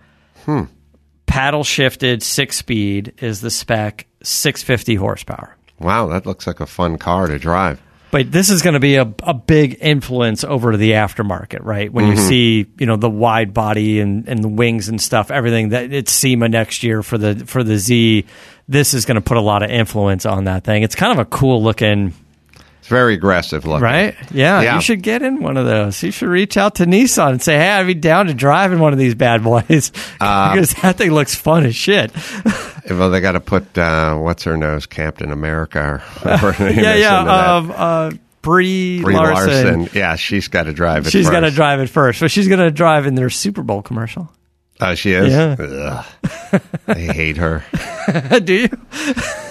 paddle 1.28 1.62
shifted 1.62 2.22
six 2.22 2.56
speed 2.56 3.14
is 3.18 3.40
the 3.40 3.50
spec, 3.50 4.06
six 4.22 4.62
fifty 4.62 4.96
horsepower. 4.96 5.56
Wow, 5.78 6.08
that 6.08 6.26
looks 6.26 6.46
like 6.46 6.58
a 6.58 6.66
fun 6.66 6.98
car 6.98 7.28
to 7.28 7.38
drive. 7.38 7.80
But 8.10 8.32
this 8.32 8.48
is 8.48 8.62
going 8.62 8.74
to 8.74 8.80
be 8.80 8.96
a, 8.96 9.02
a 9.22 9.34
big 9.34 9.76
influence 9.80 10.42
over 10.42 10.78
the 10.78 10.92
aftermarket, 10.92 11.62
right? 11.62 11.92
When 11.92 12.06
you 12.06 12.14
mm-hmm. 12.14 12.28
see, 12.28 12.66
you 12.78 12.86
know, 12.86 12.96
the 12.96 13.10
wide 13.10 13.52
body 13.52 14.00
and, 14.00 14.26
and 14.26 14.42
the 14.42 14.48
wings 14.48 14.88
and 14.88 15.00
stuff, 15.00 15.30
everything 15.30 15.70
that 15.70 15.92
it's 15.92 16.10
SEMA 16.10 16.48
next 16.48 16.82
year 16.82 17.02
for 17.02 17.18
the 17.18 17.44
for 17.44 17.62
the 17.62 17.76
Z, 17.76 18.24
this 18.66 18.94
is 18.94 19.04
going 19.04 19.16
to 19.16 19.20
put 19.20 19.36
a 19.36 19.42
lot 19.42 19.62
of 19.62 19.70
influence 19.70 20.24
on 20.24 20.44
that 20.44 20.64
thing. 20.64 20.82
It's 20.82 20.94
kind 20.94 21.12
of 21.12 21.18
a 21.18 21.26
cool 21.26 21.62
looking, 21.62 22.14
very 22.88 23.14
aggressive 23.14 23.64
looking. 23.66 23.84
right? 23.84 24.16
Yeah, 24.32 24.60
Yeah. 24.62 24.74
you 24.74 24.80
should 24.80 25.02
get 25.02 25.22
in 25.22 25.40
one 25.40 25.56
of 25.56 25.64
those. 25.66 26.02
You 26.02 26.10
should 26.10 26.28
reach 26.28 26.56
out 26.56 26.74
to 26.76 26.86
Nissan 26.86 27.30
and 27.30 27.42
say, 27.42 27.56
"Hey, 27.56 27.70
I'd 27.70 27.86
be 27.86 27.94
down 27.94 28.26
to 28.26 28.34
drive 28.34 28.72
in 28.72 28.80
one 28.80 28.92
of 28.92 28.98
these 28.98 29.14
bad 29.14 29.44
boys 29.44 29.90
because 30.12 30.74
that 30.82 30.96
thing 30.96 31.12
looks 31.12 31.34
fun 31.34 31.64
as 31.66 31.76
shit." 31.76 32.10
Well, 32.90 33.10
they 33.10 33.20
got 33.20 33.32
to 33.32 33.40
put 33.40 33.76
uh, 33.76 34.16
what's 34.16 34.44
her 34.44 34.56
nose, 34.56 34.86
Captain 34.86 35.30
America, 35.30 35.78
or 35.78 35.98
whatever 36.22 36.52
her 36.52 36.70
name 36.70 36.78
yeah, 36.82 36.94
is 36.94 37.00
yeah. 37.02 37.56
Um, 37.56 37.70
uh, 37.76 38.10
Brie, 38.40 39.02
Brie 39.02 39.14
Larson. 39.14 39.80
Larson. 39.80 39.88
Yeah, 39.98 40.16
she's 40.16 40.48
got 40.48 40.62
to 40.62 40.72
drive 40.72 41.06
it. 41.06 41.10
She's 41.10 41.28
got 41.28 41.40
to 41.40 41.48
first. 41.48 41.56
drive 41.56 41.80
it 41.80 41.90
first. 41.90 42.18
So 42.18 42.28
she's 42.28 42.48
going 42.48 42.60
to 42.60 42.70
drive 42.70 43.04
in 43.06 43.14
their 43.14 43.28
Super 43.28 43.62
Bowl 43.62 43.82
commercial. 43.82 44.32
Oh, 44.80 44.94
she 44.94 45.12
is. 45.12 45.32
Yeah. 45.32 46.04
I 46.86 46.94
hate 46.94 47.36
her. 47.36 47.64
Do 48.44 48.54
you? 48.54 48.68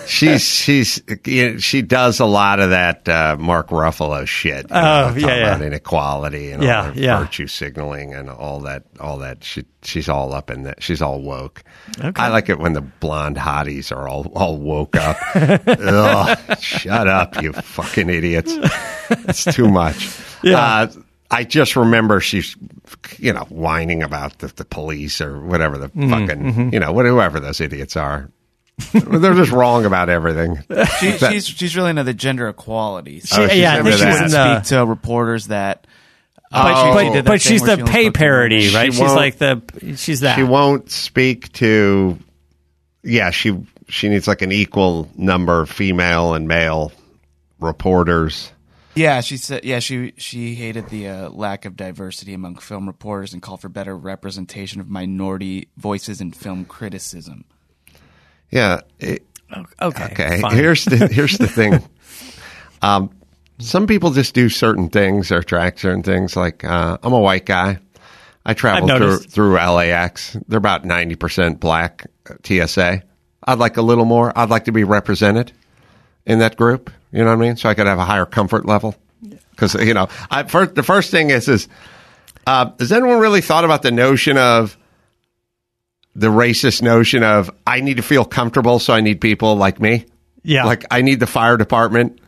She's 0.07 0.41
she's 0.41 1.03
you 1.25 1.51
know, 1.51 1.57
she 1.57 1.81
does 1.81 2.21
a 2.21 2.25
lot 2.25 2.61
of 2.61 2.69
that 2.69 3.09
uh, 3.09 3.35
Mark 3.37 3.67
Ruffalo 3.69 4.25
shit. 4.25 4.67
Oh, 4.69 4.73
know, 4.73 5.15
yeah, 5.17 5.27
yeah. 5.27 5.33
about 5.55 5.61
inequality 5.63 6.51
and 6.51 6.63
Yeah, 6.63 6.87
all 6.87 6.97
yeah. 6.97 7.19
virtue 7.19 7.47
signaling 7.47 8.13
and 8.13 8.29
all 8.29 8.61
that. 8.61 8.83
All 9.01 9.17
that. 9.17 9.43
She 9.43 9.65
she's 9.83 10.07
all 10.07 10.33
up 10.33 10.49
in 10.49 10.63
that. 10.63 10.81
She's 10.81 11.01
all 11.01 11.21
woke. 11.21 11.61
Okay. 11.99 12.21
I 12.23 12.29
like 12.29 12.47
it 12.47 12.57
when 12.57 12.71
the 12.71 12.81
blonde 12.81 13.35
hotties 13.35 13.91
are 13.91 14.07
all 14.07 14.27
all 14.33 14.57
woke 14.57 14.95
up. 14.95 15.17
Ugh, 15.35 16.57
shut 16.61 17.07
up, 17.09 17.41
you 17.41 17.51
fucking 17.51 18.09
idiots! 18.09 18.53
It's 19.09 19.43
too 19.43 19.67
much. 19.67 20.17
Yeah. 20.41 20.57
Uh, 20.59 20.87
I 21.29 21.43
just 21.43 21.75
remember 21.75 22.21
she's, 22.21 22.55
you 23.19 23.33
know, 23.33 23.45
whining 23.49 24.03
about 24.03 24.39
the, 24.39 24.47
the 24.47 24.65
police 24.65 25.21
or 25.21 25.39
whatever 25.39 25.77
the 25.77 25.89
Mm-hmm, 25.89 26.09
fucking, 26.09 26.43
mm-hmm. 26.43 26.69
you 26.73 26.79
know, 26.79 26.91
whatever 26.91 27.39
those 27.39 27.59
idiots 27.61 27.95
are. 27.95 28.29
They're 28.93 29.33
just 29.33 29.51
wrong 29.51 29.85
about 29.85 30.09
everything. 30.09 30.57
She, 30.99 31.11
That- 31.11 31.31
she's 31.31 31.47
she's 31.47 31.75
really 31.75 31.89
into 31.91 32.03
the 32.03 32.13
gender 32.13 32.47
equality. 32.47 33.21
Oh, 33.33 33.47
she's 33.47 33.57
yeah, 33.57 33.73
I 33.73 33.77
into 33.79 33.91
think 33.91 34.01
that. 34.01 34.23
she's 34.23 34.33
uh, 34.35 34.37
in 34.37 34.55
speak 34.61 34.77
to 34.79 34.85
reporters 34.85 35.47
that. 35.47 35.87
Uh, 36.51 36.63
but, 36.63 36.73
Oh. 36.75 36.93
but, 36.93 37.03
She 37.03 37.09
did 37.09 37.25
that 37.25 37.29
but 37.31 37.41
she's 37.41 37.61
the 37.61 37.75
she 37.77 37.83
pay 37.83 37.89
cooking 38.05 38.13
parody, 38.13 38.73
right? 38.73 38.93
She 38.93 38.99
she's 38.99 39.13
like 39.13 39.37
the. 39.37 39.61
She's 39.97 40.19
that. 40.21 40.35
She 40.35 40.43
won't 40.43 40.89
speak 40.91 41.51
to. 41.53 42.17
Yeah, 43.03 43.31
she 43.31 43.65
she 43.89 44.09
needs 44.09 44.27
like 44.27 44.41
an 44.43 44.51
equal 44.51 45.09
number 45.17 45.59
of 45.61 45.69
female 45.69 46.35
and 46.35 46.47
male 46.47 46.91
reporters. 47.59 48.51
Yeah, 48.97 49.21
she 49.21 49.37
said. 49.37 49.63
Yeah, 49.63 49.79
she 49.79 50.13
she 50.17 50.55
hated 50.55 50.89
the 50.89 51.07
uh, 51.07 51.29
lack 51.29 51.65
of 51.65 51.75
diversity 51.75 52.33
among 52.33 52.57
film 52.57 52.87
reporters 52.87 53.33
and 53.33 53.41
called 53.41 53.61
for 53.61 53.69
better 53.69 53.95
representation 53.97 54.81
of 54.81 54.89
minority 54.89 55.69
voices 55.77 56.19
in 56.21 56.31
film 56.31 56.65
criticism. 56.65 57.45
Yeah. 58.51 58.81
it- 58.99 59.23
Okay. 59.81 60.03
okay. 60.11 60.41
fine. 60.41 60.55
Here's 60.57 60.83
the 60.83 61.07
here's 61.07 61.37
the 61.37 61.47
thing. 61.47 61.81
Um, 62.81 63.09
some 63.59 63.87
people 63.87 64.11
just 64.11 64.35
do 64.35 64.49
certain 64.49 64.89
things 64.89 65.31
or 65.31 65.41
track 65.41 65.79
certain 65.79 66.03
things. 66.03 66.35
Like 66.35 66.63
uh, 66.63 66.97
I'm 67.01 67.11
a 67.13 67.19
white 67.19 67.45
guy. 67.47 67.79
I 68.45 68.53
travel 68.53 68.87
through 68.87 69.17
through 69.19 69.53
LAX. 69.55 70.37
They're 70.47 70.59
about 70.59 70.85
ninety 70.85 71.15
percent 71.15 71.59
black 71.59 72.05
uh, 72.29 72.35
TSA. 72.43 73.01
I'd 73.47 73.57
like 73.57 73.77
a 73.77 73.81
little 73.81 74.05
more. 74.05 74.31
I'd 74.37 74.49
like 74.49 74.65
to 74.65 74.71
be 74.71 74.83
represented 74.83 75.53
in 76.27 76.39
that 76.39 76.55
group. 76.57 76.91
You 77.11 77.19
know 77.23 77.31
what 77.35 77.43
I 77.43 77.47
mean? 77.47 77.57
So 77.57 77.67
I 77.69 77.73
could 77.73 77.87
have 77.87 77.97
a 77.97 78.05
higher 78.05 78.25
comfort 78.27 78.65
level. 78.67 78.93
Because 79.49 79.73
you 79.73 79.95
know, 79.95 80.07
I, 80.29 80.43
first 80.43 80.75
the 80.75 80.83
first 80.83 81.09
thing 81.09 81.31
is 81.31 81.47
is 81.47 81.67
uh, 82.45 82.69
has 82.77 82.91
anyone 82.91 83.17
really 83.19 83.41
thought 83.41 83.65
about 83.65 83.81
the 83.81 83.91
notion 83.91 84.37
of 84.37 84.77
the 86.15 86.27
racist 86.27 86.81
notion 86.83 87.23
of 87.23 87.49
I 87.65 87.81
need 87.81 87.97
to 87.97 88.03
feel 88.03 88.25
comfortable, 88.25 88.77
so 88.79 88.93
I 88.93 89.01
need 89.01 89.19
people 89.21 89.55
like 89.55 89.79
me. 89.79 90.05
Yeah. 90.43 90.65
Like 90.65 90.85
I 90.91 91.01
need 91.01 91.19
the 91.19 91.27
fire 91.27 91.57
department 91.57 92.19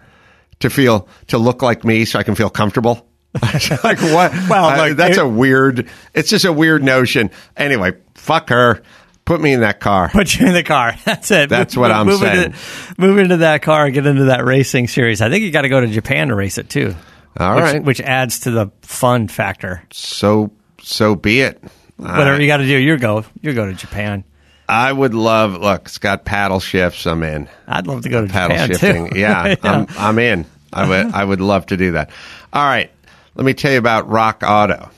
to 0.59 0.69
feel 0.69 1.07
to 1.27 1.37
look 1.37 1.61
like 1.61 1.83
me, 1.83 2.05
so 2.05 2.17
I 2.17 2.23
can 2.23 2.33
feel 2.35 2.49
comfortable. 2.49 3.05
like 3.43 3.99
what? 4.01 4.31
Well, 4.49 4.65
Uh, 4.65 4.77
like, 4.77 4.95
that's 4.97 5.17
it- 5.17 5.23
a 5.23 5.27
weird. 5.27 5.87
It's 6.15 6.29
just 6.31 6.45
a 6.45 6.53
weird 6.53 6.83
notion. 6.83 7.29
Anyway, 7.55 7.93
fuck 8.15 8.49
her. 8.49 8.81
Put 9.29 9.41
me 9.41 9.53
in 9.53 9.59
that 9.59 9.79
car. 9.79 10.09
Put 10.09 10.39
you 10.39 10.47
in 10.47 10.53
the 10.53 10.63
car. 10.63 10.95
That's 11.05 11.29
it. 11.29 11.49
That's 11.49 11.77
what 11.77 11.91
I'm 11.91 12.07
move 12.07 12.19
saying. 12.19 12.45
Into, 12.45 12.57
move 12.97 13.19
into 13.19 13.37
that 13.37 13.61
car 13.61 13.85
and 13.85 13.93
get 13.93 14.07
into 14.07 14.23
that 14.23 14.43
racing 14.43 14.87
series. 14.87 15.21
I 15.21 15.29
think 15.29 15.43
you 15.43 15.51
got 15.51 15.61
to 15.61 15.69
go 15.69 15.79
to 15.79 15.85
Japan 15.85 16.29
to 16.29 16.35
race 16.35 16.57
it 16.57 16.67
too. 16.67 16.95
All 17.39 17.53
which, 17.53 17.63
right. 17.63 17.83
Which 17.83 18.01
adds 18.01 18.39
to 18.39 18.49
the 18.49 18.71
fun 18.81 19.27
factor. 19.27 19.83
So 19.93 20.51
so 20.81 21.13
be 21.13 21.41
it. 21.41 21.61
Whatever 21.97 22.41
you 22.41 22.47
got 22.47 22.57
to 22.57 22.65
do, 22.65 22.75
you 22.75 22.97
go. 22.97 23.23
You 23.39 23.53
go 23.53 23.67
to 23.67 23.73
Japan. 23.73 24.23
I 24.67 24.91
would 24.91 25.13
love. 25.13 25.53
Look, 25.61 25.83
it's 25.83 25.99
got 25.99 26.25
paddle 26.25 26.59
shifts. 26.59 27.05
I'm 27.05 27.21
in. 27.21 27.47
I'd 27.67 27.85
love 27.85 28.01
to 28.01 28.09
go 28.09 28.25
to 28.25 28.33
paddle 28.33 28.57
Japan 28.57 28.67
shifting. 28.67 29.09
too. 29.11 29.19
Yeah, 29.19 29.57
I'm, 29.61 29.85
I'm 29.95 30.17
in. 30.17 30.47
I 30.73 30.89
would 30.89 31.13
I 31.13 31.23
would 31.23 31.39
love 31.39 31.67
to 31.67 31.77
do 31.77 31.91
that. 31.91 32.09
All 32.51 32.65
right, 32.65 32.89
let 33.35 33.45
me 33.45 33.53
tell 33.53 33.71
you 33.71 33.77
about 33.77 34.09
Rock 34.09 34.41
Auto. 34.43 34.89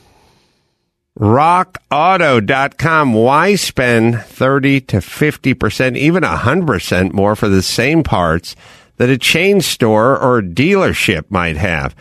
RockAuto.com. 1.20 3.14
Why 3.14 3.56
spend 3.56 4.22
30 4.22 4.82
to 4.82 4.98
50%, 4.98 5.98
even 5.98 6.24
100% 6.24 7.14
more 7.14 7.36
for 7.36 7.50
the 7.50 7.62
same 7.62 8.04
parts 8.04 8.56
that 8.98 9.10
a 9.10 9.18
chain 9.18 9.62
store 9.62 10.18
or 10.18 10.42
dealership 10.42 11.26
might 11.30 11.58
have? 11.58 11.96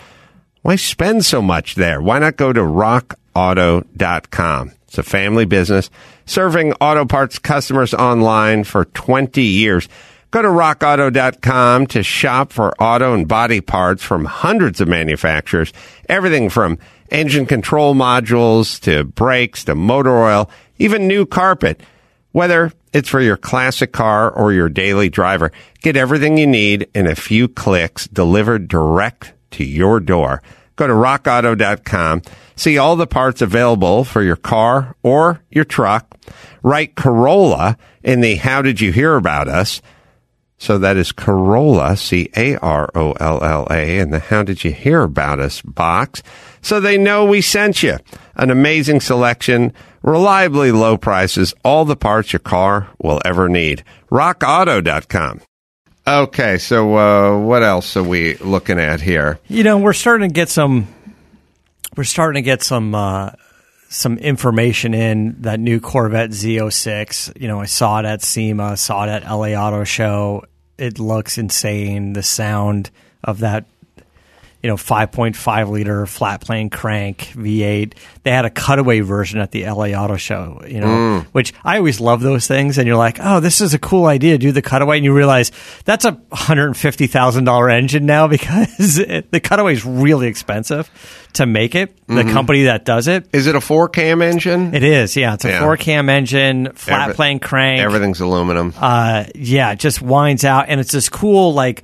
Why 0.62 0.76
spend 0.76 1.24
so 1.24 1.42
much 1.42 1.74
there? 1.74 2.00
Why 2.00 2.18
not 2.18 2.36
go 2.36 2.52
to 2.52 2.60
rockauto.com? 2.60 4.72
It's 4.86 4.98
a 4.98 5.02
family 5.02 5.44
business 5.44 5.90
serving 6.26 6.72
auto 6.74 7.04
parts 7.04 7.38
customers 7.38 7.94
online 7.94 8.64
for 8.64 8.84
20 8.86 9.42
years. 9.42 9.88
Go 10.30 10.42
to 10.42 10.48
rockauto.com 10.48 11.86
to 11.88 12.02
shop 12.04 12.52
for 12.52 12.80
auto 12.80 13.14
and 13.14 13.26
body 13.26 13.60
parts 13.60 14.04
from 14.04 14.24
hundreds 14.24 14.80
of 14.80 14.86
manufacturers. 14.86 15.72
Everything 16.08 16.48
from 16.48 16.78
engine 17.10 17.46
control 17.46 17.94
modules 17.94 18.80
to 18.80 19.04
brakes 19.04 19.64
to 19.64 19.74
motor 19.74 20.16
oil, 20.16 20.50
even 20.78 21.06
new 21.06 21.26
carpet. 21.26 21.80
Whether 22.32 22.72
it's 22.92 23.08
for 23.08 23.20
your 23.20 23.36
classic 23.36 23.92
car 23.92 24.30
or 24.30 24.52
your 24.52 24.68
daily 24.68 25.08
driver, 25.08 25.52
get 25.82 25.96
everything 25.96 26.38
you 26.38 26.46
need 26.46 26.88
in 26.94 27.06
a 27.06 27.14
few 27.14 27.48
clicks 27.48 28.06
delivered 28.08 28.68
direct 28.68 29.32
to 29.52 29.64
your 29.64 30.00
door. 30.00 30.42
Go 30.76 30.86
to 30.86 30.92
rockauto.com. 30.92 32.22
See 32.56 32.78
all 32.78 32.96
the 32.96 33.06
parts 33.06 33.42
available 33.42 34.04
for 34.04 34.22
your 34.22 34.36
car 34.36 34.96
or 35.02 35.42
your 35.50 35.64
truck. 35.64 36.16
Write 36.62 36.94
Carolla 36.94 37.76
in 38.02 38.20
the 38.20 38.36
How 38.36 38.62
Did 38.62 38.80
You 38.80 38.92
Hear 38.92 39.16
About 39.16 39.48
Us? 39.48 39.82
So 40.60 40.76
that 40.76 40.98
is 40.98 41.10
Carolla, 41.10 41.96
C 41.96 42.28
A 42.36 42.54
R 42.58 42.90
O 42.94 43.12
L 43.12 43.42
L 43.42 43.66
A, 43.70 43.98
in 43.98 44.10
the 44.10 44.18
How 44.18 44.42
Did 44.42 44.62
You 44.62 44.72
Hear 44.72 45.00
About 45.00 45.40
Us 45.40 45.62
box. 45.62 46.22
So 46.60 46.80
they 46.80 46.98
know 46.98 47.24
we 47.24 47.40
sent 47.40 47.82
you. 47.82 47.96
An 48.36 48.50
amazing 48.50 49.00
selection, 49.00 49.72
reliably 50.02 50.70
low 50.70 50.98
prices, 50.98 51.54
all 51.64 51.86
the 51.86 51.96
parts 51.96 52.34
your 52.34 52.40
car 52.40 52.88
will 52.98 53.22
ever 53.24 53.48
need. 53.48 53.84
RockAuto.com. 54.10 55.40
Okay, 56.06 56.58
so 56.58 56.94
uh, 56.94 57.38
what 57.38 57.62
else 57.62 57.96
are 57.96 58.02
we 58.02 58.34
looking 58.36 58.78
at 58.78 59.00
here? 59.00 59.38
You 59.48 59.64
know, 59.64 59.78
we're 59.78 59.94
starting 59.94 60.28
to 60.28 60.34
get 60.34 60.50
some. 60.50 60.88
We're 61.96 62.04
starting 62.04 62.42
to 62.42 62.44
get 62.44 62.62
some 62.62 62.94
uh, 62.94 63.30
some 63.88 64.18
information 64.18 64.92
in 64.92 65.40
that 65.40 65.58
new 65.58 65.80
Corvette 65.80 66.30
Z06. 66.30 67.40
You 67.40 67.48
know, 67.48 67.60
I 67.60 67.64
saw 67.64 68.00
it 68.00 68.04
at 68.04 68.22
SEMA, 68.22 68.76
saw 68.76 69.04
it 69.04 69.08
at 69.08 69.22
LA 69.24 69.54
Auto 69.54 69.84
Show. 69.84 70.44
It 70.80 70.98
looks 70.98 71.36
insane. 71.36 72.14
The 72.14 72.22
sound 72.22 72.90
of 73.22 73.40
that 73.40 73.66
you 74.62 74.68
know, 74.68 74.76
5.5 74.76 75.68
liter 75.70 76.04
flat 76.06 76.42
plane 76.42 76.68
crank 76.68 77.32
V8. 77.34 77.94
They 78.24 78.30
had 78.30 78.44
a 78.44 78.50
cutaway 78.50 79.00
version 79.00 79.40
at 79.40 79.52
the 79.52 79.64
LA 79.64 79.92
Auto 79.98 80.16
Show, 80.16 80.62
you 80.68 80.80
know, 80.80 80.86
Mm. 80.86 81.26
which 81.32 81.54
I 81.64 81.78
always 81.78 81.98
love 82.00 82.20
those 82.20 82.46
things. 82.46 82.76
And 82.76 82.86
you're 82.86 82.96
like, 82.98 83.18
oh, 83.22 83.40
this 83.40 83.60
is 83.62 83.72
a 83.72 83.78
cool 83.78 84.04
idea 84.06 84.36
do 84.36 84.52
the 84.52 84.60
cutaway. 84.60 84.96
And 84.98 85.04
you 85.04 85.14
realize 85.14 85.50
that's 85.86 86.04
a 86.04 86.12
$150,000 86.32 87.72
engine 87.72 88.06
now 88.06 88.28
because 88.28 88.98
it, 88.98 89.30
the 89.30 89.40
cutaway 89.40 89.72
is 89.72 89.84
really 89.84 90.26
expensive 90.28 90.90
to 91.34 91.46
make 91.46 91.74
it. 91.74 91.96
The 92.06 92.14
Mm-hmm. 92.22 92.32
company 92.32 92.64
that 92.64 92.84
does 92.84 93.06
it. 93.08 93.28
Is 93.32 93.46
it 93.46 93.54
a 93.54 93.60
four 93.60 93.88
cam 93.88 94.20
engine? 94.20 94.74
It 94.74 94.82
is, 94.82 95.16
yeah. 95.16 95.34
It's 95.34 95.44
a 95.44 95.48
Yeah. 95.48 95.60
four 95.60 95.76
cam 95.76 96.08
engine, 96.08 96.72
flat 96.74 97.02
Every- 97.02 97.14
plane 97.14 97.38
crank. 97.38 97.80
Everything's 97.80 98.20
aluminum. 98.20 98.74
Uh, 98.76 99.24
yeah, 99.34 99.70
it 99.72 99.78
just 99.78 100.02
winds 100.02 100.44
out, 100.44 100.66
and 100.68 100.80
it's 100.80 100.90
this 100.92 101.08
cool 101.08 101.54
like 101.54 101.82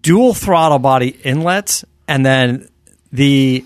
dual 0.00 0.34
throttle 0.34 0.78
body 0.80 1.08
inlets, 1.24 1.84
and 2.12 2.26
then 2.26 2.68
the 3.10 3.64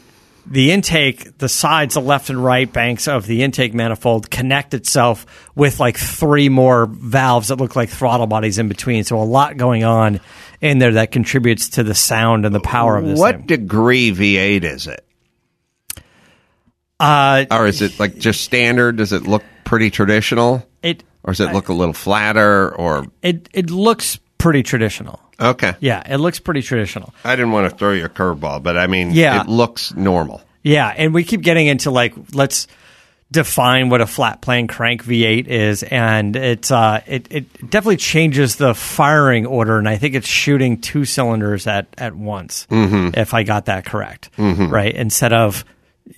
the 0.48 0.70
intake, 0.70 1.36
the 1.38 1.48
sides, 1.48 1.94
the 1.94 2.00
left 2.00 2.30
and 2.30 2.42
right 2.42 2.72
banks 2.72 3.08
of 3.08 3.26
the 3.26 3.42
intake 3.42 3.74
manifold 3.74 4.30
connect 4.30 4.72
itself 4.72 5.26
with 5.56 5.80
like 5.80 5.96
three 5.98 6.48
more 6.48 6.86
valves 6.86 7.48
that 7.48 7.56
look 7.56 7.74
like 7.74 7.88
throttle 7.88 8.28
bodies 8.28 8.58
in 8.58 8.68
between. 8.68 9.02
So 9.02 9.20
a 9.20 9.24
lot 9.24 9.56
going 9.56 9.82
on 9.82 10.20
in 10.60 10.78
there 10.78 10.92
that 10.92 11.10
contributes 11.10 11.70
to 11.70 11.82
the 11.82 11.96
sound 11.96 12.46
and 12.46 12.54
the 12.54 12.60
power 12.60 12.96
of 12.96 13.04
this 13.04 13.18
what 13.18 13.34
thing. 13.34 13.46
degree 13.46 14.12
V8 14.12 14.62
is 14.62 14.86
it? 14.86 15.04
Uh, 17.00 17.46
Or 17.50 17.66
is 17.66 17.82
it 17.82 17.98
like 17.98 18.16
just 18.16 18.42
standard? 18.42 18.96
Does 18.98 19.12
it 19.12 19.24
look 19.24 19.42
pretty 19.64 19.90
traditional? 19.90 20.64
it 20.84 21.02
Or 21.24 21.32
does 21.32 21.40
it 21.40 21.52
look 21.52 21.68
a 21.68 21.74
little 21.74 21.92
flatter? 21.94 22.72
Or 22.72 23.06
it 23.22 23.48
it 23.52 23.70
looks 23.70 24.20
pretty 24.38 24.62
traditional. 24.62 25.20
okay, 25.40 25.74
Yeah, 25.80 26.02
it 26.12 26.16
looks 26.18 26.38
pretty 26.38 26.62
traditional. 26.62 27.12
I 27.24 27.36
didn't 27.36 27.52
want 27.52 27.70
to 27.70 27.76
throw 27.76 27.92
you 27.92 28.04
a 28.04 28.08
curveball, 28.08 28.62
but 28.62 28.76
I 28.76 28.86
mean, 28.86 29.10
Yeah. 29.12 29.40
it 29.42 29.48
looks 29.48 29.94
normal. 29.94 30.42
Yeah, 30.62 30.88
and 30.96 31.12
we 31.14 31.24
keep 31.24 31.42
getting 31.42 31.66
into 31.68 31.90
like 31.90 32.14
let's 32.32 32.66
define 33.30 33.88
what 33.88 34.00
a 34.00 34.06
flat 34.06 34.40
plane 34.40 34.66
crank 34.68 35.04
V8 35.04 35.46
is, 35.48 35.82
and 35.82 36.34
it's 36.36 36.70
uh, 36.70 37.00
it 37.06 37.26
it 37.30 37.70
definitely 37.70 37.96
changes 37.96 38.56
the 38.56 38.74
firing 38.74 39.46
order, 39.46 39.78
and 39.78 39.88
I 39.88 39.96
think 39.96 40.14
it's 40.14 40.28
shooting 40.28 40.80
two 40.80 41.04
cylinders 41.04 41.66
at 41.66 41.86
at 41.98 42.14
once, 42.14 42.66
if 42.70 43.34
I 43.34 43.42
got 43.42 43.66
that 43.66 43.84
correct, 43.84 44.30
right? 44.38 44.94
Instead 44.94 45.32
of 45.32 45.64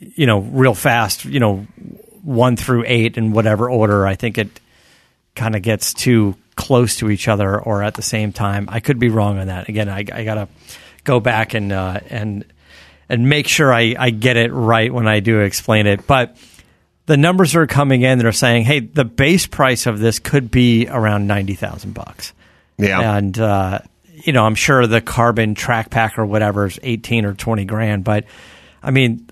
you 0.01 0.27
know 0.27 0.41
real 0.41 0.75
fast, 0.75 1.25
you 1.25 1.41
know 1.41 1.67
one 2.23 2.57
through 2.57 2.85
eight 2.87 3.17
in 3.17 3.33
whatever 3.33 3.71
order. 3.71 4.07
I 4.07 4.15
think 4.15 4.37
it 4.39 4.61
kind 5.39 5.57
of 5.57 5.63
gets 5.63 5.95
too 5.95 6.35
close 6.57 6.97
to 6.97 7.09
each 7.09 7.29
other 7.29 7.59
or 7.59 7.83
at 7.83 7.95
the 7.95 8.03
same 8.03 8.33
time. 8.33 8.69
I 8.69 8.81
could 8.81 8.99
be 8.99 9.09
wrong 9.09 9.39
on 9.39 9.47
that. 9.47 9.69
Again, 9.69 9.89
I, 9.89 10.05
I 10.13 10.25
gotta 10.25 10.49
go 11.05 11.21
back 11.21 11.55
and 11.55 11.73
uh, 11.73 12.01
and 12.11 12.45
and 13.09 13.29
make 13.29 13.49
sure 13.49 13.73
I, 13.73 13.95
I 13.99 14.11
get 14.11 14.37
it 14.37 14.53
right 14.53 14.93
when 14.93 15.09
I 15.09 15.21
do 15.21 15.41
explain 15.41 15.87
it. 15.87 16.07
But 16.07 16.37
the 17.07 17.17
numbers 17.17 17.55
are 17.57 17.67
coming 17.67 18.03
in 18.03 18.19
that 18.19 18.27
are 18.27 18.33
saying, 18.33 18.65
hey, 18.65 18.81
the 18.81 19.05
base 19.05 19.47
price 19.47 19.87
of 19.87 19.99
this 19.99 20.19
could 20.19 20.51
be 20.51 20.89
around 20.89 21.27
ninety 21.27 21.55
thousand 21.55 21.95
bucks. 21.95 22.35
Yeah. 22.77 23.17
And 23.17 23.39
uh, 23.39 23.79
you 24.13 24.33
know, 24.33 24.45
I'm 24.45 24.57
sure 24.57 24.87
the 24.87 25.01
carbon 25.01 25.55
track 25.55 25.91
pack 25.91 26.19
or 26.19 26.27
whatever 26.27 26.67
is 26.67 26.79
eighteen 26.83 27.25
or 27.25 27.35
twenty 27.35 27.65
grand, 27.65 28.05
but 28.05 28.25
I 28.83 28.91
mean, 28.91 29.29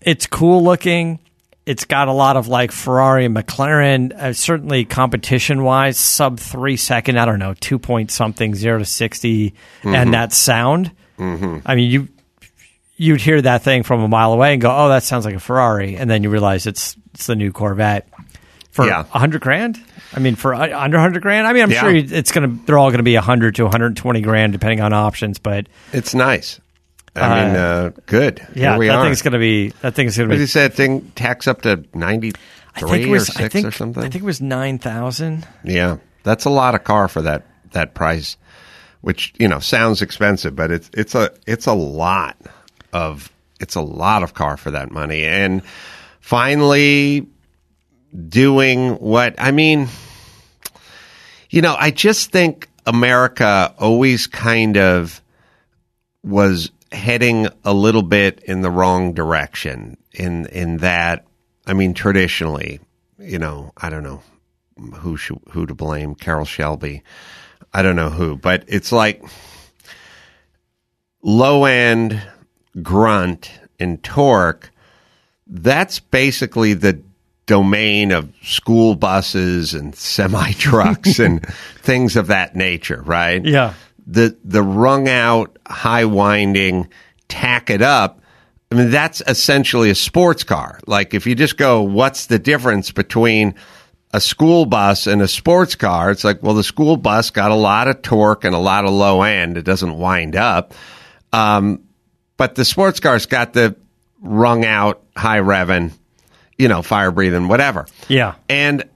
it's 0.00 0.26
cool 0.26 0.62
looking. 0.62 1.18
It's 1.66 1.84
got 1.84 2.08
a 2.08 2.12
lot 2.12 2.36
of 2.36 2.48
like 2.48 2.72
Ferrari 2.72 3.24
and 3.26 3.36
McLaren, 3.36 4.12
uh, 4.12 4.32
certainly 4.32 4.84
competition 4.84 5.62
wise, 5.62 5.98
sub 5.98 6.40
three 6.40 6.76
second. 6.76 7.18
I 7.18 7.24
don't 7.26 7.38
know, 7.38 7.54
two 7.54 7.78
point 7.78 8.10
something, 8.10 8.54
zero 8.54 8.78
to 8.78 8.84
60 8.84 9.54
and 9.84 10.14
that 10.14 10.32
sound. 10.32 10.90
I 11.18 11.74
mean, 11.74 11.90
you 11.90 12.08
you'd 12.96 13.20
hear 13.20 13.40
that 13.42 13.62
thing 13.62 13.82
from 13.82 14.00
a 14.02 14.08
mile 14.08 14.32
away 14.32 14.54
and 14.54 14.60
go, 14.62 14.74
"Oh, 14.74 14.88
that 14.88 15.02
sounds 15.02 15.24
like 15.26 15.34
a 15.34 15.40
Ferrari," 15.40 15.96
and 15.96 16.08
then 16.10 16.22
you 16.22 16.30
realize 16.30 16.66
it's 16.66 16.96
it's 17.14 17.26
the 17.26 17.36
new 17.36 17.52
Corvette 17.52 18.08
for 18.70 18.84
a 18.84 18.88
Yeah. 18.88 19.04
hundred 19.04 19.42
grand. 19.42 19.78
I 20.14 20.18
mean, 20.20 20.34
for 20.36 20.54
uh, 20.54 20.76
under 20.78 20.98
hundred 20.98 21.20
grand. 21.22 21.46
I 21.46 21.52
mean, 21.52 21.62
I'm 21.62 21.70
Yeah. 21.70 21.80
sure 21.82 21.94
it's 21.94 22.32
gonna 22.32 22.56
they're 22.64 22.78
all 22.78 22.90
gonna 22.90 23.02
be 23.02 23.14
hundred 23.16 23.54
to 23.56 23.64
120 23.64 24.22
grand 24.22 24.52
depending 24.52 24.80
on 24.80 24.92
options, 24.94 25.38
but 25.38 25.66
It's 25.92 26.14
nice. 26.14 26.58
I 27.16 27.44
mean, 27.44 27.56
uh, 27.56 27.90
good. 28.06 28.46
yeah, 28.54 28.70
Here 28.70 28.78
we 28.78 28.86
that 28.88 28.96
are. 28.96 29.04
thing's 29.04 29.22
gonna 29.22 29.38
be 29.38 29.70
that 29.82 29.94
thing's 29.94 30.16
gonna 30.16 30.28
What 30.28 30.34
did 30.34 30.38
be 30.38 30.42
you 30.42 30.46
say? 30.46 30.62
That 30.68 30.74
thing 30.74 31.10
tax 31.16 31.48
up 31.48 31.62
to 31.62 31.84
ninety 31.94 32.32
I 32.74 32.80
think 32.80 32.90
three 32.90 33.02
it 33.02 33.08
or 33.08 33.10
was, 33.12 33.30
I 33.30 33.32
six 33.42 33.52
think, 33.52 33.66
or 33.66 33.70
something. 33.72 34.02
I 34.02 34.08
think 34.08 34.22
it 34.22 34.26
was 34.26 34.40
nine 34.40 34.78
thousand. 34.78 35.46
Yeah, 35.64 35.96
that's 36.22 36.44
a 36.44 36.50
lot 36.50 36.74
of 36.74 36.84
car 36.84 37.08
for 37.08 37.22
that 37.22 37.44
that 37.72 37.94
price, 37.94 38.36
which 39.00 39.32
you 39.38 39.48
know 39.48 39.58
sounds 39.58 40.02
expensive, 40.02 40.54
but 40.54 40.70
it's 40.70 40.88
it's 40.94 41.14
a 41.16 41.30
it's 41.46 41.66
a 41.66 41.72
lot 41.74 42.36
of 42.92 43.30
it's 43.58 43.74
a 43.74 43.80
lot 43.82 44.22
of 44.22 44.34
car 44.34 44.56
for 44.56 44.70
that 44.70 44.90
money, 44.92 45.24
and 45.24 45.62
finally 46.20 47.26
doing 48.28 48.92
what 48.96 49.34
I 49.38 49.50
mean. 49.50 49.88
You 51.50 51.62
know, 51.62 51.74
I 51.76 51.90
just 51.90 52.30
think 52.30 52.68
America 52.86 53.74
always 53.78 54.28
kind 54.28 54.76
of 54.76 55.20
was 56.22 56.70
heading 56.92 57.48
a 57.64 57.72
little 57.72 58.02
bit 58.02 58.40
in 58.44 58.62
the 58.62 58.70
wrong 58.70 59.12
direction 59.12 59.96
in 60.12 60.46
in 60.46 60.78
that 60.78 61.26
I 61.66 61.72
mean 61.72 61.94
traditionally, 61.94 62.80
you 63.18 63.38
know, 63.38 63.72
I 63.76 63.90
don't 63.90 64.02
know 64.02 64.22
who 64.94 65.16
should, 65.16 65.40
who 65.50 65.66
to 65.66 65.74
blame, 65.74 66.14
Carroll 66.14 66.44
Shelby. 66.44 67.02
I 67.72 67.82
don't 67.82 67.96
know 67.96 68.10
who, 68.10 68.36
but 68.36 68.64
it's 68.66 68.92
like 68.92 69.22
low 71.22 71.64
end 71.64 72.20
grunt 72.82 73.52
and 73.78 74.02
torque. 74.02 74.70
That's 75.46 76.00
basically 76.00 76.74
the 76.74 77.00
domain 77.46 78.12
of 78.12 78.32
school 78.42 78.94
buses 78.94 79.74
and 79.74 79.94
semi 79.94 80.52
trucks 80.52 81.18
and 81.20 81.44
things 81.82 82.16
of 82.16 82.28
that 82.28 82.54
nature, 82.56 83.02
right? 83.02 83.44
Yeah. 83.44 83.74
The 84.10 84.36
the 84.44 84.62
wrung 84.62 85.08
out, 85.08 85.56
high 85.66 86.04
winding, 86.04 86.88
tack 87.28 87.70
it 87.70 87.80
up. 87.80 88.20
I 88.72 88.76
mean, 88.76 88.90
that's 88.90 89.22
essentially 89.26 89.90
a 89.90 89.94
sports 89.94 90.44
car. 90.44 90.80
Like 90.86 91.14
if 91.14 91.26
you 91.26 91.34
just 91.34 91.56
go, 91.56 91.82
what's 91.82 92.26
the 92.26 92.38
difference 92.38 92.92
between 92.92 93.54
a 94.12 94.20
school 94.20 94.66
bus 94.66 95.06
and 95.06 95.22
a 95.22 95.28
sports 95.28 95.74
car? 95.74 96.10
It's 96.10 96.24
like, 96.24 96.42
well, 96.42 96.54
the 96.54 96.62
school 96.64 96.96
bus 96.96 97.30
got 97.30 97.50
a 97.50 97.56
lot 97.56 97.88
of 97.88 98.02
torque 98.02 98.44
and 98.44 98.54
a 98.54 98.58
lot 98.58 98.84
of 98.84 98.92
low 98.92 99.22
end. 99.22 99.56
It 99.56 99.64
doesn't 99.64 99.96
wind 99.96 100.36
up. 100.36 100.74
Um, 101.32 101.84
but 102.36 102.54
the 102.54 102.64
sports 102.64 103.00
car's 103.00 103.26
got 103.26 103.52
the 103.52 103.76
wrung 104.20 104.64
out, 104.64 105.02
high 105.16 105.40
revving, 105.40 105.92
you 106.58 106.68
know, 106.68 106.82
fire 106.82 107.10
breathing, 107.10 107.48
whatever. 107.48 107.86
Yeah. 108.08 108.34
And 108.48 108.88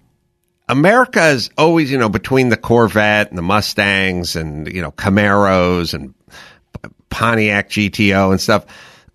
America 0.68 1.28
is 1.28 1.50
always, 1.58 1.90
you 1.90 1.98
know, 1.98 2.08
between 2.08 2.48
the 2.48 2.56
Corvette 2.56 3.28
and 3.28 3.36
the 3.36 3.42
Mustangs 3.42 4.36
and, 4.36 4.66
you 4.72 4.80
know, 4.80 4.92
Camaros 4.92 5.94
and 5.94 6.14
Pontiac 7.10 7.68
GTO 7.70 8.30
and 8.30 8.40
stuff. 8.40 8.64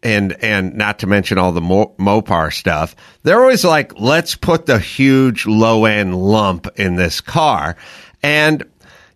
And, 0.01 0.31
and 0.41 0.75
not 0.75 0.99
to 0.99 1.07
mention 1.07 1.37
all 1.37 1.51
the 1.51 1.59
Mo- 1.59 1.93
Mopar 1.99 2.53
stuff. 2.53 2.95
They're 3.23 3.41
always 3.41 3.65
like, 3.65 3.99
let's 3.99 4.33
put 4.33 4.65
the 4.65 4.79
huge 4.79 5.45
low 5.45 5.83
end 5.83 6.15
lump 6.15 6.67
in 6.77 6.95
this 6.95 7.19
car. 7.19 7.75
And, 8.23 8.63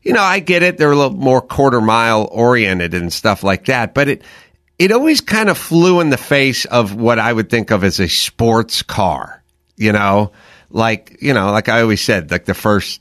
you 0.01 0.11
know, 0.11 0.21
I 0.21 0.39
get 0.39 0.61
it. 0.61 0.77
They're 0.77 0.91
a 0.91 0.95
little 0.95 1.15
more 1.15 1.39
quarter 1.41 1.79
mile 1.79 2.27
oriented 2.29 2.93
and 2.93 3.13
stuff 3.13 3.43
like 3.43 3.65
that. 3.65 3.93
But 3.93 4.09
it, 4.09 4.23
it 4.77 4.91
always 4.91 5.21
kind 5.21 5.49
of 5.49 5.57
flew 5.57 6.01
in 6.01 6.09
the 6.09 6.17
face 6.17 6.65
of 6.65 6.93
what 6.93 7.17
I 7.17 7.31
would 7.31 7.49
think 7.49 7.71
of 7.71 7.85
as 7.85 8.01
a 8.01 8.09
sports 8.09 8.81
car, 8.81 9.41
you 9.77 9.93
know, 9.93 10.33
like, 10.73 11.17
you 11.21 11.33
know, 11.33 11.51
like 11.51 11.69
I 11.69 11.81
always 11.81 12.01
said, 12.01 12.31
like 12.31 12.45
the 12.45 12.53
first 12.53 12.99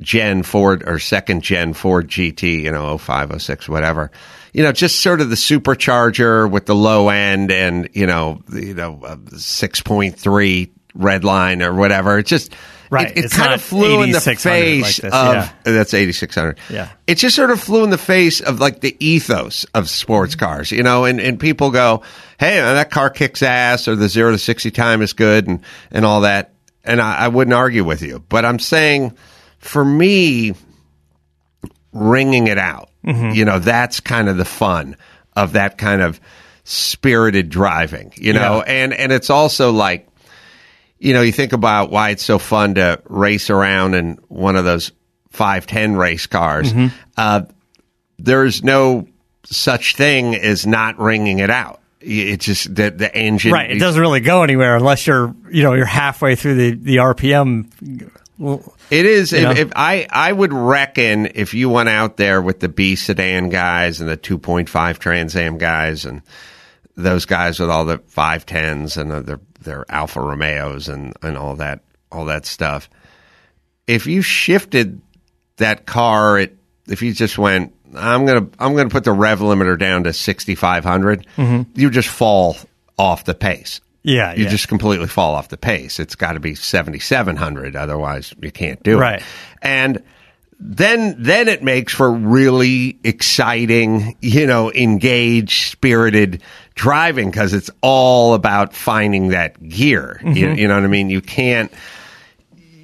gen 0.00 0.42
Ford 0.42 0.82
or 0.86 0.98
second 0.98 1.42
gen 1.42 1.72
Ford 1.72 2.08
GT, 2.08 2.62
you 2.62 2.72
know, 2.72 2.98
05, 2.98 3.40
06, 3.40 3.68
whatever. 3.68 4.10
you 4.52 4.62
know, 4.62 4.72
just 4.72 5.00
sort 5.00 5.20
of 5.20 5.30
the 5.30 5.36
supercharger 5.36 6.50
with 6.50 6.66
the 6.66 6.74
low 6.74 7.08
end 7.08 7.52
and, 7.52 7.88
you 7.92 8.06
know, 8.06 8.42
the, 8.48 8.66
you 8.66 8.74
know, 8.74 9.00
uh, 9.04 9.16
6.3 9.16 10.70
red 10.94 11.24
line 11.24 11.62
or 11.62 11.72
whatever. 11.74 12.18
It 12.18 12.26
just, 12.26 12.54
Right. 12.90 13.16
It, 13.16 13.26
it 13.26 13.30
kind 13.30 13.54
of 13.54 13.62
flew 13.62 14.02
in 14.02 14.10
the 14.10 14.20
face 14.20 15.00
like 15.00 15.12
of 15.12 15.34
yeah. 15.34 15.52
that's 15.62 15.94
8600. 15.94 16.58
Yeah. 16.68 16.88
It 17.06 17.14
just 17.18 17.36
sort 17.36 17.52
of 17.52 17.60
flew 17.60 17.84
in 17.84 17.90
the 17.90 17.98
face 17.98 18.40
of 18.40 18.58
like 18.58 18.80
the 18.80 18.96
ethos 18.98 19.62
of 19.74 19.88
sports 19.88 20.34
cars, 20.34 20.72
you 20.72 20.82
know, 20.82 21.04
and, 21.04 21.20
and 21.20 21.38
people 21.38 21.70
go, 21.70 22.02
Hey, 22.40 22.56
that 22.56 22.90
car 22.90 23.08
kicks 23.08 23.44
ass 23.44 23.86
or 23.86 23.94
the 23.94 24.08
zero 24.08 24.32
to 24.32 24.38
60 24.38 24.72
time 24.72 25.02
is 25.02 25.12
good 25.12 25.46
and, 25.46 25.62
and 25.92 26.04
all 26.04 26.22
that. 26.22 26.52
And 26.84 27.00
I, 27.00 27.16
I 27.24 27.28
wouldn't 27.28 27.54
argue 27.54 27.84
with 27.84 28.02
you, 28.02 28.24
but 28.28 28.44
I'm 28.44 28.58
saying 28.58 29.16
for 29.58 29.84
me, 29.84 30.54
ringing 31.92 32.46
it 32.46 32.58
out, 32.58 32.88
you 33.04 33.44
know, 33.44 33.58
that's 33.58 34.00
kind 34.00 34.28
of 34.28 34.36
the 34.36 34.44
fun 34.44 34.96
of 35.34 35.52
that 35.54 35.78
kind 35.78 36.02
of 36.02 36.20
spirited 36.64 37.48
driving, 37.48 38.12
you 38.16 38.32
know, 38.32 38.58
Yeah. 38.58 38.72
and, 38.72 38.92
and 38.94 39.10
it's 39.12 39.30
also 39.30 39.72
like, 39.72 40.06
you 40.98 41.14
know, 41.14 41.22
you 41.22 41.32
think 41.32 41.52
about 41.52 41.90
why 41.90 42.10
it's 42.10 42.22
so 42.24 42.38
fun 42.38 42.74
to 42.74 43.00
race 43.08 43.48
around 43.50 43.94
in 43.94 44.18
one 44.28 44.56
of 44.56 44.64
those 44.64 44.92
510 45.30 45.96
race 45.96 46.26
cars. 46.26 46.72
Mm-hmm. 46.72 46.94
Uh, 47.16 47.42
there's 48.18 48.62
no 48.62 49.08
such 49.44 49.96
thing 49.96 50.34
as 50.36 50.66
not 50.66 50.98
ringing 50.98 51.38
it 51.38 51.50
out. 51.50 51.79
It's 52.00 52.46
just 52.46 52.74
that 52.76 52.96
the 52.98 53.14
engine. 53.14 53.52
Right. 53.52 53.70
It 53.70 53.78
doesn't 53.78 54.00
really 54.00 54.20
go 54.20 54.42
anywhere 54.42 54.76
unless 54.76 55.06
you're, 55.06 55.34
you 55.50 55.62
know, 55.62 55.74
you're 55.74 55.84
halfway 55.84 56.34
through 56.34 56.54
the, 56.54 56.70
the 56.76 56.96
RPM. 56.96 58.10
Well, 58.38 58.74
It 58.90 59.04
is. 59.04 59.34
If, 59.34 59.58
if 59.58 59.72
I 59.76 60.06
I 60.08 60.32
would 60.32 60.52
reckon 60.54 61.32
if 61.34 61.52
you 61.52 61.68
went 61.68 61.90
out 61.90 62.16
there 62.16 62.40
with 62.40 62.60
the 62.60 62.70
B 62.70 62.96
sedan 62.96 63.50
guys 63.50 64.00
and 64.00 64.08
the 64.08 64.16
2.5 64.16 64.98
Trans 64.98 65.36
Am 65.36 65.58
guys 65.58 66.06
and 66.06 66.22
those 66.96 67.26
guys 67.26 67.60
with 67.60 67.68
all 67.68 67.84
the 67.84 67.98
510s 67.98 68.96
and 68.96 69.26
their 69.26 69.40
their 69.60 69.84
Alfa 69.90 70.20
Romeos 70.20 70.88
and 70.88 71.14
and 71.22 71.36
all 71.36 71.56
that 71.56 71.80
all 72.10 72.24
that 72.26 72.46
stuff, 72.46 72.88
if 73.86 74.06
you 74.06 74.22
shifted 74.22 75.02
that 75.56 75.84
car, 75.84 76.38
it 76.38 76.56
if 76.88 77.02
you 77.02 77.12
just 77.12 77.38
went, 77.38 77.74
I'm 77.94 78.26
gonna 78.26 78.48
I'm 78.58 78.74
gonna 78.76 78.88
put 78.90 79.04
the 79.04 79.12
rev 79.12 79.40
limiter 79.40 79.78
down 79.78 80.04
to 80.04 80.12
6,500, 80.12 81.26
you 81.74 81.90
just 81.90 82.08
fall 82.08 82.56
off 82.98 83.24
the 83.24 83.34
pace. 83.34 83.80
yeah. 84.02 84.34
You 84.34 84.44
yeah. 84.44 84.50
just 84.50 84.68
completely 84.68 85.06
fall 85.08 85.34
off 85.34 85.48
the 85.48 85.56
pace. 85.56 85.98
It's 85.98 86.14
got 86.14 86.32
to 86.34 86.40
be 86.40 86.54
7,700. 86.54 87.76
Otherwise, 87.76 88.34
you 88.40 88.50
can't 88.50 88.82
do 88.82 88.98
Right. 88.98 89.14
it. 89.20 89.22
Right, 89.22 89.22
and 89.62 90.02
then, 90.62 91.16
then 91.22 91.48
it 91.48 91.62
makes 91.62 91.94
for 91.94 92.10
really 92.12 92.98
exciting, 93.02 94.16
you 94.20 94.46
know, 94.46 94.70
engaged, 94.70 95.70
spirited 95.72 96.42
driving 96.74 97.30
because 97.30 97.54
it's 97.54 97.70
all 97.80 98.34
about 98.34 98.74
finding 98.74 99.28
that 99.28 99.60
gear. 99.66 100.20
Mm-hmm. 100.22 100.58
you 100.58 100.68
know 100.68 100.74
what 100.74 100.84
I 100.84 100.88
mean? 100.88 101.08
You 101.08 101.22
can't, 101.22 101.72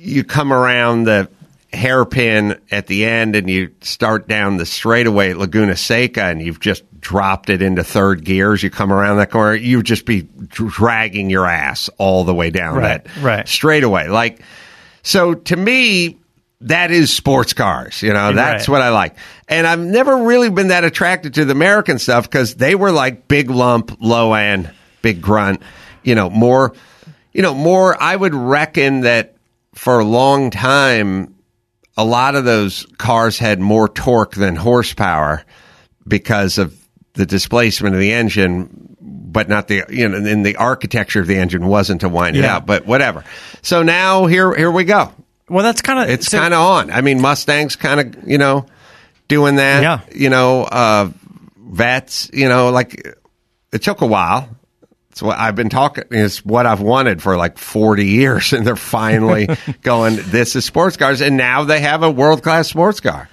you 0.01 0.25
come 0.25 0.53
around 0.55 1.05
the 1.05 1.29
hairpin 1.77 2.59
at 2.71 2.87
the 2.89 3.05
end 3.05 3.37
and 3.37 3.49
you 3.49 3.71
start 3.83 4.27
down 4.29 4.57
the 4.57 4.67
straightaway 4.67 5.31
at 5.31 5.37
Laguna 5.39 5.77
Seca 5.77 6.25
and 6.25 6.43
you've 6.43 6.61
just 6.61 6.83
dropped 7.01 7.51
it 7.51 7.63
into 7.63 7.85
third 7.85 8.25
gears. 8.25 8.63
You 8.63 8.71
come 8.71 8.93
around 8.93 9.19
that 9.19 9.31
corner, 9.31 9.55
you 9.55 9.77
would 9.77 9.87
just 9.87 10.07
be 10.07 10.23
dragging 10.49 11.31
your 11.31 11.47
ass 11.47 11.89
all 11.99 12.25
the 12.25 12.35
way 12.35 12.51
down 12.51 12.77
Right, 12.77 13.05
that 13.05 13.17
right. 13.23 13.49
straightaway. 13.49 14.09
Like, 14.09 14.41
so 15.03 15.35
to 15.35 15.57
me, 15.57 16.19
that 16.63 16.91
is 16.91 17.13
sports 17.13 17.53
cars. 17.53 18.03
You 18.03 18.13
know, 18.13 18.33
that's 18.33 18.69
Right. 18.69 18.73
what 18.73 18.83
I 18.83 18.89
like. 18.89 19.15
And 19.49 19.67
I've 19.67 19.79
never 19.79 20.25
really 20.25 20.51
been 20.51 20.69
that 20.69 20.85
attracted 20.85 21.35
to 21.35 21.45
the 21.45 21.53
American 21.53 21.99
stuff 21.99 22.25
because 22.29 22.55
they 22.57 22.75
were 22.75 22.91
like 22.91 23.29
big 23.29 23.51
lump, 23.51 23.97
low 24.01 24.33
end, 24.33 24.71
big 25.03 25.21
grunt, 25.21 25.63
you 26.03 26.15
know, 26.15 26.31
more, 26.31 26.73
you 27.33 27.43
know, 27.43 27.55
more, 27.55 28.01
I 28.03 28.17
would 28.17 28.35
reckon 28.35 29.03
that 29.03 29.35
for 29.75 30.01
a 30.01 30.05
long 30.05 30.51
time, 30.51 31.35
a 31.97 32.05
lot 32.05 32.35
of 32.35 32.45
those 32.45 32.87
cars 32.99 33.39
had 33.39 33.59
more 33.61 33.89
torque 33.89 34.35
than 34.35 34.57
horsepower 34.57 35.45
because 36.07 36.59
of 36.59 36.75
the 37.15 37.27
displacement 37.27 37.95
of 37.95 38.01
the 38.01 38.13
engine, 38.13 38.97
but 39.01 39.49
not 39.49 39.69
the 39.69 39.85
you 39.89 40.09
know, 40.09 40.19
and 40.19 40.45
the 40.45 40.57
architecture 40.57 41.21
of 41.21 41.27
the 41.27 41.37
engine 41.37 41.67
wasn't 41.67 42.03
to 42.03 42.09
wind 42.09 42.37
it 42.37 42.41
Yeah. 42.45 42.57
out. 42.57 42.67
But 42.67 42.87
whatever. 42.87 43.25
So 43.63 43.83
now 43.83 44.27
here 44.27 44.55
here 44.55 44.71
we 44.71 44.85
go. 44.85 45.13
well, 45.49 45.65
that's 45.65 45.81
kind 45.83 45.99
of 46.01 46.11
It's 46.11 46.29
kind 46.29 46.53
of 46.55 46.61
on. 46.61 46.91
I 46.91 47.01
mean, 47.01 47.21
Mustang's 47.21 47.77
kind 47.77 48.01
of 48.01 48.29
you 48.29 48.39
know 48.39 48.67
doing 49.29 49.57
that. 49.57 49.83
Yeah. 49.83 50.01
You 50.15 50.31
know, 50.31 50.63
uh, 50.65 51.11
Vettes. 51.59 52.31
You 52.33 52.49
know, 52.49 52.71
like 52.71 52.95
it 53.73 53.83
took 53.83 54.01
a 54.03 54.07
while. 54.07 54.49
It's 55.17 55.23
what 55.23 55.39
I've 55.39 55.55
been 55.57 55.71
talking. 55.71 56.05
It's 56.11 56.45
what 56.45 56.67
I've 56.67 56.83
wanted 56.83 57.23
for 57.23 57.39
like 57.39 57.57
forty 57.57 58.05
years, 58.05 58.53
and 58.53 58.67
they're 58.67 58.77
finally 58.77 59.49
going. 59.83 60.19
This 60.27 60.55
is 60.55 60.67
sports 60.67 60.99
cars, 60.99 61.23
and 61.23 61.39
now 61.39 61.65
they 61.65 61.81
have 61.81 62.03
a 62.03 62.11
world 62.11 62.43
class 62.43 62.69
sports 62.69 63.01
car. 63.01 63.27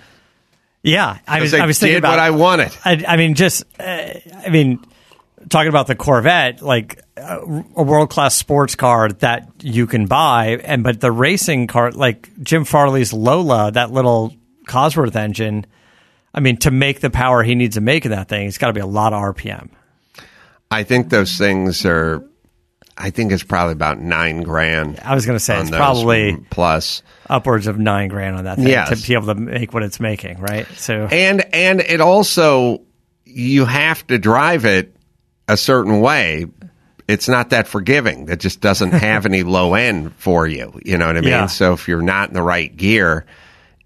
Yeah, 0.82 1.18
I 1.28 1.42
was. 1.42 1.54
I 1.54 1.66
was 1.66 1.80
thinking 1.80 1.96
did 1.96 2.00
about 2.00 2.12
what 2.12 2.20
I 2.20 2.30
wanted. 2.30 2.72
I, 2.86 3.04
I 3.06 3.18
mean, 3.18 3.36
just. 3.36 3.66
Uh, 3.78 4.14
I 4.34 4.50
mean, 4.50 4.80
talking 5.50 5.68
about 5.68 5.88
the 5.88 5.96
Corvette, 5.96 6.62
like 6.62 7.02
uh, 7.18 7.40
a 7.76 7.84
world 7.84 8.10
class 8.10 8.34
sports 8.34 8.76
car 8.76 9.10
that 9.10 9.50
you 9.60 9.86
can 9.86 10.06
buy, 10.06 10.62
and 10.64 10.84
but 10.86 11.02
the 11.02 11.12
racing 11.12 11.68
car, 11.68 11.92
like 11.92 12.30
Jim 12.42 12.64
Farley's 12.64 13.12
Lola, 13.12 13.74
that 13.74 13.92
little 13.92 14.34
Cosworth 14.70 15.18
engine. 15.18 15.66
I 16.34 16.40
mean, 16.40 16.56
to 16.60 16.72
make 16.72 17.02
the 17.02 17.10
power 17.10 17.44
he 17.44 17.56
needs 17.56 17.76
to 17.76 17.82
make 17.82 18.06
in 18.06 18.12
that 18.12 18.30
thing, 18.30 18.48
it's 18.48 18.58
got 18.58 18.68
to 18.68 18.74
be 18.74 18.80
a 18.80 18.86
lot 18.86 19.12
of 19.12 19.22
RPM. 19.36 19.70
I 20.74 20.84
think 20.84 21.10
those 21.10 21.38
things 21.38 21.86
are. 21.86 22.24
I 22.96 23.10
think 23.10 23.32
it's 23.32 23.42
probably 23.44 23.74
about 23.74 24.00
nine 24.00 24.42
grand. 24.44 25.00
I 25.04 25.16
was 25.16 25.26
going 25.26 25.36
to 25.38 25.44
say 25.44 25.60
it's 25.60 25.72
probably 25.72 26.38
plus. 26.52 27.02
upwards 27.28 27.66
of 27.66 27.80
nine 27.80 28.08
grand 28.08 28.36
on 28.36 28.44
that 28.44 28.58
thing 28.58 28.68
Yes. 28.68 29.02
to 29.02 29.08
be 29.08 29.16
able 29.16 29.28
to 29.28 29.36
make 29.36 29.74
what 29.74 29.82
it's 29.82 30.00
making, 30.00 30.40
right? 30.40 30.68
So 30.76 31.08
and 31.12 31.44
and 31.56 31.80
it 31.82 32.02
also 32.02 32.82
you 33.26 33.66
have 33.66 34.06
to 34.08 34.20
drive 34.20 34.66
it 34.66 34.96
a 35.48 35.58
certain 35.58 36.02
way 36.02 36.46
it's 37.08 37.28
not 37.28 37.50
that 37.50 37.68
forgiving 37.68 38.26
that 38.28 38.40
just 38.40 38.62
doesn't 38.62 38.92
have 38.92 39.26
any 39.26 39.42
low 39.44 39.74
end 39.74 40.14
for 40.16 40.46
you 40.48 40.80
you 40.86 40.98
know 40.98 41.08
what 41.08 41.18
i 41.18 41.22
mean 41.22 41.30
Yeah. 41.32 41.46
so 41.48 41.74
if 41.74 41.88
you're 41.90 42.02
not 42.02 42.30
in 42.30 42.34
the 42.36 42.42
right 42.44 42.74
gear 42.74 43.26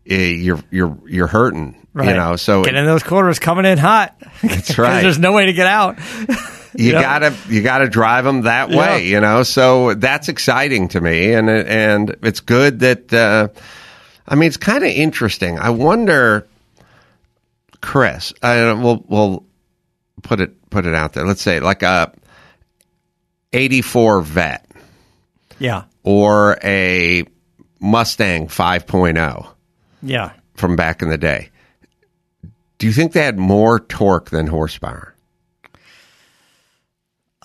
eh, 0.07 0.31
you're 0.33 0.59
you're 0.69 0.95
you're 1.07 1.25
hurting 1.27 1.87
right. 1.93 2.09
you 2.09 2.13
know 2.13 2.35
so 2.35 2.63
get 2.63 2.75
in 2.75 2.85
those 2.85 3.01
corners 3.03 3.39
coming 3.39 3.65
in 3.65 3.77
hot. 3.79 4.15
that's 4.43 4.77
right 4.77 5.01
There's 5.01 5.17
no 5.17 5.31
way 5.31 5.45
to 5.47 5.53
get 5.53 5.65
out. 5.67 5.97
you 6.77 6.93
Yeah. 6.93 7.01
gotta 7.01 7.35
you 7.49 7.61
gotta 7.61 7.89
drive 7.89 8.23
them 8.23 8.43
that 8.43 8.69
Yeah. 8.69 8.77
way 8.77 9.05
you 9.07 9.19
know? 9.19 9.43
So 9.43 9.93
that's 9.95 10.29
exciting 10.29 10.87
to 10.89 11.01
me. 11.01 11.33
And 11.33 11.49
and 11.49 12.15
it's 12.23 12.39
good 12.39 12.79
that 12.79 13.13
uh 13.13 13.47
i 14.27 14.35
mean 14.35 14.47
it's 14.47 14.57
kind 14.57 14.83
of 14.83 14.89
interesting. 14.91 15.57
I 15.59 15.71
wonder 15.71 16.47
chris 17.81 18.33
I, 18.41 18.73
we'll 18.73 19.03
we'll 19.07 19.43
put 20.23 20.39
it 20.39 20.69
put 20.69 20.85
it 20.85 20.93
out 20.95 21.13
there. 21.13 21.25
Let's 21.25 21.41
say 21.41 21.59
like 21.59 21.83
a 21.83 22.11
84 23.53 24.21
Vette. 24.21 24.63
Yeah, 25.59 25.83
or 26.03 26.57
a 26.63 27.23
mustang 27.79 28.47
5.0 28.47 29.47
yeah. 30.03 30.31
from 30.53 30.75
back 30.75 31.01
in 31.01 31.09
the 31.09 31.17
day. 31.17 31.49
Do 32.77 32.85
you 32.85 32.93
think 32.93 33.13
they 33.13 33.23
had 33.23 33.39
more 33.39 33.79
torque 33.79 34.29
than 34.29 34.45
horsepower 34.45 35.15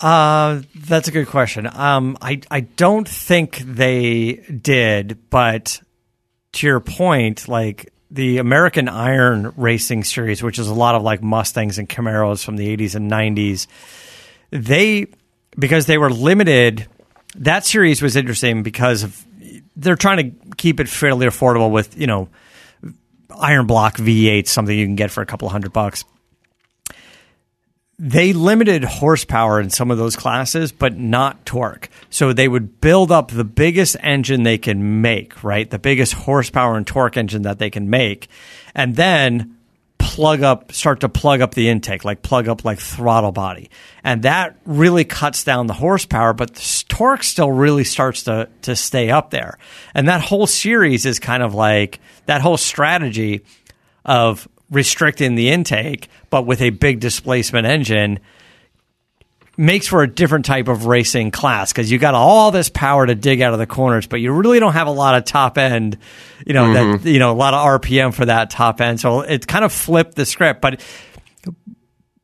Uh, 0.02 0.62
that's 0.74 1.06
a 1.06 1.12
good 1.12 1.28
question. 1.28 1.68
Um, 1.72 2.18
I 2.20 2.40
I 2.50 2.60
don't 2.60 3.08
think 3.08 3.58
they 3.58 4.32
did, 4.32 5.30
but 5.30 5.80
to 6.54 6.66
your 6.66 6.80
point, 6.80 7.46
like 7.46 7.92
the 8.10 8.38
American 8.38 8.88
Iron 8.88 9.52
Racing 9.56 10.02
Series, 10.02 10.42
which 10.42 10.58
is 10.58 10.66
a 10.66 10.74
lot 10.74 10.96
of 10.96 11.02
like 11.02 11.22
Mustangs 11.22 11.78
and 11.78 11.88
Camaros 11.88 12.44
from 12.44 12.56
the 12.56 12.76
80s 12.76 12.96
and 12.96 13.10
90s, 13.10 13.68
they 14.50 15.06
because 15.56 15.86
they 15.86 15.98
were 15.98 16.10
limited. 16.10 16.88
That 17.36 17.64
series 17.64 18.02
was 18.02 18.16
interesting 18.16 18.64
because 18.64 19.04
of 19.04 19.24
they're 19.76 19.94
trying 19.94 20.32
to 20.32 20.54
keep 20.56 20.80
it 20.80 20.88
fairly 20.88 21.26
affordable 21.26 21.70
with 21.70 21.96
you 21.96 22.08
know 22.08 22.28
iron 23.38 23.68
block 23.68 23.98
V8, 23.98 24.48
something 24.48 24.76
you 24.76 24.84
can 24.84 24.96
get 24.96 25.12
for 25.12 25.22
a 25.22 25.26
couple 25.26 25.48
hundred 25.48 25.72
bucks 25.72 26.04
they 28.04 28.32
limited 28.32 28.82
horsepower 28.82 29.60
in 29.60 29.70
some 29.70 29.92
of 29.92 29.96
those 29.96 30.16
classes, 30.16 30.72
but 30.72 30.98
not 30.98 31.46
torque. 31.46 31.88
So 32.10 32.32
they 32.32 32.48
would 32.48 32.80
build 32.80 33.12
up 33.12 33.30
the 33.30 33.44
biggest 33.44 33.96
engine 34.00 34.42
they 34.42 34.58
can 34.58 35.02
make, 35.02 35.44
right? 35.44 35.70
The 35.70 35.78
biggest 35.78 36.12
horsepower 36.12 36.76
and 36.76 36.84
torque 36.84 37.16
engine 37.16 37.42
that 37.42 37.60
they 37.60 37.70
can 37.70 37.90
make, 37.90 38.26
and 38.74 38.96
then 38.96 39.56
plug 39.98 40.42
up, 40.42 40.72
start 40.72 40.98
to 41.02 41.08
plug 41.08 41.42
up 41.42 41.54
the 41.54 41.68
intake, 41.68 42.04
like 42.04 42.22
plug 42.22 42.48
up 42.48 42.64
like 42.64 42.80
throttle 42.80 43.30
body. 43.30 43.70
And 44.02 44.24
that 44.24 44.56
really 44.66 45.04
cuts 45.04 45.44
down 45.44 45.68
the 45.68 45.72
horsepower, 45.72 46.32
but 46.32 46.56
the 46.56 46.84
torque 46.88 47.22
still 47.22 47.52
really 47.52 47.84
starts 47.84 48.24
to, 48.24 48.48
to 48.62 48.74
stay 48.74 49.10
up 49.10 49.30
there. 49.30 49.58
And 49.94 50.08
that 50.08 50.22
whole 50.22 50.48
series 50.48 51.06
is 51.06 51.20
kind 51.20 51.44
of 51.44 51.54
like 51.54 52.00
that 52.26 52.40
whole 52.40 52.56
strategy 52.56 53.44
of 54.04 54.48
restricting 54.72 55.36
the 55.36 55.50
intake, 55.50 56.08
but 56.30 56.46
with 56.46 56.60
a 56.60 56.70
big 56.70 56.98
displacement 56.98 57.66
engine, 57.66 58.18
makes 59.56 59.86
for 59.86 60.02
a 60.02 60.08
different 60.08 60.44
type 60.44 60.66
of 60.68 60.86
racing 60.86 61.30
class 61.30 61.72
because 61.72 61.90
you 61.90 61.98
got 61.98 62.14
all 62.14 62.50
this 62.50 62.68
power 62.70 63.06
to 63.06 63.14
dig 63.14 63.42
out 63.42 63.52
of 63.52 63.58
the 63.58 63.66
corners, 63.66 64.06
but 64.06 64.16
you 64.16 64.32
really 64.32 64.58
don't 64.58 64.72
have 64.72 64.86
a 64.86 64.92
lot 64.92 65.14
of 65.14 65.24
top 65.24 65.58
end, 65.58 65.98
you 66.46 66.54
know, 66.54 66.72
that 66.72 66.82
mm-hmm. 66.82 67.06
you 67.06 67.18
know, 67.18 67.30
a 67.30 67.36
lot 67.36 67.54
of 67.54 67.80
RPM 67.80 68.14
for 68.14 68.24
that 68.24 68.50
top 68.50 68.80
end. 68.80 68.98
So 68.98 69.20
it 69.20 69.46
kind 69.46 69.64
of 69.64 69.72
flipped 69.72 70.14
the 70.14 70.24
script, 70.24 70.60
but 70.60 70.80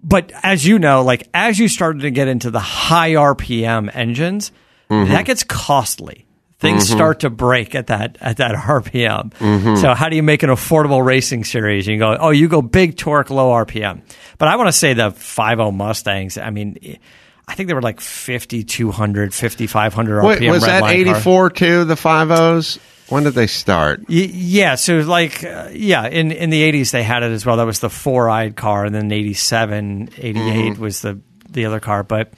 but 0.03 0.33
as 0.43 0.65
you 0.65 0.79
know, 0.79 1.03
like 1.03 1.29
as 1.35 1.59
you 1.59 1.69
started 1.69 2.03
to 2.03 2.11
get 2.11 2.29
into 2.29 2.51
the 2.51 2.61
high 2.61 3.13
RPM 3.13 3.95
engines, 3.95 4.53
mm-hmm. 4.91 5.11
that 5.13 5.27
gets 5.27 5.45
costly. 5.45 6.25
Things 6.61 6.89
start 6.91 7.21
to 7.21 7.31
break 7.31 7.75
at 7.77 7.87
that 7.87 8.19
at 8.21 8.39
that 8.39 8.55
RPM. 8.57 9.77
So 9.79 9.95
how 9.95 10.09
do 10.09 10.17
you 10.17 10.25
make 10.25 10.43
an 10.43 10.51
affordable 10.51 11.05
racing 11.05 11.45
series? 11.45 11.87
You 11.87 11.99
go, 11.99 12.17
oh, 12.19 12.31
you 12.31 12.49
go 12.49 12.63
big 12.63 12.97
torque, 12.97 13.31
low 13.31 13.51
RPM. 13.51 14.03
But 14.39 14.49
I 14.49 14.57
want 14.57 14.67
to 14.69 14.73
say 14.73 14.93
the 14.95 15.13
50 15.13 15.71
Mustangs. 15.71 16.37
I 16.37 16.51
mean, 16.51 16.99
I 17.47 17.55
think 17.55 17.69
they 17.69 17.75
were 17.75 17.81
like 17.83 18.01
5200, 18.01 19.33
5500 19.35 20.23
RPM. 20.23 20.41
Wait, 20.41 20.51
was 20.51 20.65
that 20.65 20.83
redline 20.83 21.05
car. 21.05 21.15
84 21.15 21.51
too, 21.51 21.85
the 21.85 21.95
50s? 21.95 22.79
When 23.09 23.23
did 23.25 23.35
they 23.35 23.47
start? 23.47 24.01
Y- 24.09 24.29
yeah, 24.33 24.75
so 24.75 24.99
like 24.99 25.43
uh, 25.45 25.69
yeah, 25.73 26.07
in 26.09 26.31
in 26.33 26.51
the 26.51 26.71
80s 26.73 26.91
they 26.91 27.03
had 27.03 27.23
it 27.23 27.31
as 27.33 27.47
well. 27.47 27.57
That 27.57 27.65
was 27.67 27.79
the 27.79 27.89
four-eyed 27.89 28.55
car 28.57 28.85
and 28.85 28.95
then 28.95 29.11
87, 29.11 30.11
88 30.19 30.35
Mm-hmm. 30.35 30.83
was 30.83 31.01
the 31.03 31.21
the 31.49 31.65
other 31.67 31.81
car, 31.81 32.03
but 32.03 32.33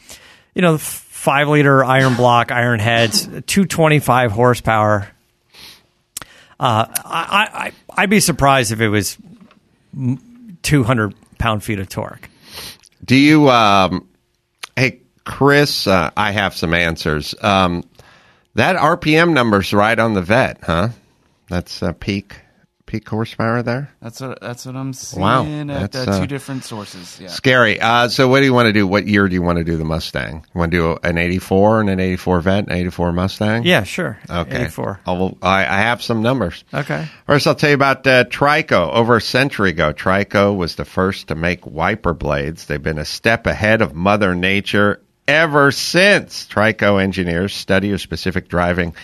you 0.55 0.62
know, 0.62 0.75
the 0.75 0.79
5 1.21 1.49
liter 1.49 1.85
iron 1.85 2.14
block, 2.14 2.51
iron 2.51 2.81
heads, 2.81 3.27
225 3.27 4.33
horsepower. 4.33 5.07
Uh, 6.59 6.87
I, 7.05 7.49
I 7.53 7.73
I'd 7.95 8.09
be 8.09 8.21
surprised 8.21 8.73
if 8.73 8.81
it 8.81 8.89
was 8.89 9.18
200 10.62 11.14
pound 11.37 11.62
feet 11.62 11.79
of 11.79 11.91
torque. 11.91 12.31
Do 13.05 13.16
you, 13.16 13.51
um, 13.51 14.09
hey, 14.77 15.01
Chris, 15.27 15.87
uh, 15.87 16.11
I 16.16 16.31
have 16.31 16.57
some 16.57 16.73
answers. 16.73 17.35
Um, 17.43 17.85
that 18.55 18.77
RPM 18.77 19.35
number's 19.35 19.75
right 19.75 19.99
on 19.99 20.14
the 20.14 20.23
Vette, 20.23 20.61
huh? 20.62 20.89
That's 21.51 21.83
uh, 21.83 21.93
peak 21.93 22.41
peak 22.91 23.09
horsepower 23.09 23.62
there. 23.62 23.88
That's 24.03 24.20
what 24.20 24.41
that's 24.41 24.66
what 24.66 24.74
I'm 24.74 24.93
seeing 24.93 25.22
Wow, 25.22 25.45
at 25.45 25.93
that's, 25.93 26.09
uh, 26.09 26.11
uh, 26.11 26.20
two 26.20 26.26
different 26.26 26.64
sources. 26.64 27.20
Yeah. 27.20 27.28
Scary. 27.28 27.80
Uh, 27.80 28.09
so, 28.09 28.26
what 28.26 28.41
do 28.41 28.47
you 28.47 28.53
want 28.53 28.66
to 28.66 28.72
do? 28.72 28.84
What 28.84 29.07
year 29.07 29.28
do 29.28 29.34
you 29.34 29.43
want 29.43 29.59
to 29.59 29.64
do 29.64 29.76
the 29.76 29.84
Mustang? 29.84 30.45
You 30.53 30.59
want 30.59 30.72
to 30.72 30.76
do 30.76 30.99
an 31.09 31.16
'84 31.16 31.82
and 31.82 31.91
an 31.91 32.01
'84 32.01 32.41
Vette, 32.41 32.66
an 32.66 32.72
'84 32.72 33.12
Mustang? 33.12 33.62
Yeah, 33.62 33.84
sure. 33.84 34.18
Okay. 34.28 34.62
84. 34.62 35.01
I'll, 35.07 35.38
I, 35.41 35.61
I 35.61 35.78
have 35.82 36.03
some 36.03 36.20
numbers. 36.20 36.64
Okay. 36.74 37.07
First, 37.26 37.47
I'll 37.47 37.55
tell 37.55 37.70
you 37.70 37.76
about 37.76 38.05
uh, 38.09 38.24
Trico. 38.24 38.93
Over 38.93 39.18
a 39.18 39.20
century 39.20 39.70
ago, 39.70 39.93
Trico 39.93 40.57
was 40.57 40.74
the 40.74 40.84
first 40.84 41.28
to 41.28 41.36
make 41.36 41.64
wiper 41.64 42.12
blades. 42.12 42.66
They've 42.66 42.82
been 42.82 42.99
a 42.99 43.05
step 43.05 43.47
ahead 43.47 43.82
of 43.82 43.95
Mother 43.95 44.34
Nature 44.34 45.01
ever 45.28 45.70
since. 45.70 46.45
Trico 46.49 47.01
engineers 47.01 47.55
study 47.55 47.88
your 47.88 47.99
specific 47.99 48.49
driving 48.49 48.95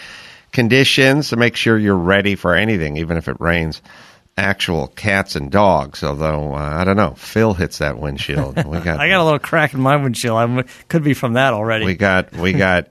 conditions 0.57 1.29
to 1.29 1.37
make 1.37 1.55
sure 1.55 1.77
you're 1.77 1.95
ready 1.95 2.35
for 2.35 2.55
anything, 2.55 2.97
even 2.97 3.19
if 3.19 3.29
it 3.29 3.37
rains. 3.41 3.83
Actual 4.39 4.87
cats 4.87 5.37
and 5.37 5.51
dogs, 5.51 6.03
although 6.03 6.55
uh, 6.55 6.59
I 6.59 6.85
don't 6.85 6.97
know. 6.97 7.13
Phil 7.13 7.53
hits 7.55 7.79
that 7.79 7.99
windshield. 7.99 8.57
We 8.67 8.81
got 8.81 8.99
I 8.99 9.09
got 9.09 9.21
a 9.21 9.25
little 9.25 9.39
crack 9.39 9.73
in 9.75 9.81
my 9.81 9.97
windshield. 9.97 10.37
I 10.37 10.63
could 10.89 11.03
be 11.03 11.15
from 11.15 11.35
that 11.35 11.55
already. 11.55 11.85
we 11.87 11.95
got 11.95 12.33
we 12.33 12.53
got 12.53 12.89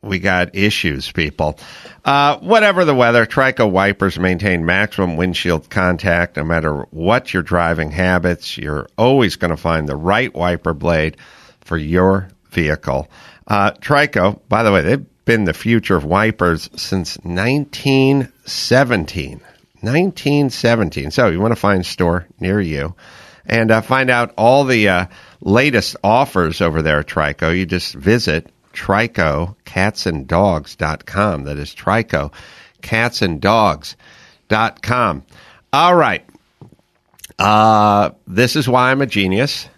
we 0.00 0.18
got 0.20 0.54
issues, 0.54 1.10
people. 1.10 1.58
Uh, 2.04 2.38
whatever 2.38 2.84
the 2.84 2.94
weather, 2.94 3.26
Trico 3.26 3.70
wipers 3.70 4.18
maintain 4.18 4.64
maximum 4.64 5.16
windshield 5.16 5.70
contact 5.70 6.36
no 6.36 6.44
matter 6.44 6.86
what 6.90 7.32
your 7.32 7.42
driving 7.42 7.90
habits. 7.90 8.56
You're 8.56 8.88
always 8.96 9.36
going 9.36 9.50
to 9.50 9.56
find 9.56 9.88
the 9.88 9.96
right 9.96 10.32
wiper 10.34 10.72
blade 10.72 11.16
for 11.60 11.76
your 11.76 12.28
vehicle. 12.50 13.08
Uh, 13.46 13.72
Trico, 13.72 14.40
by 14.48 14.62
the 14.62 14.72
way, 14.72 14.82
they've 14.82 15.06
been 15.28 15.44
the 15.44 15.52
future 15.52 15.94
of 15.94 16.04
wipers 16.06 16.70
since 16.74 17.18
1917. 17.18 19.40
1917. 19.82 21.10
So 21.10 21.28
you 21.28 21.38
want 21.38 21.52
to 21.52 21.60
find 21.60 21.82
a 21.82 21.84
store 21.84 22.26
near 22.40 22.62
you 22.62 22.94
and 23.44 23.70
uh, 23.70 23.82
find 23.82 24.08
out 24.08 24.32
all 24.38 24.64
the 24.64 24.88
uh, 24.88 25.04
latest 25.42 25.96
offers 26.02 26.62
over 26.62 26.80
there 26.80 27.00
at 27.00 27.08
Trico. 27.08 27.54
You 27.54 27.66
just 27.66 27.94
visit 27.94 28.50
TricoCatsandDogs.com. 28.72 31.44
That 31.44 31.58
is 31.58 31.74
Trico 31.74 32.32
catsanddogs.com. 32.80 35.26
All 35.74 35.94
right. 35.94 36.24
Uh, 37.38 38.12
this 38.26 38.56
is 38.56 38.66
why 38.66 38.90
I'm 38.90 39.02
a 39.02 39.06
genius. 39.06 39.68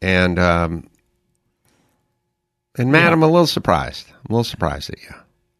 And 0.00 0.38
um, 0.38 0.88
and 2.78 2.90
Matt, 2.90 3.12
I'm 3.12 3.22
a 3.22 3.26
little 3.26 3.46
surprised. 3.46 4.11
I'm 4.28 4.32
a 4.32 4.32
little 4.34 4.44
surprised 4.44 4.90
at 4.90 5.00
you. 5.02 5.14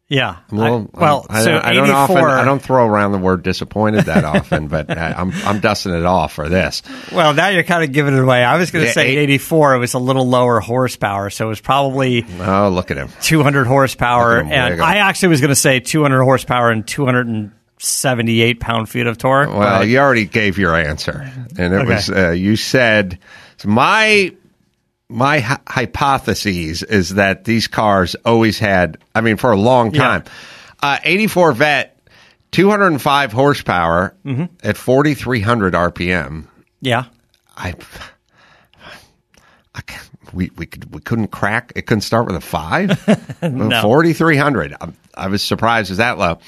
yeah. 0.07 0.37
Little, 0.51 0.89
I- 0.93 0.99
well, 1.01 1.25
I, 1.29 1.43
so 1.43 1.51
don't- 1.51 1.65
I 1.65 1.73
don't 1.73 1.83
84, 1.85 1.95
often 1.95 2.17
I 2.17 2.45
don't 2.45 2.61
throw 2.61 2.85
around 2.87 3.11
the 3.13 3.17
word 3.17 3.43
disappointed 3.43 4.05
that 4.05 4.23
often, 4.23 4.67
but 4.67 4.89
I, 4.95 5.13
I'm 5.13 5.31
I'm 5.45 5.59
dusting 5.59 5.93
it 5.93 6.05
off 6.05 6.33
for 6.33 6.47
this. 6.49 6.81
Well, 7.11 7.33
now 7.33 7.47
you're 7.49 7.63
kind 7.63 7.83
of 7.83 7.91
giving 7.91 8.13
it 8.13 8.19
away. 8.21 8.43
I 8.43 8.57
was 8.57 8.71
going 8.71 8.83
to 8.83 8.87
Yeah, 8.87 8.93
say 8.93 9.07
eight- 9.17 9.17
84. 9.29 9.75
It 9.75 9.79
was 9.79 9.93
a 9.95 9.99
little 9.99 10.27
lower 10.27 10.59
horsepower, 10.59 11.29
so 11.29 11.45
it 11.45 11.49
was 11.49 11.61
probably 11.61 12.25
Oh, 12.39 12.69
look 12.69 12.91
at 12.91 12.97
him. 12.97 13.09
200 13.21 13.65
horsepower. 13.67 14.39
Him 14.39 14.51
And. 14.51 14.81
I 14.81 14.97
actually 14.97 15.29
was 15.29 15.41
going 15.41 15.49
to 15.49 15.55
say 15.55 15.79
200 15.79 16.23
horsepower 16.23 16.69
and 16.71 16.85
278 16.87 18.59
pound 18.59 18.89
feet 18.89 19.07
of 19.07 19.17
torque. 19.17 19.49
Well, 19.49 19.59
but- 19.79 19.87
you 19.87 19.99
already 19.99 20.25
gave 20.25 20.57
your 20.57 20.75
answer, 20.75 21.29
and 21.57 21.73
it 21.73 21.77
Okay. 21.81 21.85
was 21.93 22.09
uh, 22.09 22.29
you 22.31 22.55
said 22.55 23.19
my 23.65 24.33
my 25.13 25.39
hypotheses 25.67 26.83
is 26.83 27.15
that 27.15 27.45
these 27.45 27.67
cars 27.67 28.15
always 28.25 28.59
had. 28.59 28.97
I 29.15 29.21
mean, 29.21 29.37
for 29.37 29.51
a 29.51 29.57
long 29.57 29.93
Yeah. 29.93 30.01
time, 30.01 30.23
uh, 30.81 30.97
84 31.03 31.51
Vette, 31.53 31.97
205 32.51 33.31
horsepower 33.31 34.15
Mm-hmm. 34.25 34.45
at 34.63 34.75
4,300 34.77 35.73
RPM. 35.73 36.45
yeah. 36.81 37.05
I, 37.55 37.75
I 39.75 39.81
we 40.33 40.49
we 40.57 40.65
could 40.65 40.93
we 40.93 41.01
couldn't 41.01 41.27
crack. 41.27 41.71
It 41.75 41.85
couldn't 41.85 42.01
start 42.01 42.25
with 42.25 42.35
a 42.35 42.41
five. 42.41 43.41
no. 43.43 43.81
Forty 43.81 44.13
three 44.13 44.37
hundred. 44.37 44.75
I 45.15 45.27
was 45.27 45.43
surprised 45.43 45.89
it 45.89 45.93
was 45.93 45.97
that 45.99 46.17
low. 46.17 46.39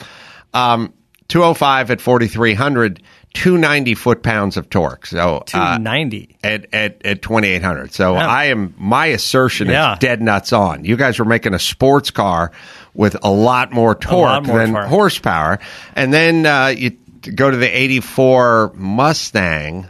Um, 0.53 0.93
two 1.27 1.41
hundred 1.41 1.55
five 1.55 1.91
at 1.91 2.01
forty 2.01 2.27
three 2.27 2.55
hundred. 2.55 3.03
290 3.35 3.93
foot 3.95 4.23
pounds 4.23 4.57
of 4.57 4.69
torque. 4.69 5.05
So 5.05 5.37
uh, 5.37 5.43
290. 5.45 6.37
at 6.43 6.73
at 6.73 7.05
at 7.05 7.21
2800. 7.21 7.93
So 7.93 8.13
Yeah. 8.13 8.27
I 8.27 8.45
am 8.45 8.73
my 8.77 9.07
assertion 9.07 9.67
Yeah. 9.67 9.93
is 9.93 9.99
dead 9.99 10.21
nuts 10.21 10.51
on. 10.53 10.83
You 10.85 10.97
guys 10.97 11.19
were 11.19 11.25
making 11.25 11.53
a 11.53 11.59
sports 11.59 12.11
car 12.11 12.51
with 12.93 13.15
a 13.23 13.29
lot 13.31 13.71
more 13.71 13.93
torque 13.95 14.25
lot 14.25 14.45
more 14.45 14.57
than 14.59 14.71
torque. 14.73 14.87
horsepower. 14.87 15.59
And 15.95 16.11
then 16.13 16.45
uh, 16.45 16.67
you 16.67 16.91
go 17.35 17.51
to 17.51 17.57
the 17.57 17.67
84 17.67 18.73
Mustang 18.75 19.87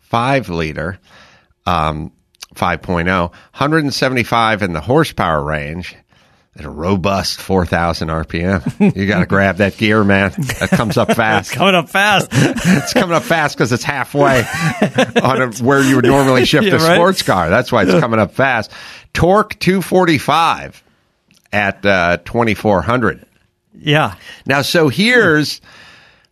5 0.00 0.48
liter 0.48 0.98
um 1.66 2.12
5.0, 2.54 3.04
175 3.06 4.62
in 4.62 4.72
the 4.72 4.80
horsepower 4.80 5.42
range. 5.44 5.94
At 6.58 6.64
a 6.64 6.70
robust 6.70 7.40
4,000 7.40 8.08
RPM. 8.08 8.96
You 8.96 9.06
got 9.06 9.20
to 9.20 9.26
grab 9.34 9.58
that 9.58 9.76
gear, 9.76 10.02
man. 10.02 10.32
That 10.58 10.70
comes 10.70 10.96
up 10.96 11.12
fast 11.14 11.52
Coming 11.52 11.76
up 11.76 11.88
fast. 11.88 12.30
it's 12.32 12.92
coming 12.92 13.14
up 13.14 13.22
fast 13.22 13.56
because 13.56 13.70
it's 13.72 13.84
halfway 13.84 14.42
on 15.22 15.40
a, 15.42 15.50
where 15.62 15.80
you 15.82 15.94
would 15.96 16.04
normally 16.04 16.44
shift 16.44 16.64
Yeah, 16.66 16.74
a 16.74 16.78
right. 16.78 16.94
sports 16.96 17.22
car. 17.22 17.48
That's 17.48 17.70
why 17.70 17.82
it's 17.84 17.92
coming 18.00 18.18
up 18.18 18.32
fast. 18.32 18.72
Torque 19.12 19.56
245 19.60 20.82
at 21.52 21.86
uh, 21.86 22.16
2400. 22.24 23.24
yeah. 23.78 24.16
Now, 24.44 24.62
so 24.62 24.88
here's 24.88 25.60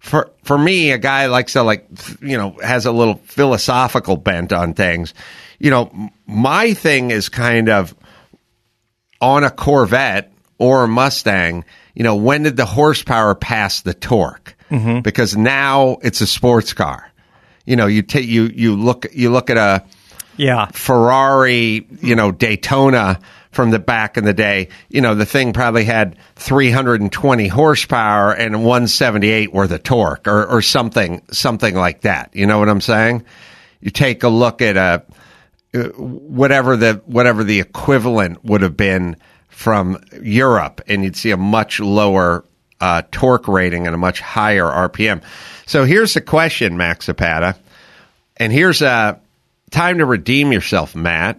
for 0.01 0.31
for 0.43 0.59
me, 0.59 0.91
a 0.91 0.99
guy 0.99 1.27
likes 1.27 1.53
to 1.55 1.63
like 1.63 1.89
you 2.21 2.37
know 2.37 2.57
has 2.63 2.85
a 2.87 2.93
little 2.93 3.15
philosophical 3.25 4.17
bent 4.17 4.53
on 4.53 4.75
things. 4.75 5.15
You 5.61 5.71
know, 5.71 6.11
my 6.27 6.75
thing 6.75 7.13
is 7.13 7.29
kind 7.29 7.69
of 7.69 7.95
on 9.21 9.45
a 9.45 9.51
Corvette 9.51 10.33
or 10.59 10.85
a 10.85 10.89
Mustang. 10.89 11.65
You 11.95 12.03
know, 12.03 12.17
when 12.17 12.43
did 12.43 12.57
the 12.57 12.67
horsepower 12.67 13.35
pass 13.35 13.81
the 13.81 13.95
torque? 13.95 14.55
Mm-hmm. 14.71 15.01
Because 15.01 15.37
now 15.37 15.99
it's 16.03 16.21
a 16.21 16.27
sports 16.27 16.73
car. 16.73 17.11
You 17.65 17.77
know, 17.77 17.87
you 17.87 18.03
take 18.03 18.27
you 18.27 18.45
you 18.45 18.77
look 18.77 19.07
you 19.13 19.31
look 19.31 19.51
at 19.51 19.57
a 19.57 19.85
Yeah. 20.37 20.67
Ferrari, 20.73 21.87
you 22.03 22.15
know, 22.15 22.33
Daytona 22.33 23.19
from 23.51 23.71
the 23.71 23.79
back 23.79 24.19
in 24.19 24.25
the 24.25 24.35
day, 24.35 24.69
you 24.91 25.01
know, 25.01 25.15
the 25.15 25.25
thing 25.25 25.55
probably 25.55 25.85
had 25.85 26.17
320 26.35 27.49
horsepower 27.49 28.33
and 28.33 28.57
178 28.57 29.53
worth 29.53 29.71
of 29.71 29.83
torque 29.83 30.29
or, 30.29 30.45
or 30.45 30.61
something, 30.61 31.23
something 31.31 31.75
like 31.75 32.03
that. 32.03 32.29
You 32.35 32.47
know 32.47 32.59
what 32.59 32.69
I'm 32.69 32.83
saying? 32.83 33.25
You 33.81 33.91
take 33.91 34.23
a 34.25 34.29
look 34.29 34.61
at 34.61 34.77
a, 34.77 35.03
whatever 35.85 36.77
the, 36.77 36.95
whatever 37.07 37.45
the 37.45 37.61
equivalent 37.61 38.45
would 38.45 38.63
have 38.63 38.77
been 38.77 39.17
from 39.49 40.03
Europe 40.23 40.81
and 40.87 41.03
you'd 41.05 41.17
see 41.17 41.31
a 41.31 41.37
much 41.37 41.81
lower 41.81 42.45
uh, 42.81 43.03
torque 43.11 43.49
rating 43.49 43.87
and 43.87 43.95
a 43.95 43.99
much 43.99 44.21
higher 44.21 44.65
RPM. 44.65 45.23
So 45.67 45.85
here's 45.85 46.15
the 46.15 46.21
question, 46.21 46.77
Max 46.77 47.07
Zapata. 47.07 47.57
And 48.37 48.53
here's 48.53 48.83
a 48.83 49.19
time 49.71 49.99
to 49.99 50.05
redeem 50.05 50.53
yourself, 50.53 50.95
Matt. 50.95 51.39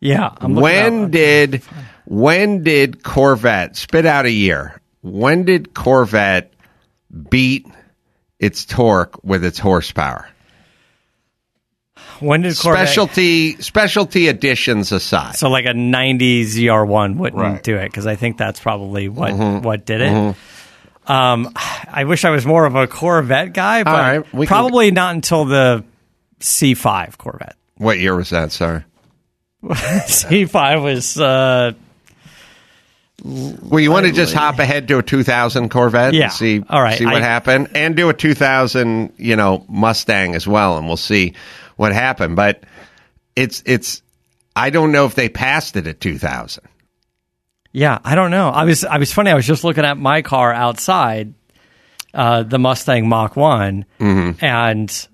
Yeah. 0.00 0.30
I'm 0.40 0.54
When 0.54 1.04
up- 1.04 1.10
did 1.10 1.62
when 2.06 2.62
did 2.64 3.02
Corvette 3.02 3.76
spit 3.76 4.06
out 4.06 4.24
a 4.24 4.30
year? 4.30 4.80
When 5.02 5.44
did 5.44 5.74
Corvette 5.74 6.52
beat 7.28 7.66
its 8.38 8.64
torque 8.64 9.22
with 9.22 9.44
its 9.44 9.58
horsepower? 9.58 10.26
When 12.20 12.42
did 12.42 12.56
Corvette? 12.58 12.86
Specialty 12.88 13.56
specialty 13.60 14.28
additions 14.28 14.92
aside. 14.92 15.36
So 15.36 15.48
like 15.50 15.64
a 15.66 15.74
90 15.74 16.44
ZR1 16.44 17.16
wouldn't 17.16 17.40
Right. 17.42 17.62
do 17.62 17.76
it 17.76 17.86
because 17.86 18.06
I 18.06 18.14
think 18.16 18.36
that's 18.38 18.60
probably 18.60 19.08
what 19.08 19.32
Mm-hmm. 19.32 19.62
what 19.64 19.84
did 19.86 20.00
it. 20.02 20.36
Um, 21.06 21.52
I 21.90 22.04
wish 22.04 22.24
I 22.24 22.30
was 22.30 22.46
more 22.46 22.66
of 22.66 22.76
a 22.76 22.86
Corvette 22.86 23.52
guy, 23.52 23.82
but 23.82 23.92
right, 23.92 24.34
we 24.34 24.46
can- 24.46 24.54
probably 24.54 24.90
not 24.92 25.14
until 25.14 25.44
the 25.44 25.82
C5 26.40 27.18
Corvette. 27.18 27.56
what 27.78 27.98
year 27.98 28.14
was 28.14 28.30
that, 28.30 28.52
sir? 28.52 28.84
C5 29.64 30.82
was 30.82 31.18
uh, 31.18 31.72
Well, 33.24 33.80
you 33.80 33.90
want 33.90 34.06
to 34.06 34.12
just 34.12 34.32
hop 34.32 34.58
ahead 34.58 34.88
to 34.88 34.98
a 34.98 35.02
2000 35.02 35.68
Corvette 35.68 36.14
Yeah. 36.14 36.24
and 36.24 36.32
see, 36.32 36.62
All 36.68 36.80
right. 36.82 36.96
see 36.96 37.04
what 37.04 37.16
I- 37.16 37.20
happened, 37.20 37.68
and 37.74 37.94
do 37.94 38.08
a 38.08 38.14
2000, 38.14 39.12
you 39.18 39.36
know, 39.36 39.64
Mustang 39.68 40.34
as 40.34 40.46
well, 40.46 40.78
and 40.78 40.86
we'll 40.86 40.96
see 40.96 41.34
what 41.80 41.92
happened. 41.94 42.36
But 42.36 42.62
it's 43.34 43.62
it's, 43.64 44.02
I 44.54 44.68
don't 44.70 44.92
know 44.92 45.06
if 45.06 45.14
they 45.14 45.28
passed 45.30 45.76
it 45.76 45.86
at 45.86 45.98
2000. 46.00 46.62
yeah. 47.72 47.98
I 48.04 48.14
don't 48.14 48.30
know. 48.30 48.50
I 48.50 48.64
was 48.64 48.84
I 48.84 48.98
was 48.98 49.12
funny. 49.12 49.30
I 49.30 49.34
was 49.34 49.46
just 49.46 49.64
looking 49.64 49.84
at 49.84 49.96
my 49.96 50.20
car 50.22 50.52
outside, 50.52 51.32
uh, 52.12 52.42
the 52.42 52.58
Mustang 52.58 53.08
Mach 53.08 53.34
One, 53.36 53.86
Mm-hmm. 53.98 54.44
and 54.44 55.08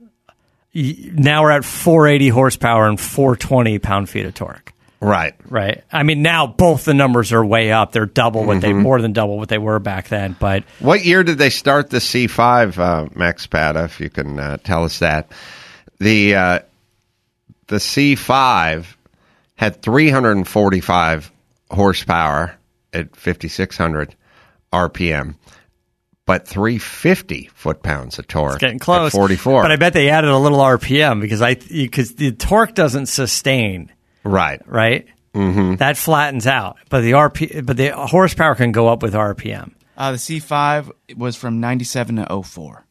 now 0.74 1.42
we're 1.42 1.52
at 1.52 1.64
480 1.64 2.28
horsepower 2.28 2.86
and 2.88 3.00
420 3.00 3.78
pound 3.78 4.08
feet 4.10 4.26
of 4.26 4.34
torque. 4.34 4.72
Right. 5.00 5.34
Right. 5.48 5.84
I 5.92 6.02
mean, 6.02 6.22
now 6.22 6.46
both 6.46 6.84
the 6.86 6.94
numbers 6.94 7.32
are 7.32 7.44
way 7.44 7.70
up. 7.70 7.92
They're 7.92 8.06
double 8.06 8.44
what 8.44 8.60
they, 8.62 8.72
more 8.72 9.00
than 9.00 9.12
double 9.12 9.36
what 9.36 9.48
they 9.50 9.58
were 9.58 9.78
back 9.78 10.08
then. 10.08 10.34
But 10.40 10.64
What 10.80 11.04
year 11.04 11.22
did 11.22 11.36
they 11.38 11.50
start 11.50 11.90
the 11.90 11.98
C5, 11.98 12.78
uh, 12.78 13.08
Max 13.14 13.46
Pata, 13.46 13.84
if 13.84 14.00
you 14.00 14.08
can 14.10 14.38
uh, 14.40 14.56
tell 14.64 14.84
us 14.84 14.98
that? 15.00 15.30
The 15.98 16.34
uh, 16.34 16.58
the 17.68 17.76
C5 17.76 18.86
had 19.56 19.82
345 19.82 21.32
horsepower 21.70 22.56
at 22.92 23.16
5600 23.16 24.14
RPM, 24.72 25.34
but 26.26 26.46
350 26.46 27.50
foot 27.54 27.82
pounds 27.82 28.18
of 28.18 28.28
torque. 28.28 28.58
getting 28.58 28.78
close. 28.78 29.14
At 29.14 29.18
44. 29.18 29.62
But 29.62 29.72
I 29.72 29.76
bet 29.76 29.92
they 29.92 30.10
added 30.10 30.30
a 30.30 30.38
little 30.38 30.58
RPM 30.58 31.20
because 31.20 31.42
I 31.42 31.54
because 31.54 32.14
the 32.14 32.32
torque 32.32 32.74
doesn't 32.74 33.06
sustain. 33.06 33.92
right. 34.24 34.60
Right. 34.66 35.06
Mm-hmm. 35.34 35.74
That 35.76 35.98
flattens 35.98 36.46
out, 36.46 36.78
but 36.88 37.02
the 37.02 37.10
RP, 37.10 37.66
but 37.66 37.76
the 37.76 37.90
horsepower 37.90 38.54
can 38.54 38.72
go 38.72 38.88
up 38.88 39.02
with 39.02 39.12
RPM. 39.12 39.74
Uh, 39.94 40.12
the 40.12 40.16
C5 40.16 40.90
was 41.14 41.36
from 41.36 41.60
97 41.60 42.16
to 42.16 42.42
04. 42.42 42.85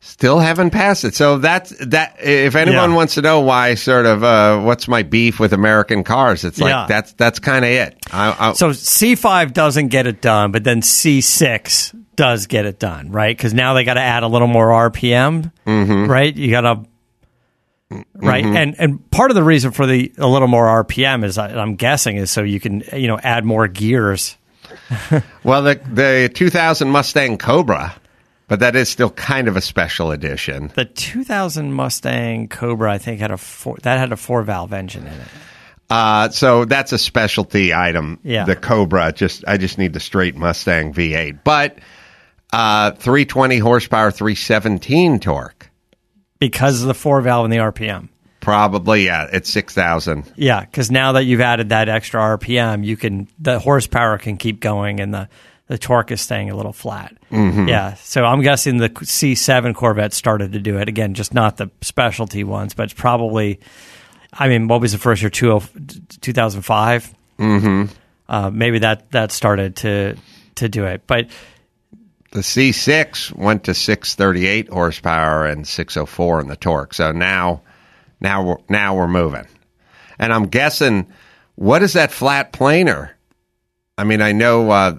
Still 0.00 0.38
haven't 0.38 0.70
passed 0.70 1.04
it. 1.04 1.14
So 1.14 1.38
that's 1.38 1.70
that. 1.86 2.16
If 2.22 2.54
anyone 2.54 2.90
Yeah. 2.90 2.96
wants 2.96 3.14
to 3.14 3.22
know 3.22 3.40
why, 3.40 3.74
sort 3.74 4.06
of, 4.06 4.22
uh, 4.22 4.60
what's 4.60 4.86
my 4.88 5.02
beef 5.02 5.40
with 5.40 5.52
American 5.52 6.04
cars? 6.04 6.44
It's 6.44 6.60
like 6.60 6.70
Yeah. 6.70 6.86
that's 6.88 7.12
that's 7.14 7.40
kind 7.40 7.64
of 7.64 7.70
it. 7.72 7.96
I, 8.12 8.50
I, 8.50 8.52
So 8.52 8.70
C5 8.70 9.52
doesn't 9.52 9.88
get 9.88 10.06
it 10.06 10.20
done, 10.20 10.52
but 10.52 10.62
then 10.64 10.82
C6 10.82 11.94
does 12.14 12.46
get 12.46 12.64
it 12.64 12.78
done, 12.78 13.10
right? 13.10 13.36
Because 13.36 13.52
now 13.54 13.74
they 13.74 13.82
got 13.84 13.94
to 13.94 14.00
add 14.00 14.22
a 14.22 14.28
little 14.28 14.48
more 14.48 14.68
RPM, 14.90 15.50
Mm-hmm. 15.66 16.06
right? 16.10 16.34
You 16.34 16.50
got 16.52 16.60
to. 16.62 16.84
Right, 18.14 18.44
and 18.44 18.74
and 18.78 19.10
part 19.10 19.30
of 19.30 19.34
the 19.34 19.42
reason 19.42 19.70
for 19.70 19.86
the 19.86 20.12
a 20.18 20.26
little 20.26 20.46
more 20.48 20.66
RPM 20.84 21.24
is 21.24 21.38
I- 21.38 21.54
I'm 21.56 21.74
guessing 21.74 22.16
is 22.18 22.30
so 22.30 22.42
you 22.42 22.60
can 22.60 22.82
you 22.92 23.08
know 23.08 23.18
add 23.18 23.44
more 23.46 23.66
gears. 23.66 24.36
Well, 25.42 25.62
the 25.62 25.80
the 25.90 26.30
2000 26.34 26.90
Mustang 26.90 27.38
Cobra, 27.38 27.94
but 28.48 28.60
that 28.60 28.74
is 28.74 28.88
still 28.88 29.10
kind 29.10 29.46
of 29.46 29.56
a 29.56 29.60
special 29.60 30.10
edition. 30.10 30.72
The 30.74 30.84
2000 30.84 31.72
Mustang 31.72 32.48
Cobra 32.48 32.92
I 32.92 32.98
think 32.98 33.20
had 33.20 33.30
a 33.30 33.36
four, 33.38 33.76
that 33.82 33.98
had 33.98 34.10
a 34.12 34.16
four 34.16 34.42
valve 34.42 34.72
engine 34.72 35.06
in 35.06 35.12
it. 35.12 35.28
Uh, 35.90 36.28
so 36.28 36.64
that's 36.66 36.92
a 36.92 36.98
specialty 36.98 37.72
item. 37.72 38.18
Yeah. 38.22 38.44
The 38.44 38.56
Cobra. 38.56 39.12
Just 39.12 39.44
I 39.46 39.56
just 39.56 39.78
need 39.78 39.92
the 39.92 40.00
straight 40.00 40.36
Mustang 40.36 40.92
V8, 40.92 41.40
but 41.44 41.78
uh, 42.52 42.90
320 42.92 43.58
horsepower, 43.58 44.10
317 44.10 45.20
torque. 45.20 45.70
because 46.38 46.82
of 46.82 46.88
the 46.88 46.94
four 46.94 47.20
valve 47.20 47.44
and 47.44 47.52
the 47.52 47.58
RPM. 47.58 48.08
Probably 48.40 49.04
yeah, 49.06 49.28
it's 49.32 49.50
6000. 49.50 50.32
Yeah, 50.36 50.60
because 50.60 50.90
now 50.90 51.12
that 51.12 51.24
you've 51.24 51.40
added 51.40 51.70
that 51.70 51.88
extra 51.88 52.20
RPM, 52.38 52.84
you 52.84 52.96
can 52.96 53.28
the 53.38 53.58
horsepower 53.58 54.16
can 54.18 54.36
keep 54.36 54.60
going 54.60 55.00
and 55.00 55.12
the 55.12 55.28
the 55.68 55.78
torque 55.78 56.10
is 56.10 56.20
staying 56.20 56.50
a 56.50 56.56
little 56.56 56.72
flat. 56.72 57.14
Mm-hmm. 57.30 57.68
Yeah, 57.68 57.94
so 57.94 58.24
I'm 58.24 58.42
guessing 58.42 58.78
the 58.78 58.88
C7 58.88 59.74
Corvette 59.74 60.12
started 60.12 60.52
to 60.52 60.58
do 60.58 60.78
it 60.78 60.88
again, 60.88 61.14
just 61.14 61.32
not 61.32 61.58
the 61.58 61.70
specialty 61.82 62.42
ones, 62.42 62.74
but 62.74 62.84
it's 62.84 62.94
probably. 62.94 63.60
I 64.32 64.48
mean, 64.48 64.68
what 64.68 64.80
was 64.80 64.92
the 64.92 64.98
first 64.98 65.22
year? 65.22 65.30
2005. 65.30 67.14
Mm-hmm. 67.38 67.84
Uh, 68.28 68.50
maybe 68.50 68.80
that 68.80 69.10
that 69.12 69.32
started 69.32 69.76
to 69.76 70.16
to 70.56 70.68
do 70.68 70.84
it, 70.84 71.02
but 71.06 71.28
The 72.32 72.40
C6 72.40 73.34
went 73.36 73.64
to 73.64 73.74
638 73.74 74.68
horsepower 74.68 75.46
and 75.46 75.66
604 75.66 76.40
in 76.40 76.48
the 76.48 76.56
torque. 76.56 76.92
So 76.92 77.12
now, 77.12 77.62
now 78.20 78.42
we're 78.44 78.56
now 78.68 78.96
we're 78.96 79.08
moving. 79.08 79.46
And 80.18 80.32
I'm 80.32 80.46
guessing, 80.48 81.06
what 81.54 81.82
is 81.82 81.94
that 81.94 82.10
flat 82.12 82.52
planer? 82.52 83.16
I 83.96 84.04
mean, 84.04 84.20
I 84.20 84.32
know, 84.32 84.70
uh, 84.70 84.98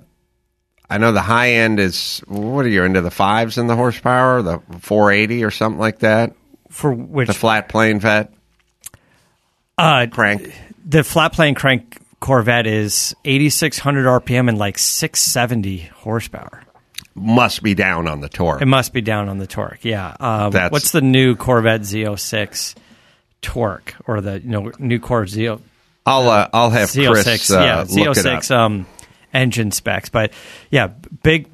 I 0.89 0.97
know 0.97 1.11
the 1.11 1.21
high 1.21 1.51
end 1.53 1.79
is 1.79 2.19
what 2.27 2.65
are 2.65 2.69
you 2.69 2.83
into 2.83 3.01
the 3.01 3.11
fives 3.11 3.57
in 3.57 3.67
the 3.67 3.75
horsepower, 3.75 4.41
the 4.41 4.59
480 4.79 5.43
or 5.43 5.51
something 5.51 5.79
like 5.79 5.99
that. 5.99 6.33
for 6.69 6.91
which 6.93 7.27
The 7.27 7.33
flat 7.33 7.69
plane 7.69 7.99
Vette 7.99 8.33
uh, 9.77 10.07
crank. 10.11 10.51
the 10.85 11.03
flat 11.03 11.33
plane 11.33 11.55
crank 11.55 11.97
Corvette 12.19 12.67
is 12.67 13.15
8600 13.23 14.05
RPM 14.05 14.49
and 14.49 14.57
like 14.57 14.77
670 14.77 15.77
horsepower. 15.95 16.63
must 17.15 17.63
be 17.63 17.73
down 17.75 18.07
on 18.07 18.19
the 18.19 18.27
torque. 18.29 18.61
It 18.61 18.65
must 18.65 18.91
be 18.91 19.01
down 19.01 19.29
on 19.29 19.37
the 19.37 19.47
torque. 19.47 19.85
Yeah. 19.85 20.15
Um, 20.19 20.51
what's 20.69 20.91
the 20.91 21.01
new 21.01 21.35
Corvette 21.35 21.81
Z06 21.81 22.75
torque 23.41 23.95
or 24.05 24.19
the 24.21 24.41
you 24.41 24.49
know 24.49 24.71
new 24.79 24.99
Corvette 24.99 25.29
Z 25.29 25.47
I'll 26.05 26.29
uh, 26.29 26.49
I'll 26.51 26.71
have 26.71 26.89
Z06? 26.89 27.23
Chris 27.23 27.51
uh, 27.51 27.59
yeah, 27.61 27.77
look 28.05 28.17
it 28.17 28.25
Z06 28.25 28.51
up. 28.51 28.57
um, 28.59 28.85
engine 29.33 29.71
specs. 29.71 30.09
But 30.09 30.31
yeah, 30.69 30.87
big. 31.23 31.47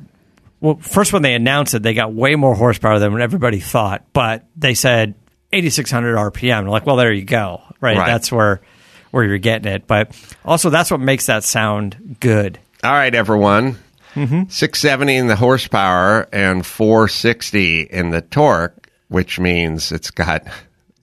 Well, 0.62 0.76
first 0.78 1.14
when 1.14 1.22
they 1.22 1.34
announced 1.36 1.74
it, 1.74 1.84
they 1.84 1.94
got 1.94 2.14
way 2.14 2.36
more 2.36 2.56
horsepower 2.56 3.00
than 3.00 3.12
what 3.12 3.22
everybody 3.22 3.60
thought. 3.60 4.04
But 4.14 4.46
they 4.56 4.74
said 4.74 5.14
8600 5.54 6.16
RPM. 6.16 6.60
And 6.60 6.70
like, 6.70 6.86
well, 6.86 6.96
there 6.96 7.12
you 7.14 7.24
go. 7.26 7.62
Right. 7.82 7.98
Right. 7.98 8.08
That's 8.08 8.32
where 8.32 8.62
where 9.12 9.24
you're 9.24 9.38
getting 9.38 9.72
it. 9.72 9.88
But 9.88 10.12
also, 10.44 10.70
that's 10.70 10.92
what 10.92 11.00
makes 11.00 11.28
that 11.28 11.44
sound 11.44 12.18
good. 12.20 12.60
All 12.84 12.92
right, 12.92 13.14
everyone. 13.14 13.78
Mm-hmm. 14.16 14.50
670 14.50 15.16
in 15.16 15.28
the 15.28 15.36
horsepower 15.36 16.28
and 16.32 16.66
460 16.66 17.82
in 17.82 18.12
the 18.12 18.22
torque, 18.22 18.90
which 19.10 19.40
means 19.40 19.92
it's 19.92 20.10
got, 20.10 20.44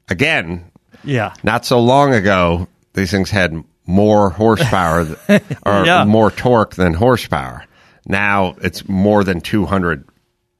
again, 0.09 0.65
Yeah. 1.05 1.35
not 1.43 1.67
so 1.67 1.79
long 1.81 2.15
ago, 2.15 2.69
these 2.95 3.11
things 3.11 3.31
had 3.31 3.63
more 3.87 4.31
horsepower 4.31 5.05
th- 5.27 5.43
or 5.67 5.85
Yeah. 5.85 6.05
more 6.05 6.31
torque 6.31 6.75
than 6.77 6.95
horsepower. 6.95 7.65
Now 8.07 8.55
it's 8.63 8.89
more 8.89 9.25
than 9.25 9.41
200, 9.41 10.05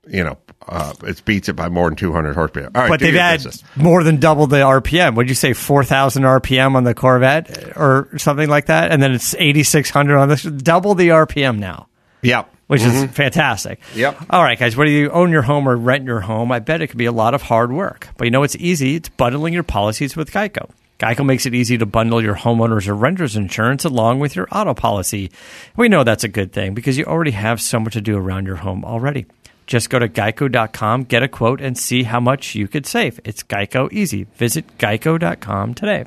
you 0.09 0.25
know, 0.25 0.39
uh, 0.69 0.93
it 1.05 1.25
beats 1.25 1.49
it 1.49 1.55
by 1.55 1.69
more 1.69 1.89
than 1.89 1.97
200 1.97 2.35
horsepower. 2.35 2.71
All 2.75 2.83
right, 2.83 2.89
But 2.89 3.01
they've 3.01 3.15
had 3.15 3.39
business. 3.39 3.65
more 3.77 4.05
than 4.05 4.19
double 4.19 4.47
the 4.47 4.59
RPM. 4.59 5.17
Would 5.17 5.29
you 5.29 5.35
say 5.35 5.53
4,000 5.53 6.23
RPM 6.23 6.77
on 6.77 6.85
the 6.85 6.95
Corvette 6.95 7.77
or 7.77 8.09
something 8.17 8.49
like 8.49 8.67
that? 8.67 8.93
And 8.93 9.03
then 9.03 9.13
it's 9.13 9.35
8,600 9.35 10.17
on 10.19 10.29
this. 10.29 10.43
Double 10.45 10.95
the 10.95 11.09
RPM 11.09 11.59
now, 11.59 11.89
Yep. 12.23 12.49
which 12.69 12.83
is 12.83 13.11
fantastic. 13.11 13.81
Mm-hmm. 13.91 13.99
Yep. 13.99 14.17
All 14.31 14.43
right, 14.43 14.57
guys, 14.59 14.77
whether 14.77 14.91
you 14.91 15.11
own 15.11 15.31
your 15.33 15.43
home 15.43 15.69
or 15.69 15.77
rent 15.77 16.05
your 16.05 16.21
home, 16.21 16.53
I 16.53 16.61
bet 16.61 16.81
it 16.81 16.87
could 16.89 16.99
be 16.99 17.07
a 17.07 17.13
lot 17.13 17.35
of 17.35 17.43
hard 17.43 17.73
work. 17.73 18.09
But 18.17 18.27
you 18.27 18.31
know 18.31 18.41
what's 18.41 18.57
easy? 18.57 18.95
It's 18.97 19.09
bundling 19.09 19.53
your 19.55 19.65
policies 19.65 20.17
with 20.17 20.31
Geico. 20.31 20.71
Geico 21.03 21.27
makes 21.27 21.47
it 21.47 21.55
easy 21.55 21.77
to 21.79 21.85
bundle 21.85 22.23
your 22.23 22.37
homeowners 22.37 22.87
or 22.87 22.95
renters 22.95 23.35
insurance 23.35 23.85
along 23.85 24.21
with 24.21 24.37
your 24.37 24.47
auto 24.53 24.73
policy. 24.73 25.33
We 25.77 25.89
know 25.89 26.05
that's 26.05 26.23
a 26.23 26.29
good 26.29 26.53
thing 26.53 26.75
because 26.75 26.97
you 26.97 27.07
already 27.07 27.33
have 27.33 27.61
so 27.61 27.81
much 27.81 27.95
to 27.95 28.01
do 28.01 28.17
around 28.17 28.47
your 28.47 28.55
home 28.55 28.85
already. 28.85 29.27
Just 29.67 29.91
go 29.91 29.99
to 29.99 30.09
geico.com, 30.09 31.05
get 31.05 31.25
a 31.25 31.29
quote, 31.29 31.61
and 31.61 31.77
see 31.77 32.05
how 32.05 32.21
much 32.21 32.55
you 32.55 32.69
could 32.69 32.87
save. 32.87 33.19
It's 33.25 33.43
Geico 33.43 33.93
easy. 33.93 34.29
Visit 34.37 34.79
geico.com 34.79 35.75
today. 35.75 36.05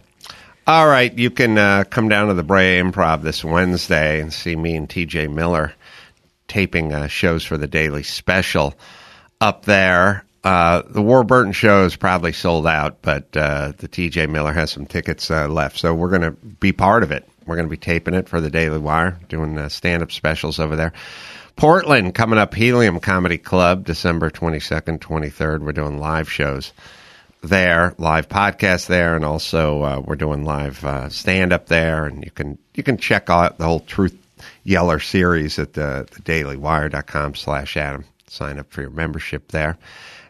All 0.65 0.87
right, 0.87 1.13
you 1.13 1.29
can 1.29 1.57
uh, 1.57 1.83
come 1.89 2.07
down 2.07 2.29
to 2.29 2.33
the 2.33 2.43
Brea 2.43 2.79
Improv 2.79 3.21
this 3.21 3.43
Wednesday 3.43 4.21
and 4.21 4.31
see 4.31 4.55
me 4.55 4.77
and 4.77 4.87
TJ 4.87 5.29
Miller 5.29 5.73
taping 6.47 6.93
uh, 6.93 7.07
shows 7.07 7.43
for 7.43 7.57
the 7.57 7.67
Daily 7.67 8.03
Special 8.03 8.73
up 9.41 9.65
there. 9.65 10.23
Uh, 10.45 10.83
the 10.87 11.01
Warburton 11.01 11.53
show 11.53 11.85
is 11.85 11.95
probably 11.95 12.31
sold 12.31 12.67
out, 12.67 13.01
but 13.01 13.35
uh, 13.35 13.73
the 13.79 13.87
TJ 13.87 14.29
Miller 14.29 14.53
has 14.53 14.69
some 14.69 14.85
tickets 14.85 15.31
uh, 15.31 15.47
left, 15.47 15.79
so 15.79 15.91
we're 15.91 16.11
going 16.11 16.21
to 16.21 16.31
be 16.33 16.71
part 16.71 17.01
of 17.01 17.11
it. 17.11 17.27
We're 17.47 17.55
going 17.55 17.65
to 17.65 17.71
be 17.71 17.77
taping 17.77 18.13
it 18.13 18.29
for 18.29 18.39
the 18.39 18.51
Daily 18.51 18.77
Wire, 18.77 19.17
doing 19.27 19.57
uh, 19.57 19.69
stand-up 19.69 20.11
specials 20.11 20.59
over 20.59 20.75
there. 20.75 20.93
Portland 21.55 22.13
coming 22.13 22.37
up, 22.37 22.53
Helium 22.53 22.99
Comedy 22.99 23.39
Club, 23.39 23.85
December 23.85 24.29
twenty 24.29 24.59
second, 24.59 25.01
twenty 25.01 25.31
third. 25.31 25.65
We're 25.65 25.71
doing 25.71 25.99
live 25.99 26.31
shows 26.31 26.73
there, 27.41 27.95
live 27.97 28.29
podcast 28.29 28.85
there, 28.85 29.15
and 29.15 29.25
also 29.25 29.81
uh, 29.81 29.99
we're 30.05 30.15
doing 30.15 30.43
live 30.43 30.85
stand 31.11 31.53
up 31.53 31.65
there. 31.67 32.05
And 32.05 32.23
you 32.23 32.29
can 32.29 32.59
you 32.75 32.83
can 32.83 32.97
check 32.97 33.31
out 33.31 33.57
the 33.57 33.63
whole 33.63 33.79
Truth 33.79 34.15
Yeller 34.63 34.99
series 34.99 35.57
at 35.57 35.73
the, 35.73 36.07
the 36.11 36.21
dailywire.com 36.21 37.33
slash 37.33 37.77
Adam. 37.77 38.05
Sign 38.27 38.59
up 38.59 38.69
for 38.71 38.81
your 38.81 38.91
membership 38.91 39.47
there. 39.47 39.77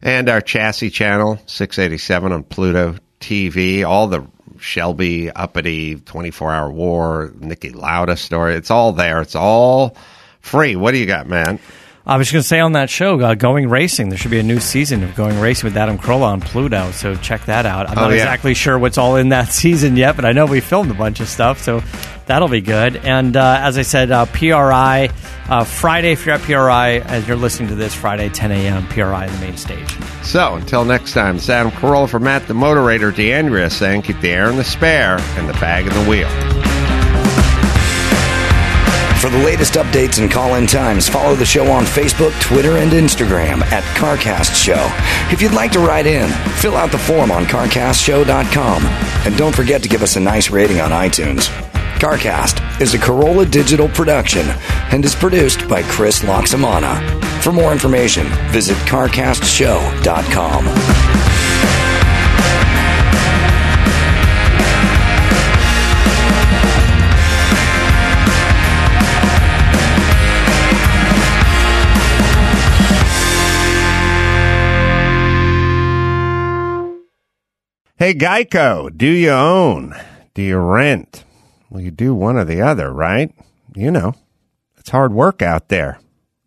And 0.02 0.30
our 0.30 0.41
chassis 0.41 0.89
channel, 0.91 1.39
687 1.48 2.32
on 2.32 2.43
Pluto 2.43 2.96
TV, 3.20 3.86
all 3.86 4.08
the 4.08 4.26
Shelby, 4.60 5.30
Uppity, 5.32 5.96
24 5.96 6.54
Hour 6.54 6.72
War, 6.72 7.34
Niki 7.39 7.74
Lauda 7.76 8.16
story. 8.16 8.56
It's 8.56 8.72
all 8.72 8.93
there. 8.93 9.22
It's 9.22 9.36
all 9.36 9.98
free. 10.41 10.76
What 10.76 10.91
do 10.91 10.98
you 10.98 11.06
got, 11.06 11.28
man? 11.28 11.60
I 12.08 12.18
was 12.18 12.32
going 12.32 12.43
to 12.43 12.48
say 12.48 12.60
on 12.60 12.74
that 12.74 12.91
show, 12.91 13.20
uh, 13.20 13.34
Going 13.34 13.68
Racing, 13.68 14.10
there 14.10 14.18
should 14.20 14.30
be 14.30 14.38
a 14.39 14.43
new 14.43 14.60
season 14.60 15.04
of 15.04 15.16
Going 15.16 15.39
Racing 15.39 15.68
with 15.68 15.76
Adam 15.76 15.98
Carolla 15.98 16.26
on 16.28 16.39
Pluto, 16.41 16.91
so 16.91 17.16
check 17.16 17.43
that 17.46 17.66
out. 17.66 17.89
I'm 17.89 17.98
Oh, 17.98 18.02
not 18.02 18.10
yeah. 18.12 18.18
exactly 18.18 18.54
sure 18.54 18.78
what's 18.78 19.00
all 19.00 19.16
in 19.16 19.30
that 19.30 19.48
season 19.52 19.98
yet, 19.98 20.16
but 20.16 20.24
I 20.24 20.32
know 20.32 20.46
we 20.46 20.60
filmed 20.60 20.91
a 20.91 20.93
bunch 20.93 21.20
of 21.20 21.28
stuff, 21.28 21.60
so 21.64 21.82
that'll 22.26 22.47
be 22.47 22.61
good. 22.61 22.97
And 22.97 23.36
uh, 23.36 23.59
as 23.61 23.78
I 23.78 23.82
said, 23.82 24.11
uh, 24.11 24.26
PRI, 24.26 25.09
uh, 25.49 25.63
Friday, 25.63 26.11
if 26.11 26.26
you're 26.26 26.36
at 26.36 26.41
PRI, 26.41 26.97
as 26.99 27.28
you're 27.28 27.38
listening 27.38 27.69
to 27.69 27.76
this, 27.76 27.93
Friday, 27.93 28.30
10 28.30 28.51
a.m., 28.51 28.88
PRI, 28.88 29.26
in 29.26 29.34
the 29.34 29.39
main 29.39 29.57
stage. 29.57 29.97
So 30.23 30.55
until 30.55 30.86
next 30.86 31.13
time, 31.13 31.38
it's 31.38 31.49
Adam 31.49 31.71
Carolla 31.71 32.09
for 32.09 32.19
Matt 32.19 32.47
the 32.47 32.53
Motorator, 32.53 33.15
D'Andria 33.15 33.69
saying 33.69 34.03
keep 34.03 34.19
the 34.21 34.30
air 34.30 34.49
in 34.49 34.57
the 34.57 34.63
spare 34.63 35.17
and 35.38 35.47
the 35.47 35.53
bag 35.53 35.88
in 35.88 35.93
the 35.93 36.09
wheel. 36.09 36.30
For 39.26 39.32
the 39.32 39.38
latest 39.39 39.73
updates 39.73 40.21
and 40.21 40.30
call 40.30 40.53
in 40.53 40.67
times, 40.67 41.09
follow 41.09 41.34
the 41.34 41.45
show 41.45 41.71
on 41.71 41.84
Facebook, 41.84 42.39
Twitter, 42.41 42.78
and 42.78 42.91
Instagram 42.91 43.63
at 43.71 43.84
CarCast 43.97 44.53
Show. 44.53 44.88
If 45.34 45.41
you'd 45.41 45.53
like 45.53 45.71
to 45.71 45.80
write 45.80 46.05
in, 46.05 46.30
fill 46.57 46.76
out 46.76 46.91
the 46.91 46.99
form 46.99 47.32
on 47.32 47.45
CarCastShow.com. 47.45 48.84
And 48.86 49.36
don't 49.36 49.55
forget 49.55 49.82
to 49.82 49.89
give 49.89 50.03
us 50.03 50.15
a 50.15 50.19
nice 50.19 50.51
rating 50.51 50.80
on 50.80 50.91
iTunes. 50.91 51.49
CarCast 51.96 52.82
is 52.82 52.93
a 52.93 52.98
Carolla 52.98 53.50
digital 53.50 53.88
production 53.89 54.48
and 54.91 55.04
is 55.06 55.16
produced 55.16 55.68
by 55.68 55.82
Chris 55.84 56.20
Laxamana. 56.22 57.02
For 57.41 57.52
more 57.52 57.72
information, 57.72 58.28
visit 58.52 58.78
CarCastShow.com. 58.88 60.66
Hey, 77.98 78.14
Geico, 78.14 78.96
do 78.96 79.08
you 79.08 79.32
own? 79.32 79.96
Do 80.34 80.41
you 80.41 80.58
rent? 80.58 81.24
Well, 81.70 81.82
you 81.82 81.91
do 81.91 82.13
one 82.13 82.38
or 82.38 82.45
the 82.45 82.61
other, 82.61 82.91
right? 82.91 83.34
You 83.76 83.91
know, 83.91 84.16
it's 84.78 84.89
hard 84.89 85.13
work 85.13 85.41
out 85.41 85.70
there. 85.70 85.99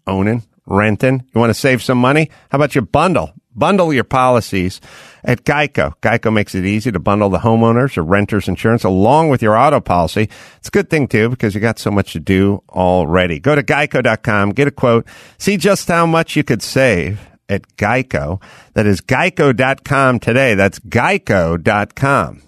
Owning, 0.07 0.45
renting. 0.67 1.25
You 1.35 1.41
want 1.41 1.51
to 1.51 1.55
save 1.55 1.83
some 1.83 1.99
money? 1.99 2.31
How 2.51 2.57
about 2.57 2.75
you 2.75 2.83
bundle? 2.83 3.33
Bundle 3.55 3.93
your 3.93 4.05
policies 4.05 4.81
at 5.25 5.45
Geico. 5.45 5.95
Geico 6.01 6.33
makes 6.33 6.55
it 6.55 6.65
easy 6.65 6.93
to 6.93 7.01
bundle 7.01 7.29
the 7.29 7.39
homeowners 7.39 7.97
or 7.97 8.05
renters 8.05 8.47
insurance 8.47 8.85
along 8.85 9.31
with 9.31 9.43
your 9.43 9.57
auto 9.57 9.81
policy. 9.81 10.29
It's 10.59 10.69
a 10.69 10.71
good 10.71 10.89
thing 10.89 11.09
too 11.09 11.29
because 11.29 11.55
you 11.57 11.61
got 11.61 11.81
so 11.81 11.91
much 11.91 12.13
to 12.13 12.21
do 12.21 12.63
already. 12.71 13.41
Go 13.41 13.57
to 13.57 13.63
geico.com, 13.63 14.51
get 14.51 14.69
a 14.69 14.71
quote, 14.71 15.07
see 15.39 15.57
just 15.57 15.89
how 15.89 16.07
much 16.07 16.37
you 16.37 16.45
could 16.45 16.63
save 16.63 17.21
at 17.49 17.77
Geico. 17.77 18.41
That 18.75 18.87
is 18.87 19.01
geico.com 19.01 20.21
today. 20.21 20.55
That's 20.55 20.79
geico.com. 20.79 22.43